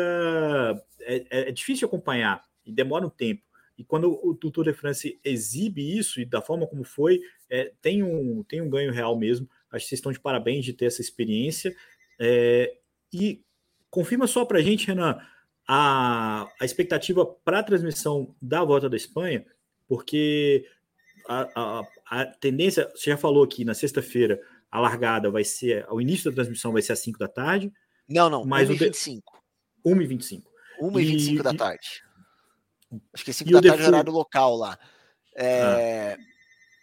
É, 1.02 1.16
é, 1.30 1.50
é 1.50 1.52
difícil 1.52 1.88
acompanhar 1.88 2.42
e 2.66 2.72
demora 2.72 3.06
um 3.06 3.10
tempo. 3.10 3.44
E 3.78 3.84
quando 3.84 4.20
o 4.24 4.36
Tour 4.36 4.64
de 4.64 4.74
France 4.74 5.20
exibe 5.24 5.98
isso 5.98 6.22
e 6.22 6.26
da 6.26 6.42
forma 6.42 6.68
como 6.68 6.84
foi, 6.84 7.20
é, 7.50 7.74
tem, 7.82 8.04
um, 8.04 8.44
tem 8.44 8.62
um 8.62 8.70
ganho 8.70 8.92
real 8.92 9.18
mesmo. 9.18 9.50
Acho 9.72 9.86
que 9.86 9.90
vocês 9.90 10.00
estão 10.00 10.12
de 10.12 10.20
parabéns 10.20 10.64
de 10.64 10.74
ter 10.74 10.86
essa 10.86 11.02
experiência. 11.02 11.76
É, 12.20 12.78
e 13.14 13.44
confirma 13.90 14.26
só 14.26 14.44
para 14.44 14.60
a 14.60 14.62
gente, 14.62 14.88
Renan, 14.88 15.20
a, 15.68 16.48
a 16.60 16.66
expectativa 16.66 17.26
para 17.26 17.60
a 17.60 17.64
transmissão 17.64 18.36
da 18.42 18.64
Volta 18.64 18.90
da 18.90 18.98
Espanha, 18.98 19.46
porque 19.88 20.66
a, 21.28 21.48
a, 21.56 21.88
a, 22.08 22.26
tendência, 22.26 22.92
você 22.96 23.12
já 23.12 23.18
falou 23.18 23.44
aqui, 23.44 23.64
na 23.64 23.74
sexta-feira, 23.74 24.42
a 24.72 24.80
largada 24.80 25.30
vai 25.30 25.44
ser, 25.44 25.86
o 25.90 26.02
início 26.02 26.30
da 26.30 26.36
transmissão 26.36 26.74
vai 26.74 26.82
ser 26.82 26.94
às 26.94 27.00
5 27.00 27.20
da 27.20 27.28
tarde. 27.28 27.72
Não, 28.10 28.30
não, 28.30 28.44
mas 28.44 28.70
1h25. 28.70 29.22
1h25. 29.86 30.44
1h25 30.82 31.42
da 31.44 31.54
tarde. 31.54 32.04
Acho 33.14 33.24
que 33.24 33.32
é 33.32 33.34
5 33.34 33.52
da 33.52 33.62
tarde 33.62 33.84
é 33.84 33.88
horário 33.88 34.12
local 34.12 34.56
lá. 34.56 34.78
É, 35.36 36.18
ah. 36.18 36.24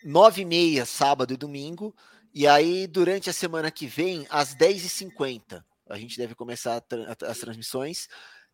9 0.05 0.43
e 0.43 0.45
meia, 0.45 0.87
sábado 0.87 1.33
e 1.33 1.37
domingo. 1.37 1.95
E 2.33 2.47
aí, 2.47 2.87
durante 2.87 3.28
a 3.28 3.33
semana 3.33 3.70
que 3.70 3.87
vem, 3.87 4.26
às 4.31 4.55
10h50, 4.55 5.62
a 5.91 5.97
gente 5.97 6.16
deve 6.16 6.34
começar 6.34 6.82
as 7.26 7.38
transmissões. 7.38 8.09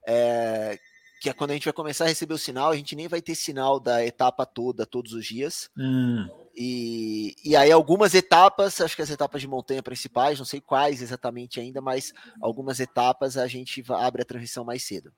É, 0.09 0.79
que 1.21 1.31
é 1.31 1.33
quando 1.33 1.51
a 1.51 1.55
gente 1.55 1.65
vai 1.65 1.73
começar 1.73 2.05
a 2.05 2.09
receber 2.09 2.35
o 2.35 2.39
sinal, 2.39 2.71
a 2.71 2.77
gente 2.77 2.95
nem 2.95 3.09
vai 3.09 3.23
ter 3.23 3.35
sinal 3.35 3.81
da 3.81 4.05
etapa 4.05 4.45
toda, 4.45 4.85
todos 4.85 5.13
os 5.13 5.25
dias. 5.25 5.71
Hum. 5.77 6.29
E, 6.55 7.35
e 7.45 7.57
aí, 7.57 7.71
algumas 7.71 8.15
etapas, 8.15 8.81
acho 8.81 8.97
que 8.97 9.03
as 9.03 9.11
etapas 9.11 9.41
de 9.41 9.49
montanha 9.49 9.83
principais, 9.83 10.39
não 10.39 10.47
sei 10.47 10.61
quais 10.61 11.03
exatamente 11.03 11.61
ainda, 11.61 11.81
mas 11.81 12.13
algumas 12.41 12.81
etapas 12.81 13.37
a 13.37 13.47
gente 13.47 13.85
abre 13.91 14.23
a 14.23 14.25
transmissão 14.25 14.65
mais 14.65 14.83
cedo. 14.83 15.13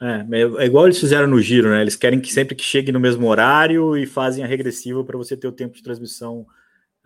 É, 0.00 0.24
é 0.62 0.64
igual 0.64 0.86
eles 0.86 0.98
fizeram 0.98 1.26
no 1.26 1.40
giro, 1.40 1.70
né? 1.70 1.82
Eles 1.82 1.96
querem 1.96 2.20
que 2.20 2.32
sempre 2.32 2.54
que 2.54 2.64
chegue 2.64 2.90
no 2.90 2.98
mesmo 2.98 3.26
horário 3.26 3.96
e 3.96 4.06
fazem 4.06 4.42
a 4.42 4.46
regressiva 4.46 5.04
para 5.04 5.18
você 5.18 5.36
ter 5.36 5.46
o 5.46 5.52
tempo 5.52 5.76
de 5.76 5.82
transmissão. 5.82 6.46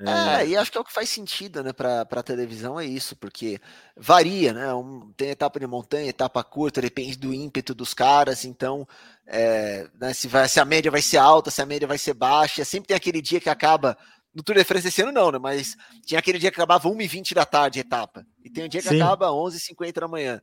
É... 0.06 0.42
é, 0.42 0.48
e 0.48 0.56
acho 0.56 0.70
que 0.70 0.78
é 0.78 0.80
o 0.80 0.84
que 0.84 0.92
faz 0.92 1.08
sentido, 1.08 1.62
né, 1.62 1.72
para 1.72 2.02
a 2.02 2.22
televisão 2.22 2.78
é 2.78 2.84
isso, 2.84 3.16
porque 3.16 3.60
varia, 3.96 4.52
né? 4.52 4.72
Um, 4.74 5.12
tem 5.16 5.30
etapa 5.30 5.58
de 5.58 5.66
montanha, 5.66 6.08
etapa 6.08 6.42
curta, 6.42 6.80
depende 6.80 7.16
do 7.16 7.32
ímpeto 7.32 7.74
dos 7.74 7.94
caras, 7.94 8.44
então 8.44 8.86
é, 9.26 9.88
né, 10.00 10.12
se, 10.12 10.28
vai, 10.28 10.48
se 10.48 10.60
a 10.60 10.64
média 10.64 10.90
vai 10.90 11.02
ser 11.02 11.18
alta, 11.18 11.50
se 11.50 11.62
a 11.62 11.66
média 11.66 11.88
vai 11.88 11.98
ser 11.98 12.14
baixa, 12.14 12.64
sempre 12.64 12.88
tem 12.88 12.96
aquele 12.96 13.22
dia 13.22 13.40
que 13.40 13.48
acaba. 13.48 13.96
No 14.34 14.42
Tour 14.42 14.56
de 14.56 14.64
France 14.64 14.88
esse 14.88 15.00
ano 15.00 15.12
não, 15.12 15.30
né? 15.30 15.38
Mas 15.38 15.76
tinha 16.04 16.18
aquele 16.18 16.40
dia 16.40 16.50
que 16.50 16.56
acabava 16.56 16.88
1h20 16.88 17.34
da 17.34 17.46
tarde 17.46 17.78
a 17.78 17.82
etapa. 17.82 18.26
E 18.42 18.50
tem 18.50 18.64
um 18.64 18.68
dia 18.68 18.82
que 18.82 18.88
Sim. 18.88 19.00
acaba 19.00 19.28
11h50 19.28 20.00
da 20.00 20.08
manhã 20.08 20.40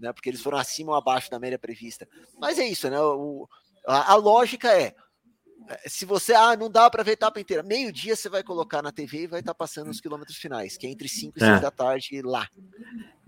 né? 0.00 0.12
Porque 0.12 0.30
eles 0.30 0.40
foram 0.40 0.58
acima 0.58 0.92
ou 0.92 0.98
abaixo 0.98 1.30
da 1.30 1.38
média 1.38 1.58
prevista. 1.58 2.08
Mas 2.38 2.58
é 2.58 2.66
isso, 2.66 2.88
né? 2.88 2.98
O, 3.00 3.46
a, 3.86 4.12
a 4.12 4.14
lógica 4.16 4.72
é 4.72 4.94
se 5.86 6.04
você, 6.04 6.32
ah, 6.34 6.56
não 6.56 6.70
dá 6.70 6.88
para 6.90 7.02
ver 7.02 7.10
a 7.10 7.14
etapa 7.14 7.40
inteira, 7.40 7.62
meio-dia 7.62 8.16
você 8.16 8.28
vai 8.28 8.42
colocar 8.42 8.82
na 8.82 8.92
TV 8.92 9.22
e 9.22 9.26
vai 9.26 9.40
estar 9.40 9.52
tá 9.52 9.58
passando 9.58 9.90
os 9.90 10.00
quilômetros 10.00 10.36
finais, 10.36 10.76
que 10.76 10.86
é 10.86 10.90
entre 10.90 11.08
5 11.08 11.36
e 11.36 11.40
6 11.40 11.52
é. 11.52 11.60
da 11.60 11.70
tarde 11.70 12.22
lá. 12.22 12.48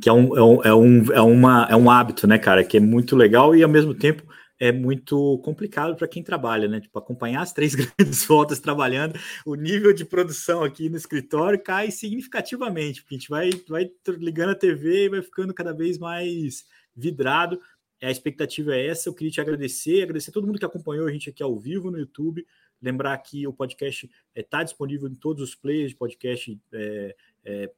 Que 0.00 0.08
é 0.08 0.12
um, 0.12 0.36
é, 0.36 0.42
um, 0.42 0.62
é, 0.62 0.74
um, 0.74 1.12
é, 1.12 1.20
uma, 1.20 1.68
é 1.70 1.76
um 1.76 1.90
hábito, 1.90 2.26
né, 2.26 2.38
cara, 2.38 2.64
que 2.64 2.76
é 2.76 2.80
muito 2.80 3.16
legal 3.16 3.54
e 3.54 3.62
ao 3.62 3.68
mesmo 3.68 3.94
tempo 3.94 4.24
é 4.62 4.70
muito 4.70 5.38
complicado 5.38 5.96
para 5.96 6.06
quem 6.06 6.22
trabalha, 6.22 6.68
né? 6.68 6.80
Tipo, 6.80 6.96
acompanhar 6.96 7.42
as 7.42 7.52
três 7.52 7.74
grandes 7.98 8.24
voltas 8.24 8.60
trabalhando, 8.60 9.18
o 9.44 9.56
nível 9.56 9.92
de 9.92 10.04
produção 10.04 10.62
aqui 10.62 10.88
no 10.88 10.96
escritório 10.96 11.60
cai 11.60 11.90
significativamente, 11.90 13.02
porque 13.02 13.16
a 13.16 13.18
gente 13.18 13.28
vai, 13.28 13.50
vai 13.68 13.90
ligando 14.18 14.50
a 14.50 14.54
TV 14.54 15.06
e 15.06 15.08
vai 15.08 15.20
ficando 15.20 15.52
cada 15.52 15.72
vez 15.72 15.98
mais 15.98 16.64
vidrado. 16.94 17.60
A 18.02 18.10
expectativa 18.10 18.74
é 18.74 18.86
essa. 18.86 19.08
Eu 19.08 19.14
queria 19.14 19.30
te 19.30 19.40
agradecer, 19.40 20.02
agradecer 20.02 20.30
a 20.30 20.32
todo 20.32 20.46
mundo 20.46 20.58
que 20.58 20.64
acompanhou 20.64 21.06
a 21.06 21.12
gente 21.12 21.30
aqui 21.30 21.42
ao 21.42 21.58
vivo 21.58 21.90
no 21.90 21.98
YouTube. 21.98 22.46
Lembrar 22.80 23.16
que 23.18 23.46
o 23.46 23.52
podcast 23.52 24.10
está 24.34 24.60
é, 24.60 24.64
disponível 24.64 25.08
em 25.08 25.14
todos 25.14 25.42
os 25.42 25.54
players 25.54 25.90
de 25.90 25.96
podcast 25.96 26.60
é, 26.72 27.16
é, 27.44 27.70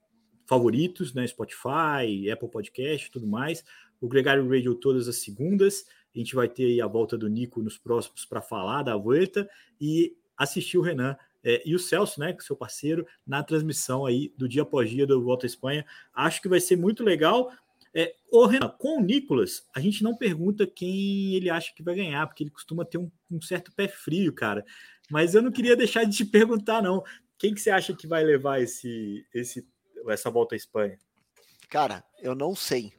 favoritos, 0.47 1.13
né? 1.13 1.27
Spotify, 1.27 2.31
Apple 2.33 2.49
Podcast, 2.49 3.11
tudo 3.11 3.27
mais. 3.27 3.63
O 4.01 4.09
Gregário 4.09 4.49
Radio 4.49 4.75
todas 4.75 5.09
as 5.09 5.17
segundas. 5.17 5.85
A 6.15 6.19
gente 6.19 6.35
vai 6.35 6.49
ter 6.49 6.81
a 6.81 6.87
volta 6.87 7.19
do 7.19 7.29
Nico 7.29 7.63
nos 7.63 7.77
próximos 7.77 8.25
para 8.25 8.41
falar 8.41 8.83
da 8.83 8.97
volta 8.97 9.49
e 9.81 10.17
assistir 10.37 10.79
o 10.79 10.83
Renan 10.83 11.17
é, 11.45 11.63
e 11.67 11.75
o 11.75 11.79
Celso, 11.79 12.19
né, 12.19 12.35
seu 12.41 12.57
parceiro, 12.57 13.07
na 13.27 13.43
transmissão 13.43 14.07
aí 14.07 14.33
do 14.37 14.49
dia 14.49 14.63
após 14.63 14.89
dia 14.89 15.07
do 15.07 15.23
Volta 15.23 15.45
à 15.45 15.49
Espanha. 15.49 15.85
Acho 16.15 16.41
que 16.41 16.49
vai 16.49 16.59
ser 16.59 16.77
muito 16.77 17.05
legal. 17.05 17.53
É, 17.95 18.13
ô 18.31 18.45
Renan, 18.47 18.69
com 18.71 18.99
o 18.99 19.01
Nicolas, 19.01 19.65
a 19.75 19.79
gente 19.79 20.03
não 20.03 20.17
pergunta 20.17 20.67
quem 20.67 21.35
ele 21.35 21.49
acha 21.49 21.73
que 21.73 21.83
vai 21.83 21.95
ganhar, 21.95 22.27
porque 22.27 22.43
ele 22.43 22.51
costuma 22.51 22.85
ter 22.85 22.99
um, 22.99 23.11
um 23.31 23.41
certo 23.41 23.73
pé 23.73 23.87
frio, 23.87 24.33
cara. 24.33 24.65
Mas 25.09 25.35
eu 25.35 25.43
não 25.43 25.53
queria 25.53 25.77
deixar 25.77 26.05
de 26.05 26.17
te 26.17 26.25
perguntar, 26.25 26.83
não. 26.83 27.05
Quem 27.39 27.55
que 27.55 27.61
você 27.61 27.71
acha 27.71 27.95
que 27.95 28.07
vai 28.07 28.25
levar 28.25 28.61
esse, 28.61 29.25
esse, 29.33 29.67
essa 30.09 30.29
volta 30.31 30.55
à 30.55 30.57
Espanha? 30.57 30.99
Cara, 31.69 32.05
eu 32.21 32.35
não 32.35 32.55
sei. 32.55 32.93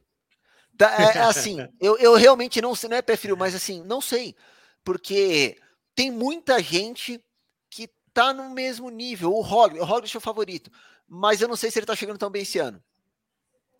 É, 0.80 1.18
é, 1.18 1.20
assim, 1.22 1.58
eu, 1.80 1.98
eu 1.98 2.14
realmente 2.14 2.60
não 2.60 2.74
sei, 2.74 2.88
não 2.88 2.96
é 2.96 3.02
pé 3.02 3.16
frio, 3.16 3.36
mas 3.36 3.54
assim, 3.54 3.82
não 3.84 4.00
sei. 4.00 4.34
Porque 4.82 5.58
tem 5.94 6.10
muita 6.10 6.62
gente 6.62 7.22
que 7.68 7.88
tá 8.14 8.32
no 8.32 8.50
mesmo 8.50 8.88
nível. 8.88 9.32
O 9.32 9.42
Roglic, 9.42 9.80
o 9.80 9.84
Roglic 9.84 10.14
é 10.14 10.18
o 10.18 10.22
favorito, 10.22 10.70
mas 11.06 11.40
eu 11.40 11.48
não 11.48 11.56
sei 11.56 11.70
se 11.70 11.78
ele 11.78 11.86
tá 11.86 11.96
chegando 11.96 12.18
tão 12.18 12.30
bem 12.30 12.42
esse 12.42 12.58
ano. 12.58 12.82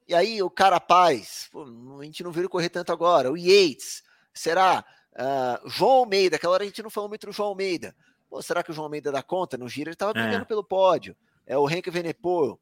E 0.08 0.14
aí 0.14 0.42
o 0.42 0.48
Carapaz, 0.48 1.48
pô, 1.50 1.64
a 2.00 2.04
gente 2.04 2.22
não 2.22 2.30
viu 2.30 2.42
ele 2.42 2.48
correr 2.48 2.68
tanto 2.68 2.92
agora. 2.92 3.30
O 3.30 3.36
Yates, 3.36 4.02
será? 4.32 4.84
Uh, 5.12 5.68
João 5.68 5.92
Almeida, 5.92 6.36
aquela 6.36 6.54
hora 6.54 6.62
a 6.62 6.66
gente 6.66 6.82
não 6.82 6.90
falou 6.90 7.08
muito 7.08 7.26
do 7.26 7.32
João 7.32 7.48
Almeida. 7.48 7.94
Pô, 8.28 8.40
será 8.42 8.62
que 8.62 8.70
o 8.70 8.74
João 8.74 8.84
Almeida 8.86 9.10
dá 9.10 9.22
conta? 9.22 9.56
No 9.56 9.68
giro 9.68 9.90
ele 9.90 9.96
tava 9.96 10.12
brigando 10.12 10.42
é. 10.42 10.44
pelo 10.44 10.62
pódio. 10.62 11.16
É 11.46 11.56
o 11.56 11.68
Henrique 11.68 11.90
Venepoel. 11.90 12.60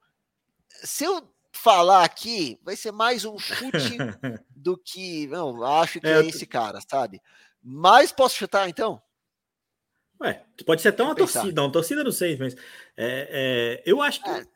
Se 0.69 1.05
eu 1.05 1.29
falar 1.53 2.05
aqui 2.05 2.59
vai 2.63 2.77
ser 2.77 2.93
mais 2.93 3.25
um 3.25 3.39
chute 3.39 3.97
do 4.55 4.77
que. 4.77 5.27
Não, 5.29 5.63
acho 5.65 6.01
que 6.01 6.07
é, 6.07 6.21
é 6.21 6.27
esse 6.27 6.47
cara, 6.47 6.81
sabe? 6.89 7.21
Mas 7.63 8.13
posso 8.13 8.37
chutar 8.37 8.69
então? 8.69 9.01
Ué, 10.21 10.45
pode 10.65 10.81
ser 10.81 10.89
até 10.89 11.03
uma 11.03 11.15
torcida, 11.15 11.53
não, 11.53 11.71
torcida 11.71 12.05
não 12.05 12.13
sei, 12.13 12.37
mas 12.37 12.55
é, 12.55 12.63
é, 12.97 13.83
eu 13.85 14.01
acho 14.01 14.23
que. 14.23 14.31
É. 14.31 14.47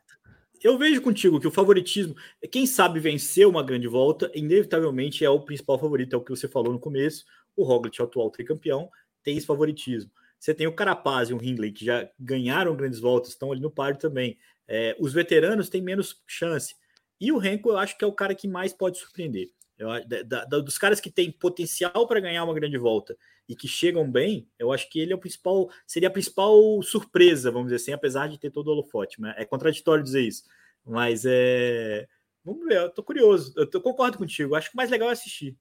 Eu 0.61 0.77
vejo 0.77 1.01
contigo 1.01 1.39
que 1.39 1.47
o 1.47 1.51
favoritismo, 1.51 2.15
quem 2.51 2.65
sabe 2.65 2.99
vencer 2.99 3.47
uma 3.47 3.63
grande 3.63 3.87
volta, 3.87 4.29
inevitavelmente 4.35 5.23
é 5.23 5.29
o 5.29 5.39
principal 5.39 5.79
favorito, 5.79 6.13
é 6.13 6.17
o 6.17 6.23
que 6.23 6.31
você 6.31 6.47
falou 6.47 6.73
no 6.73 6.79
começo. 6.79 7.25
O 7.55 7.63
Roglic, 7.63 8.01
atual 8.01 8.29
tricampeão, 8.29 8.89
tem 9.23 9.37
esse 9.37 9.47
favoritismo. 9.47 10.11
Você 10.39 10.53
tem 10.53 10.67
o 10.67 10.73
Carapaz 10.73 11.29
e 11.29 11.33
o 11.33 11.43
Hindley, 11.43 11.71
que 11.71 11.85
já 11.85 12.09
ganharam 12.19 12.75
grandes 12.75 12.99
voltas, 12.99 13.31
estão 13.31 13.51
ali 13.51 13.61
no 13.61 13.71
páreo 13.71 13.97
também. 13.97 14.37
É, 14.67 14.95
os 14.99 15.13
veteranos 15.13 15.69
têm 15.69 15.81
menos 15.81 16.21
chance. 16.27 16.75
E 17.19 17.31
o 17.31 17.37
Renko, 17.37 17.69
eu 17.69 17.77
acho 17.77 17.97
que 17.97 18.03
é 18.03 18.07
o 18.07 18.13
cara 18.13 18.35
que 18.35 18.47
mais 18.47 18.71
pode 18.71 18.97
surpreender. 18.97 19.49
Eu, 19.77 19.89
da, 20.05 20.45
da, 20.45 20.59
dos 20.59 20.77
caras 20.77 20.99
que 20.99 21.09
têm 21.09 21.31
potencial 21.31 22.05
para 22.07 22.19
ganhar 22.19 22.43
uma 22.43 22.53
grande 22.53 22.77
volta 22.77 23.17
e 23.49 23.55
que 23.55 23.67
chegam 23.67 24.09
bem, 24.09 24.47
eu 24.59 24.71
acho 24.71 24.87
que 24.87 24.99
ele 24.99 25.11
é 25.11 25.15
o 25.15 25.19
principal, 25.19 25.71
seria 25.87 26.07
a 26.07 26.11
principal 26.11 26.53
surpresa, 26.83 27.49
vamos 27.49 27.69
dizer 27.69 27.77
assim, 27.77 27.91
apesar 27.91 28.29
de 28.29 28.37
ter 28.37 28.51
todo 28.51 28.67
o 28.67 28.71
holofote. 28.71 29.19
Né? 29.19 29.33
É 29.37 29.43
contraditório 29.43 30.03
dizer 30.03 30.21
isso, 30.21 30.43
mas 30.85 31.23
é. 31.25 32.07
Vamos 32.45 32.63
ver, 32.65 32.77
eu 32.77 32.89
tô 32.91 33.01
curioso, 33.01 33.51
eu 33.57 33.67
tô, 33.67 33.81
concordo 33.81 34.19
contigo, 34.19 34.53
acho 34.55 34.69
que 34.69 34.75
o 34.75 34.77
mais 34.77 34.91
legal 34.91 35.09
é 35.09 35.13
assistir. 35.13 35.57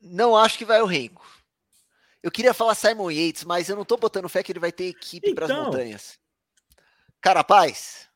Não 0.00 0.36
acho 0.36 0.58
que 0.58 0.64
vai 0.64 0.82
o 0.82 0.86
Renko. 0.86 1.24
Eu 2.20 2.32
queria 2.32 2.52
falar 2.52 2.74
Simon 2.74 3.10
Yates, 3.10 3.44
mas 3.44 3.68
eu 3.68 3.76
não 3.76 3.84
tô 3.84 3.96
botando 3.96 4.28
fé 4.28 4.42
que 4.42 4.50
ele 4.50 4.58
vai 4.58 4.72
ter 4.72 4.86
equipe 4.86 5.30
então, 5.30 5.46
para 5.46 5.54
as 5.54 5.64
montanhas. 5.64 6.18
Carapaz. 7.20 8.08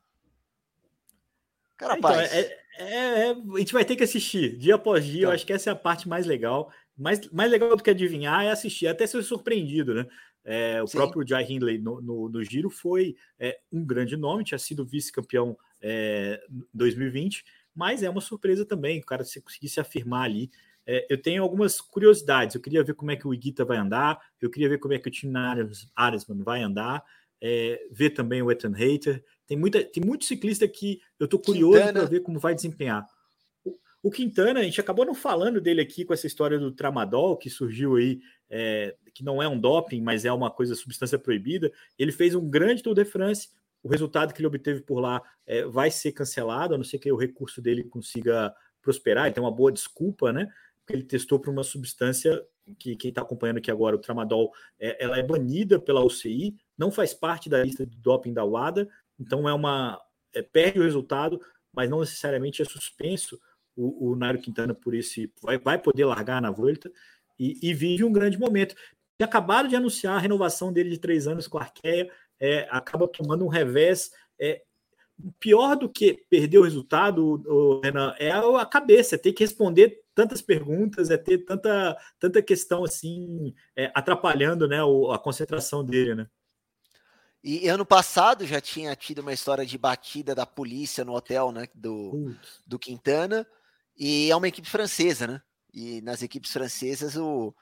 Carapaz. 1.76 2.32
Então, 2.32 2.38
é, 2.38 2.64
é, 2.76 3.28
é, 3.28 3.30
a 3.30 3.58
gente 3.58 3.72
vai 3.72 3.84
ter 3.84 3.96
que 3.96 4.02
assistir 4.02 4.56
dia 4.56 4.74
após 4.74 5.04
dia. 5.04 5.22
Tá. 5.22 5.28
Eu 5.28 5.34
acho 5.34 5.46
que 5.46 5.52
essa 5.52 5.70
é 5.70 5.72
a 5.72 5.76
parte 5.76 6.08
mais 6.08 6.26
legal. 6.26 6.70
Mais, 6.96 7.20
mais 7.30 7.50
legal 7.50 7.76
do 7.76 7.82
que 7.82 7.90
adivinhar 7.90 8.44
é 8.44 8.50
assistir, 8.50 8.86
até 8.86 9.06
ser 9.06 9.22
surpreendido, 9.22 9.94
né? 9.94 10.06
É, 10.44 10.82
o 10.82 10.86
Sim. 10.86 10.98
próprio 10.98 11.26
Jai 11.26 11.44
Hindley 11.48 11.78
no, 11.78 12.00
no, 12.02 12.28
no, 12.28 12.44
Giro 12.44 12.68
foi 12.68 13.16
é, 13.38 13.58
um 13.72 13.84
grande 13.84 14.14
nome, 14.16 14.44
tinha 14.44 14.58
sido 14.58 14.84
vice-campeão 14.84 15.56
é, 15.80 16.38
em 16.50 16.62
2020, 16.74 17.42
mas 17.74 18.02
é 18.02 18.10
uma 18.10 18.20
surpresa 18.20 18.64
também, 18.64 19.00
o 19.00 19.04
cara 19.04 19.24
se 19.24 19.40
conseguir 19.40 19.68
se 19.68 19.80
afirmar 19.80 20.24
ali. 20.24 20.50
É, 20.86 21.06
eu 21.08 21.20
tenho 21.20 21.42
algumas 21.42 21.80
curiosidades, 21.80 22.54
eu 22.54 22.60
queria 22.60 22.84
ver 22.84 22.94
como 22.94 23.10
é 23.10 23.16
que 23.16 23.26
o 23.26 23.32
Iguita 23.32 23.64
vai 23.64 23.78
andar, 23.78 24.20
eu 24.40 24.50
queria 24.50 24.68
ver 24.68 24.78
como 24.78 24.92
é 24.92 24.98
que 24.98 25.08
o 25.08 25.10
Tim 25.10 25.32
Aresman 25.96 26.42
vai 26.42 26.62
andar, 26.62 27.02
é, 27.40 27.80
ver 27.90 28.10
também 28.10 28.42
o 28.42 28.50
Ethan 28.50 28.72
Hater, 28.72 29.24
Tem, 29.46 29.56
muita, 29.56 29.82
tem 29.82 30.02
muito 30.04 30.26
ciclista 30.26 30.68
que 30.68 31.00
eu 31.18 31.26
tô 31.26 31.38
curioso 31.38 31.92
para 31.92 32.04
ver 32.04 32.20
como 32.20 32.38
vai 32.38 32.54
desempenhar. 32.54 33.06
O, 34.04 34.10
Quintana, 34.10 34.60
a 34.60 34.62
gente 34.62 34.78
acabou 34.78 35.06
não 35.06 35.14
falando 35.14 35.62
dele 35.62 35.80
aqui 35.80 36.04
com 36.04 36.12
essa 36.12 36.26
história 36.26 36.58
do 36.58 36.70
tramadol 36.70 37.38
que 37.38 37.48
surgiu 37.48 37.96
aí, 37.96 38.20
é, 38.50 38.94
que 39.14 39.24
não 39.24 39.42
é 39.42 39.48
um 39.48 39.58
doping, 39.58 40.02
mas 40.02 40.26
é 40.26 40.32
uma 40.32 40.50
coisa, 40.50 40.74
substância 40.74 41.18
proibida. 41.18 41.72
Ele 41.98 42.12
fez 42.12 42.34
um 42.34 42.46
grande 42.46 42.82
Tour 42.82 42.92
de 42.92 43.06
France. 43.06 43.48
O 43.82 43.88
resultado 43.88 44.34
que 44.34 44.42
ele 44.42 44.46
obteve 44.46 44.82
por 44.82 45.00
lá 45.00 45.22
é, 45.46 45.64
vai 45.64 45.90
ser 45.90 46.12
cancelado, 46.12 46.74
a 46.74 46.76
não 46.76 46.84
ser 46.84 46.98
que 46.98 47.10
o 47.10 47.16
recurso 47.16 47.62
dele 47.62 47.82
consiga 47.82 48.54
prosperar. 48.82 49.24
Ele 49.24 49.34
tem 49.34 49.42
uma 49.42 49.50
boa 49.50 49.72
desculpa, 49.72 50.30
né? 50.34 50.52
Porque 50.80 50.92
ele 50.92 51.04
testou 51.04 51.40
para 51.40 51.50
uma 51.50 51.64
substância 51.64 52.44
que 52.78 52.94
quem 52.96 53.08
está 53.08 53.22
acompanhando 53.22 53.56
aqui 53.56 53.70
agora, 53.70 53.96
o 53.96 54.00
tramadol, 54.00 54.52
é, 54.78 55.02
ela 55.02 55.18
é 55.18 55.22
banida 55.22 55.80
pela 55.80 56.04
UCI, 56.04 56.54
não 56.76 56.90
faz 56.90 57.14
parte 57.14 57.48
da 57.48 57.64
lista 57.64 57.86
de 57.86 57.96
doping 57.96 58.34
da 58.34 58.44
WADA, 58.44 58.86
então 59.18 59.48
é 59.48 59.54
uma 59.54 59.98
é, 60.34 60.42
perde 60.42 60.78
o 60.78 60.82
resultado, 60.82 61.40
mas 61.72 61.88
não 61.88 62.00
necessariamente 62.00 62.60
é 62.60 62.66
suspenso 62.66 63.40
o, 63.76 64.10
o 64.10 64.16
Nairo 64.16 64.38
Quintana 64.38 64.74
por 64.74 64.94
esse 64.94 65.32
vai, 65.42 65.58
vai 65.58 65.78
poder 65.78 66.04
largar 66.04 66.40
na 66.40 66.50
volta 66.50 66.90
e, 67.38 67.58
e 67.62 67.74
vive 67.74 68.04
um 68.04 68.12
grande 68.12 68.38
momento. 68.38 68.74
E 69.18 69.24
acabaram 69.24 69.68
de 69.68 69.76
anunciar 69.76 70.16
a 70.16 70.20
renovação 70.20 70.72
dele 70.72 70.90
de 70.90 70.98
três 70.98 71.26
anos 71.26 71.46
com 71.46 71.58
a 71.58 71.62
Arqueia, 71.62 72.10
é, 72.40 72.66
acaba 72.70 73.06
tomando 73.06 73.44
um 73.44 73.48
revés. 73.48 74.10
É, 74.38 74.62
pior 75.38 75.76
do 75.76 75.88
que 75.88 76.24
perder 76.28 76.58
o 76.58 76.62
resultado, 76.62 77.42
o 77.46 77.80
Renan, 77.80 78.14
é 78.18 78.30
a 78.32 78.66
cabeça, 78.66 79.14
é 79.14 79.18
ter 79.18 79.32
que 79.32 79.44
responder 79.44 80.02
tantas 80.14 80.42
perguntas, 80.42 81.10
é 81.10 81.16
ter 81.16 81.38
tanta, 81.38 81.96
tanta 82.18 82.42
questão 82.42 82.84
assim, 82.84 83.54
é, 83.76 83.90
atrapalhando 83.94 84.66
né, 84.66 84.82
o, 84.82 85.12
a 85.12 85.18
concentração 85.18 85.84
dele, 85.84 86.14
né? 86.14 86.26
E 87.46 87.68
ano 87.68 87.84
passado 87.84 88.46
já 88.46 88.58
tinha 88.58 88.96
tido 88.96 89.18
uma 89.18 89.32
história 89.32 89.66
de 89.66 89.76
batida 89.76 90.34
da 90.34 90.46
polícia 90.46 91.04
no 91.04 91.12
hotel 91.12 91.52
né, 91.52 91.68
do, 91.74 92.34
do 92.66 92.78
Quintana, 92.78 93.46
e 93.96 94.30
é 94.30 94.36
uma 94.36 94.48
equipe 94.48 94.68
francesa, 94.68 95.26
né? 95.26 95.40
E 95.72 96.00
nas 96.02 96.22
equipes 96.22 96.52
francesas 96.52 97.16
o, 97.16 97.54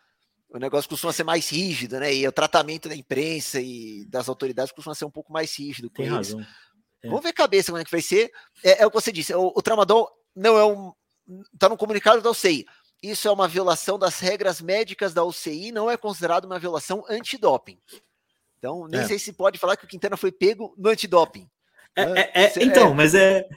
o 0.49 0.59
negócio 0.59 0.89
costuma 0.89 1.12
ser 1.12 1.24
mais 1.24 1.49
rígido, 1.51 1.99
né? 1.99 2.14
E 2.14 2.26
o 2.26 2.33
tratamento 2.33 2.89
da 2.89 2.97
imprensa 2.97 3.61
e 3.61 4.05
das 4.07 4.28
autoridades 4.28 4.72
costuma 4.72 4.95
ser 4.95 5.05
um 5.05 5.11
pouco 5.11 5.33
mais 5.33 5.57
rígido. 5.59 5.91
Tem 5.91 6.07
razão. 6.07 6.41
É. 7.03 7.09
Vamos 7.09 7.22
ver 7.22 7.30
a 7.30 7.35
cabeça 7.35 7.72
como 7.72 7.80
é 7.80 7.85
que 7.85 7.91
vai 7.91 8.03
ser. 8.03 8.30
É, 8.62 8.83
é 8.83 8.87
o 8.87 8.91
que 8.91 9.01
você 9.01 9.11
disse, 9.11 9.35
o, 9.35 9.53
o 9.55 9.62
tramadol 9.62 10.11
não 10.35 10.59
é 10.59 10.64
um. 10.64 10.93
Está 11.55 11.68
no 11.68 11.76
comunicado 11.76 12.20
da 12.20 12.30
UCI. 12.30 12.66
Isso 13.03 13.26
é 13.26 13.33
uma 13.33 13.49
violação 13.49 13.99
das 13.99 14.20
regras 14.20 14.61
médicas 14.61 15.12
da 15.12 15.24
UCI, 15.24 15.72
não 15.72 15.91
é 15.91 15.97
considerado 15.97 16.45
uma 16.45 16.59
violação 16.59 17.05
antidoping. 17.09 17.78
Então, 18.59 18.87
nem 18.87 19.01
é. 19.01 19.07
sei 19.07 19.18
se 19.18 19.33
pode 19.33 19.59
falar 19.59 19.76
que 19.76 19.85
o 19.85 19.89
Quintana 19.89 20.16
foi 20.16 20.30
pego 20.30 20.72
no 20.78 20.89
antidoping. 20.89 21.49
É, 21.97 22.07
né? 22.07 22.30
é, 22.33 22.45
é 22.45 22.53
então, 22.62 22.95
mas 22.95 23.14
é. 23.14 23.49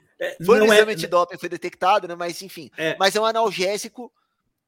Foi 0.45 0.59
no 0.59 0.66
exame 0.66 0.93
antidoping, 0.93 1.38
foi 1.38 1.49
detectado, 1.49 2.07
né? 2.07 2.16
Mas 2.16 2.41
enfim. 2.41 2.70
Mas 2.99 3.16
é 3.16 3.22
um 3.22 3.26
analgésico 3.26 4.11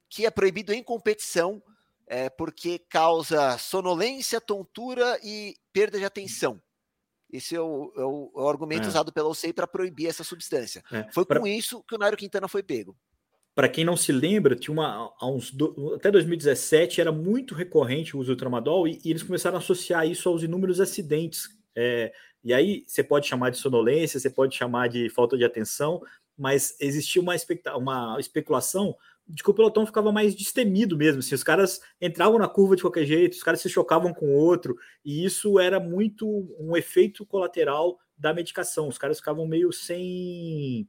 que 0.10 0.26
é 0.26 0.32
proibido 0.32 0.74
em 0.74 0.84
competição 0.84 1.62
porque 2.38 2.80
causa 2.90 3.58
sonolência, 3.58 4.40
tontura 4.40 5.20
e 5.24 5.56
perda 5.74 5.98
de 5.98 6.06
atenção. 6.06 6.62
Esse 7.32 7.56
é 7.56 7.62
o, 7.62 7.92
é 7.96 8.04
o, 8.04 8.32
é 8.36 8.42
o 8.42 8.50
argumento 8.50 8.86
é. 8.86 8.88
usado 8.88 9.12
pela 9.12 9.28
OCI 9.28 9.52
para 9.52 9.68
proibir 9.68 10.08
essa 10.08 10.24
substância. 10.24 10.82
É. 10.92 11.06
Foi 11.12 11.26
pra... 11.26 11.40
com 11.40 11.48
isso 11.48 11.84
que 11.84 11.96
o 11.96 11.98
Nairo 11.98 12.18
Quintana 12.18 12.48
foi 12.48 12.64
pego. 12.64 12.96
Para 13.54 13.68
quem 13.68 13.84
não 13.84 13.98
se 13.98 14.12
lembra, 14.12 14.56
tinha 14.56 14.72
uma, 14.72 15.12
uns, 15.22 15.54
até 15.96 16.12
2017 16.12 17.02
era 17.02 17.12
muito 17.12 17.56
recorrente 17.56 18.16
o 18.16 18.20
uso 18.20 18.34
do 18.34 18.38
tramadol 18.38 18.88
e, 18.88 19.02
e 19.04 19.10
eles 19.10 19.24
começaram 19.24 19.58
a 19.58 19.60
associar 19.60 20.08
isso 20.08 20.30
aos 20.30 20.44
inúmeros 20.44 20.80
acidentes. 20.80 21.50
E 22.48 22.54
aí 22.54 22.86
você 22.88 23.04
pode 23.04 23.28
chamar 23.28 23.50
de 23.50 23.58
sonolência, 23.58 24.18
você 24.18 24.30
pode 24.30 24.56
chamar 24.56 24.88
de 24.88 25.10
falta 25.10 25.38
de 25.38 25.44
atenção, 25.44 26.02
mas 26.38 26.78
existia 26.80 27.22
uma, 27.22 27.36
uma 27.76 28.18
especulação 28.22 28.96
de 29.28 29.44
que 29.44 29.50
o 29.52 29.54
pelotão 29.54 29.86
ficava 29.86 30.14
mais 30.14 30.34
destemido 30.34 30.96
mesmo. 30.96 31.20
Assim, 31.20 31.36
os 31.36 31.44
caras 31.44 31.82
entravam 32.00 32.40
na 32.40 32.48
curva 32.48 32.78
de 32.78 32.84
qualquer 32.84 33.06
jeito, 33.06 33.34
os 33.34 33.44
caras 33.44 33.60
se 33.60 33.68
chocavam 33.68 34.14
com 34.14 34.28
o 34.28 34.38
outro, 34.38 34.78
e 35.04 35.26
isso 35.26 35.60
era 35.60 35.78
muito 35.78 36.26
um 36.58 36.78
efeito 36.78 37.26
colateral 37.26 38.00
da 38.18 38.34
medicação. 38.34 38.88
Os 38.88 38.98
caras 38.98 39.18
ficavam 39.18 39.46
meio 39.46 39.74
sem, 39.74 40.88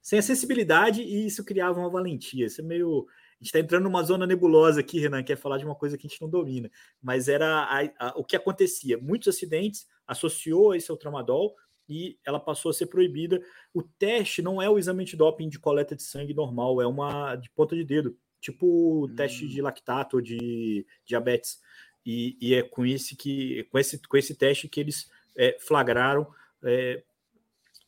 sem 0.00 0.20
a 0.20 0.22
sensibilidade 0.22 1.02
e 1.02 1.26
isso 1.26 1.44
criava 1.44 1.80
uma 1.80 1.90
valentia. 1.90 2.46
Isso 2.46 2.60
é 2.60 2.64
meio. 2.64 3.08
A 3.40 3.42
gente 3.42 3.48
está 3.48 3.58
entrando 3.58 3.84
numa 3.84 4.02
zona 4.02 4.26
nebulosa 4.26 4.80
aqui, 4.80 5.00
Renan, 5.00 5.22
quer 5.22 5.36
falar 5.36 5.56
de 5.56 5.64
uma 5.64 5.74
coisa 5.74 5.96
que 5.96 6.06
a 6.06 6.10
gente 6.10 6.20
não 6.20 6.28
domina. 6.28 6.70
Mas 7.02 7.26
era 7.26 7.64
a, 7.64 8.08
a, 8.08 8.12
o 8.16 8.24
que 8.24 8.36
acontecia. 8.36 8.98
Muitos 8.98 9.28
acidentes 9.28 9.86
associou 10.06 10.72
a 10.72 10.76
esse 10.76 10.90
ao 10.90 10.96
tramadol, 10.96 11.54
e 11.90 12.16
ela 12.24 12.38
passou 12.38 12.70
a 12.70 12.72
ser 12.72 12.86
proibida. 12.86 13.42
O 13.74 13.82
teste 13.82 14.40
não 14.40 14.62
é 14.62 14.70
o 14.70 14.78
exame 14.78 15.04
de 15.04 15.16
doping 15.16 15.48
de 15.48 15.58
coleta 15.58 15.96
de 15.96 16.04
sangue 16.04 16.32
normal, 16.32 16.80
é 16.80 16.86
uma 16.86 17.34
de 17.34 17.50
ponta 17.50 17.74
de 17.74 17.82
dedo, 17.82 18.16
tipo 18.40 19.06
hum. 19.06 19.14
teste 19.16 19.48
de 19.48 19.60
lactato 19.60 20.16
ou 20.16 20.22
de 20.22 20.86
diabetes. 21.04 21.60
E, 22.06 22.38
e, 22.40 22.54
é 22.54 22.62
com 22.62 22.86
esse 22.86 23.14
que 23.16 23.64
com 23.64 23.78
esse, 23.78 23.98
com 23.98 24.16
esse 24.16 24.34
teste 24.34 24.68
que 24.68 24.80
eles 24.80 25.10
é, 25.36 25.58
flagraram 25.60 26.26
é, 26.62 27.02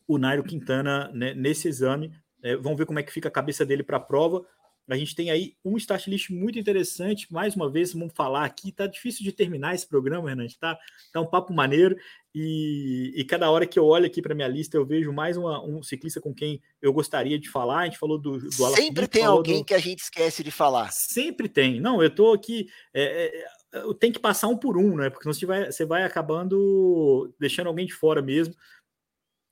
o 0.07 0.19
Nairo 0.19 0.43
Quintana 0.43 1.11
né, 1.15 1.33
nesse 1.33 1.69
exame. 1.69 2.13
É, 2.43 2.57
vamos 2.57 2.77
ver 2.77 2.87
como 2.87 2.99
é 2.99 3.03
que 3.03 3.13
fica 3.13 3.29
a 3.29 3.33
cabeça 3.33 3.65
dele 3.65 3.85
para 3.85 3.97
a 3.99 4.01
prova. 4.01 4.45
A 4.89 4.97
gente 4.97 5.15
tem 5.15 5.31
aí 5.31 5.57
um 5.65 5.77
start 5.77 6.07
list 6.07 6.31
muito 6.31 6.59
interessante. 6.59 7.33
Mais 7.33 7.55
uma 7.55 7.71
vez, 7.71 7.93
vamos 7.93 8.13
falar 8.15 8.45
aqui. 8.45 8.73
Tá 8.73 8.87
difícil 8.87 9.25
de 9.25 9.33
terminar 9.33 9.75
esse 9.75 9.87
programa, 9.87 10.29
Renan. 10.29 10.47
Tá, 10.61 10.79
tá 11.13 11.21
um 11.21 11.27
papo 11.27 11.53
maneiro. 11.53 11.97
E, 12.35 13.13
e 13.15 13.25
cada 13.25 13.51
hora 13.51 13.67
que 13.67 13.79
eu 13.79 13.85
olho 13.85 14.07
aqui 14.07 14.21
para 14.21 14.35
minha 14.35 14.49
lista, 14.49 14.77
eu 14.77 14.85
vejo 14.85 15.13
mais 15.13 15.37
uma, 15.37 15.65
um 15.65 15.83
ciclista 15.83 16.21
com 16.21 16.35
quem 16.35 16.61
eu 16.81 16.93
gostaria 16.93 17.39
de 17.39 17.49
falar. 17.49 17.81
A 17.81 17.85
gente 17.85 17.99
falou 17.99 18.19
do, 18.19 18.39
do 18.39 18.51
Sempre 18.51 19.07
tem 19.07 19.25
alguém 19.25 19.61
do... 19.61 19.65
que 19.65 19.75
a 19.75 19.79
gente 19.79 20.01
esquece 20.01 20.43
de 20.43 20.51
falar. 20.51 20.91
Sempre 20.93 21.49
tem. 21.49 21.81
Não, 21.81 22.03
eu 22.03 22.11
tô 22.11 22.33
aqui. 22.33 22.69
É, 22.93 23.45
é, 23.73 23.81
tem 24.01 24.11
que 24.11 24.19
passar 24.19 24.49
um 24.49 24.57
por 24.57 24.77
um, 24.77 24.97
né? 24.97 25.11
Porque 25.11 25.23
senão 25.23 25.35
você 25.35 25.47
vai, 25.47 25.73
você 25.73 25.85
vai 25.85 26.05
acabando 26.05 27.33
deixando 27.39 27.69
alguém 27.69 27.87
de 27.87 27.95
fora 27.95 28.21
mesmo 28.21 28.55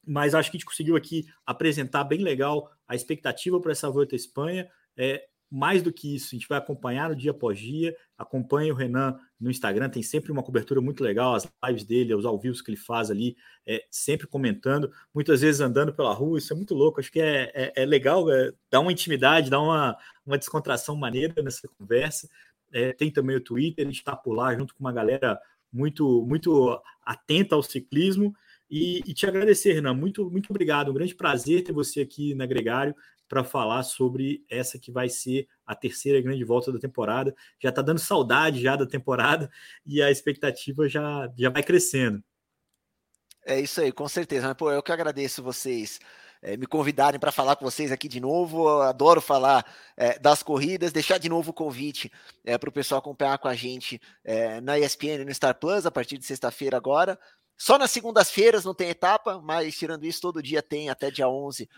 mas 0.06 0.34
acho 0.34 0.50
que 0.50 0.56
a 0.56 0.58
gente 0.58 0.66
conseguiu 0.66 0.96
aqui 0.96 1.26
apresentar 1.46 2.04
bem 2.04 2.20
legal 2.20 2.70
a 2.88 2.96
expectativa 2.96 3.60
para 3.60 3.72
essa 3.72 3.88
volta 3.88 4.14
à 4.14 4.16
Espanha. 4.16 4.68
É, 4.96 5.26
mais 5.50 5.82
do 5.82 5.92
que 5.92 6.14
isso, 6.14 6.28
a 6.28 6.38
gente 6.38 6.48
vai 6.48 6.58
acompanhar 6.58 7.08
no 7.08 7.16
dia 7.16 7.32
após 7.32 7.58
dia. 7.58 7.96
Acompanhe 8.16 8.70
o 8.70 8.74
Renan 8.74 9.18
no 9.38 9.50
Instagram, 9.50 9.88
tem 9.88 10.02
sempre 10.02 10.30
uma 10.30 10.42
cobertura 10.42 10.80
muito 10.80 11.02
legal, 11.02 11.34
as 11.34 11.50
lives 11.66 11.84
dele, 11.84 12.14
os 12.14 12.24
ao 12.24 12.38
vivo 12.38 12.62
que 12.62 12.70
ele 12.70 12.76
faz 12.76 13.10
ali, 13.10 13.36
é, 13.66 13.84
sempre 13.90 14.28
comentando, 14.28 14.92
muitas 15.12 15.40
vezes 15.40 15.60
andando 15.60 15.92
pela 15.92 16.14
rua. 16.14 16.38
Isso 16.38 16.52
é 16.52 16.56
muito 16.56 16.72
louco, 16.72 17.00
acho 17.00 17.10
que 17.10 17.20
é, 17.20 17.50
é, 17.52 17.72
é 17.82 17.84
legal, 17.86 18.30
é, 18.30 18.52
dá 18.70 18.78
uma 18.78 18.92
intimidade, 18.92 19.50
dá 19.50 19.60
uma, 19.60 19.96
uma 20.24 20.38
descontração 20.38 20.94
maneira 20.94 21.42
nessa 21.42 21.66
conversa. 21.66 22.28
É, 22.72 22.92
tem 22.92 23.10
também 23.10 23.34
o 23.34 23.40
Twitter, 23.40 23.84
gente 23.84 23.96
está 23.96 24.14
por 24.14 24.32
lá 24.34 24.54
junto 24.54 24.72
com 24.74 24.84
uma 24.84 24.92
galera 24.92 25.36
muito, 25.72 26.24
muito 26.26 26.80
atenta 27.04 27.56
ao 27.56 27.62
ciclismo. 27.62 28.32
E, 28.70 29.02
e, 29.04 29.12
te 29.12 29.26
agradecer, 29.26 29.72
Renan. 29.72 29.94
Muito, 29.94 30.30
muito 30.30 30.50
obrigado. 30.50 30.92
Um 30.92 30.94
grande 30.94 31.12
prazer 31.12 31.64
ter 31.64 31.72
você 31.72 32.02
aqui 32.02 32.34
na 32.36 32.46
Gregário 32.46 32.94
para 33.30 33.44
falar 33.44 33.84
sobre 33.84 34.44
essa 34.50 34.76
que 34.76 34.90
vai 34.90 35.08
ser 35.08 35.46
a 35.64 35.72
terceira 35.72 36.20
grande 36.20 36.42
volta 36.42 36.72
da 36.72 36.80
temporada. 36.80 37.32
Já 37.60 37.68
está 37.68 37.80
dando 37.80 38.00
saudade 38.00 38.60
já 38.60 38.74
da 38.74 38.84
temporada 38.84 39.48
e 39.86 40.02
a 40.02 40.10
expectativa 40.10 40.88
já, 40.88 41.32
já 41.38 41.48
vai 41.48 41.62
crescendo. 41.62 42.20
É 43.46 43.60
isso 43.60 43.80
aí, 43.80 43.92
com 43.92 44.08
certeza. 44.08 44.52
Pô, 44.52 44.72
eu 44.72 44.82
que 44.82 44.90
agradeço 44.90 45.44
vocês 45.44 46.00
é, 46.42 46.56
me 46.56 46.66
convidarem 46.66 47.20
para 47.20 47.30
falar 47.30 47.54
com 47.54 47.64
vocês 47.64 47.92
aqui 47.92 48.08
de 48.08 48.18
novo. 48.18 48.68
Eu 48.68 48.82
adoro 48.82 49.20
falar 49.20 49.64
é, 49.96 50.18
das 50.18 50.42
corridas, 50.42 50.90
deixar 50.92 51.18
de 51.18 51.28
novo 51.28 51.52
o 51.52 51.54
convite 51.54 52.10
é, 52.44 52.58
para 52.58 52.68
o 52.68 52.72
pessoal 52.72 52.98
acompanhar 52.98 53.38
com 53.38 53.46
a 53.46 53.54
gente 53.54 54.00
na 54.64 54.76
ESPN 54.76 55.24
no 55.24 55.32
Star 55.32 55.54
Plus 55.54 55.86
a 55.86 55.90
partir 55.90 56.18
de 56.18 56.26
sexta-feira 56.26 56.76
agora. 56.76 57.16
Só 57.56 57.78
nas 57.78 57.92
segundas-feiras 57.92 58.64
não 58.64 58.74
tem 58.74 58.88
etapa, 58.88 59.40
mas 59.40 59.76
tirando 59.76 60.04
isso, 60.04 60.20
todo 60.20 60.42
dia 60.42 60.62
tem 60.62 60.88
até 60.88 61.10
dia 61.10 61.28
11 61.28 61.68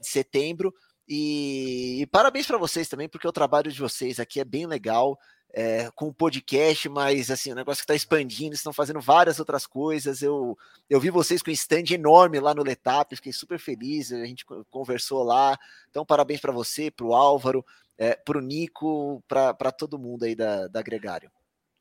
de 0.00 0.08
setembro. 0.08 0.72
E, 1.08 2.00
e 2.00 2.06
parabéns 2.06 2.46
para 2.46 2.58
vocês 2.58 2.88
também, 2.88 3.08
porque 3.08 3.28
o 3.28 3.32
trabalho 3.32 3.70
de 3.70 3.80
vocês 3.80 4.18
aqui 4.18 4.40
é 4.40 4.44
bem 4.44 4.66
legal. 4.66 5.18
É, 5.56 5.88
com 5.94 6.08
o 6.08 6.12
podcast, 6.12 6.88
mas 6.88 7.30
assim, 7.30 7.52
o 7.52 7.54
negócio 7.54 7.80
que 7.80 7.84
está 7.84 7.94
expandindo, 7.94 8.56
estão 8.56 8.72
fazendo 8.72 9.00
várias 9.00 9.38
outras 9.38 9.68
coisas. 9.68 10.20
Eu, 10.20 10.58
eu 10.90 10.98
vi 10.98 11.10
vocês 11.10 11.42
com 11.42 11.48
um 11.48 11.54
stand 11.54 11.92
enorme 11.92 12.40
lá 12.40 12.52
no 12.52 12.64
Letap, 12.64 13.14
fiquei 13.14 13.32
super 13.32 13.60
feliz, 13.60 14.10
a 14.10 14.26
gente 14.26 14.44
conversou 14.68 15.22
lá. 15.22 15.56
Então, 15.88 16.04
parabéns 16.04 16.40
para 16.40 16.50
você, 16.50 16.90
para 16.90 17.06
o 17.06 17.14
Álvaro, 17.14 17.64
é, 17.96 18.16
para 18.16 18.36
o 18.36 18.40
Nico, 18.40 19.22
para 19.28 19.70
todo 19.70 19.96
mundo 19.96 20.24
aí 20.24 20.34
da, 20.34 20.66
da 20.66 20.82
Gregário. 20.82 21.30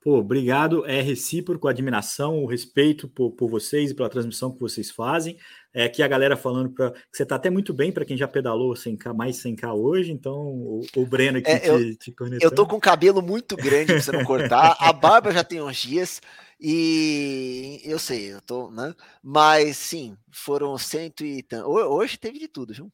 Pô, 0.03 0.17
obrigado. 0.17 0.85
É 0.85 1.01
recíproco 1.01 1.67
a 1.67 1.71
admiração, 1.71 2.43
o 2.43 2.45
respeito 2.45 3.07
por, 3.07 3.31
por 3.31 3.49
vocês 3.49 3.89
e 3.89 3.95
pela 3.95 4.09
transmissão 4.09 4.51
que 4.51 4.59
vocês 4.59 4.91
fazem. 4.91 5.37
É 5.73 5.85
aqui 5.85 6.03
a 6.03 6.07
galera 6.07 6.37
falando 6.37 6.69
pra, 6.69 6.91
que 6.91 6.99
você 7.11 7.23
está 7.23 7.35
até 7.35 7.49
muito 7.49 7.73
bem 7.73 7.91
para 7.91 8.05
quem 8.05 8.15
já 8.15 8.27
pedalou 8.27 8.73
100K, 8.73 9.13
mais 9.13 9.37
100K 9.37 9.73
hoje. 9.73 10.11
Então, 10.11 10.35
o, 10.35 10.85
o 10.95 11.05
Breno 11.05 11.39
aqui 11.39 11.49
é, 11.49 11.67
eu, 11.67 11.79
te, 11.97 12.11
te 12.11 12.15
Eu 12.41 12.51
tô 12.51 12.67
com 12.67 12.75
o 12.75 12.81
cabelo 12.81 13.21
muito 13.21 13.55
grande 13.55 13.87
para 13.87 14.01
você 14.01 14.11
não 14.11 14.23
cortar. 14.23 14.77
A 14.79 14.93
barba 14.93 15.31
já 15.31 15.43
tem 15.43 15.61
uns 15.61 15.77
dias. 15.77 16.21
E 16.59 17.81
eu 17.83 17.97
sei, 17.97 18.33
eu 18.33 18.41
tô, 18.41 18.69
né? 18.71 18.93
Mas 19.21 19.75
sim, 19.77 20.15
foram 20.31 20.77
cento 20.77 21.25
e 21.25 21.41
tanto. 21.41 21.67
Hoje 21.67 22.17
teve 22.17 22.39
de 22.39 22.47
tudo, 22.47 22.73
viu? 22.73 22.91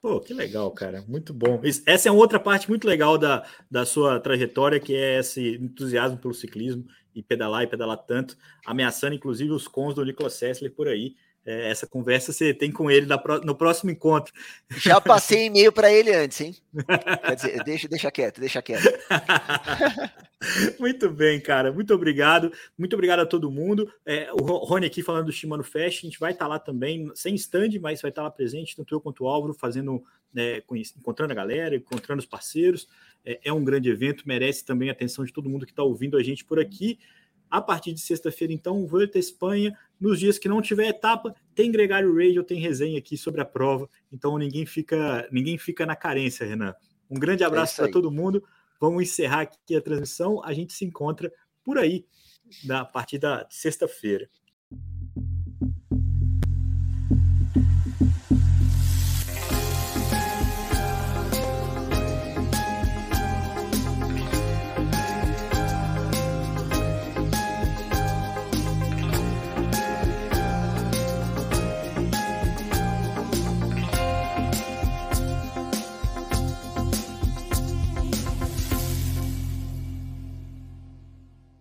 Pô, 0.00 0.20
que 0.20 0.32
legal, 0.32 0.70
cara. 0.70 1.02
Muito 1.08 1.34
bom. 1.34 1.60
Essa 1.86 2.08
é 2.08 2.12
outra 2.12 2.38
parte 2.38 2.68
muito 2.68 2.86
legal 2.86 3.18
da, 3.18 3.44
da 3.70 3.84
sua 3.84 4.20
trajetória, 4.20 4.78
que 4.78 4.94
é 4.94 5.18
esse 5.18 5.56
entusiasmo 5.56 6.18
pelo 6.18 6.34
ciclismo 6.34 6.86
e 7.14 7.22
pedalar 7.22 7.62
e 7.62 7.66
pedalar 7.66 7.98
tanto, 7.98 8.36
ameaçando 8.66 9.14
inclusive 9.14 9.50
os 9.50 9.66
cons 9.66 9.94
do 9.94 10.04
Nicolas 10.04 10.34
Sessler 10.34 10.72
por 10.72 10.88
aí. 10.88 11.14
É, 11.46 11.70
essa 11.70 11.86
conversa 11.86 12.32
você 12.32 12.54
tem 12.54 12.72
com 12.72 12.90
ele 12.90 13.06
no 13.44 13.54
próximo 13.54 13.90
encontro. 13.90 14.32
Já 14.70 15.00
passei 15.00 15.46
e-mail 15.46 15.70
para 15.70 15.92
ele 15.92 16.12
antes, 16.12 16.40
hein? 16.40 16.56
Quer 17.26 17.34
dizer, 17.36 17.64
deixa, 17.64 17.88
deixa 17.88 18.10
quieto, 18.10 18.40
deixa 18.40 18.62
quieto. 18.62 18.84
Muito 20.80 21.10
bem, 21.10 21.40
cara. 21.40 21.72
Muito 21.72 21.92
obrigado. 21.94 22.50
Muito 22.78 22.94
obrigado 22.94 23.20
a 23.20 23.26
todo 23.26 23.50
mundo. 23.50 23.90
É, 24.06 24.30
o 24.32 24.42
Rony 24.42 24.86
aqui 24.86 25.02
falando 25.02 25.26
do 25.26 25.32
Shimano 25.32 25.62
Fest, 25.62 25.98
a 25.98 26.06
gente 26.06 26.18
vai 26.18 26.32
estar 26.32 26.46
tá 26.46 26.48
lá 26.48 26.58
também, 26.58 27.10
sem 27.14 27.34
stand, 27.34 27.78
mas 27.80 28.00
vai 28.00 28.10
estar 28.10 28.22
tá 28.22 28.22
lá 28.22 28.30
presente, 28.30 28.76
tanto 28.76 28.94
eu 28.94 29.00
quanto 29.00 29.24
o 29.24 29.28
Álvaro, 29.28 29.52
fazendo, 29.54 30.02
né, 30.32 30.62
encontrando 30.96 31.32
a 31.32 31.36
galera, 31.36 31.76
encontrando 31.76 32.20
os 32.20 32.26
parceiros. 32.26 32.88
É, 33.24 33.40
é 33.44 33.52
um 33.52 33.64
grande 33.64 33.90
evento, 33.90 34.26
merece 34.26 34.64
também 34.64 34.88
a 34.88 34.92
atenção 34.92 35.24
de 35.24 35.32
todo 35.32 35.48
mundo 35.48 35.66
que 35.66 35.72
está 35.72 35.82
ouvindo 35.82 36.16
a 36.16 36.22
gente 36.22 36.44
por 36.44 36.58
aqui. 36.58 36.98
A 37.54 37.62
partir 37.62 37.92
de 37.92 38.00
sexta-feira, 38.00 38.52
então, 38.52 38.84
Volta 38.84 39.16
Espanha. 39.16 39.78
Nos 40.00 40.18
dias 40.18 40.40
que 40.40 40.48
não 40.48 40.60
tiver 40.60 40.88
etapa, 40.88 41.32
tem 41.54 41.70
Gregário 41.70 42.12
Radio, 42.12 42.42
tem 42.42 42.58
resenha 42.58 42.98
aqui 42.98 43.16
sobre 43.16 43.40
a 43.40 43.44
prova. 43.44 43.88
Então 44.12 44.36
ninguém 44.36 44.66
fica, 44.66 45.28
ninguém 45.30 45.56
fica 45.56 45.86
na 45.86 45.94
carência, 45.94 46.44
Renan. 46.44 46.74
Um 47.08 47.16
grande 47.16 47.44
é 47.44 47.46
abraço 47.46 47.80
é 47.80 47.84
para 47.84 47.92
todo 47.92 48.10
mundo. 48.10 48.42
Vamos 48.80 49.04
encerrar 49.04 49.42
aqui 49.42 49.76
a 49.76 49.80
transmissão. 49.80 50.44
A 50.44 50.52
gente 50.52 50.72
se 50.72 50.84
encontra 50.84 51.32
por 51.62 51.78
aí, 51.78 52.04
da 52.64 52.84
partir 52.84 53.18
da 53.18 53.46
sexta-feira. 53.48 54.28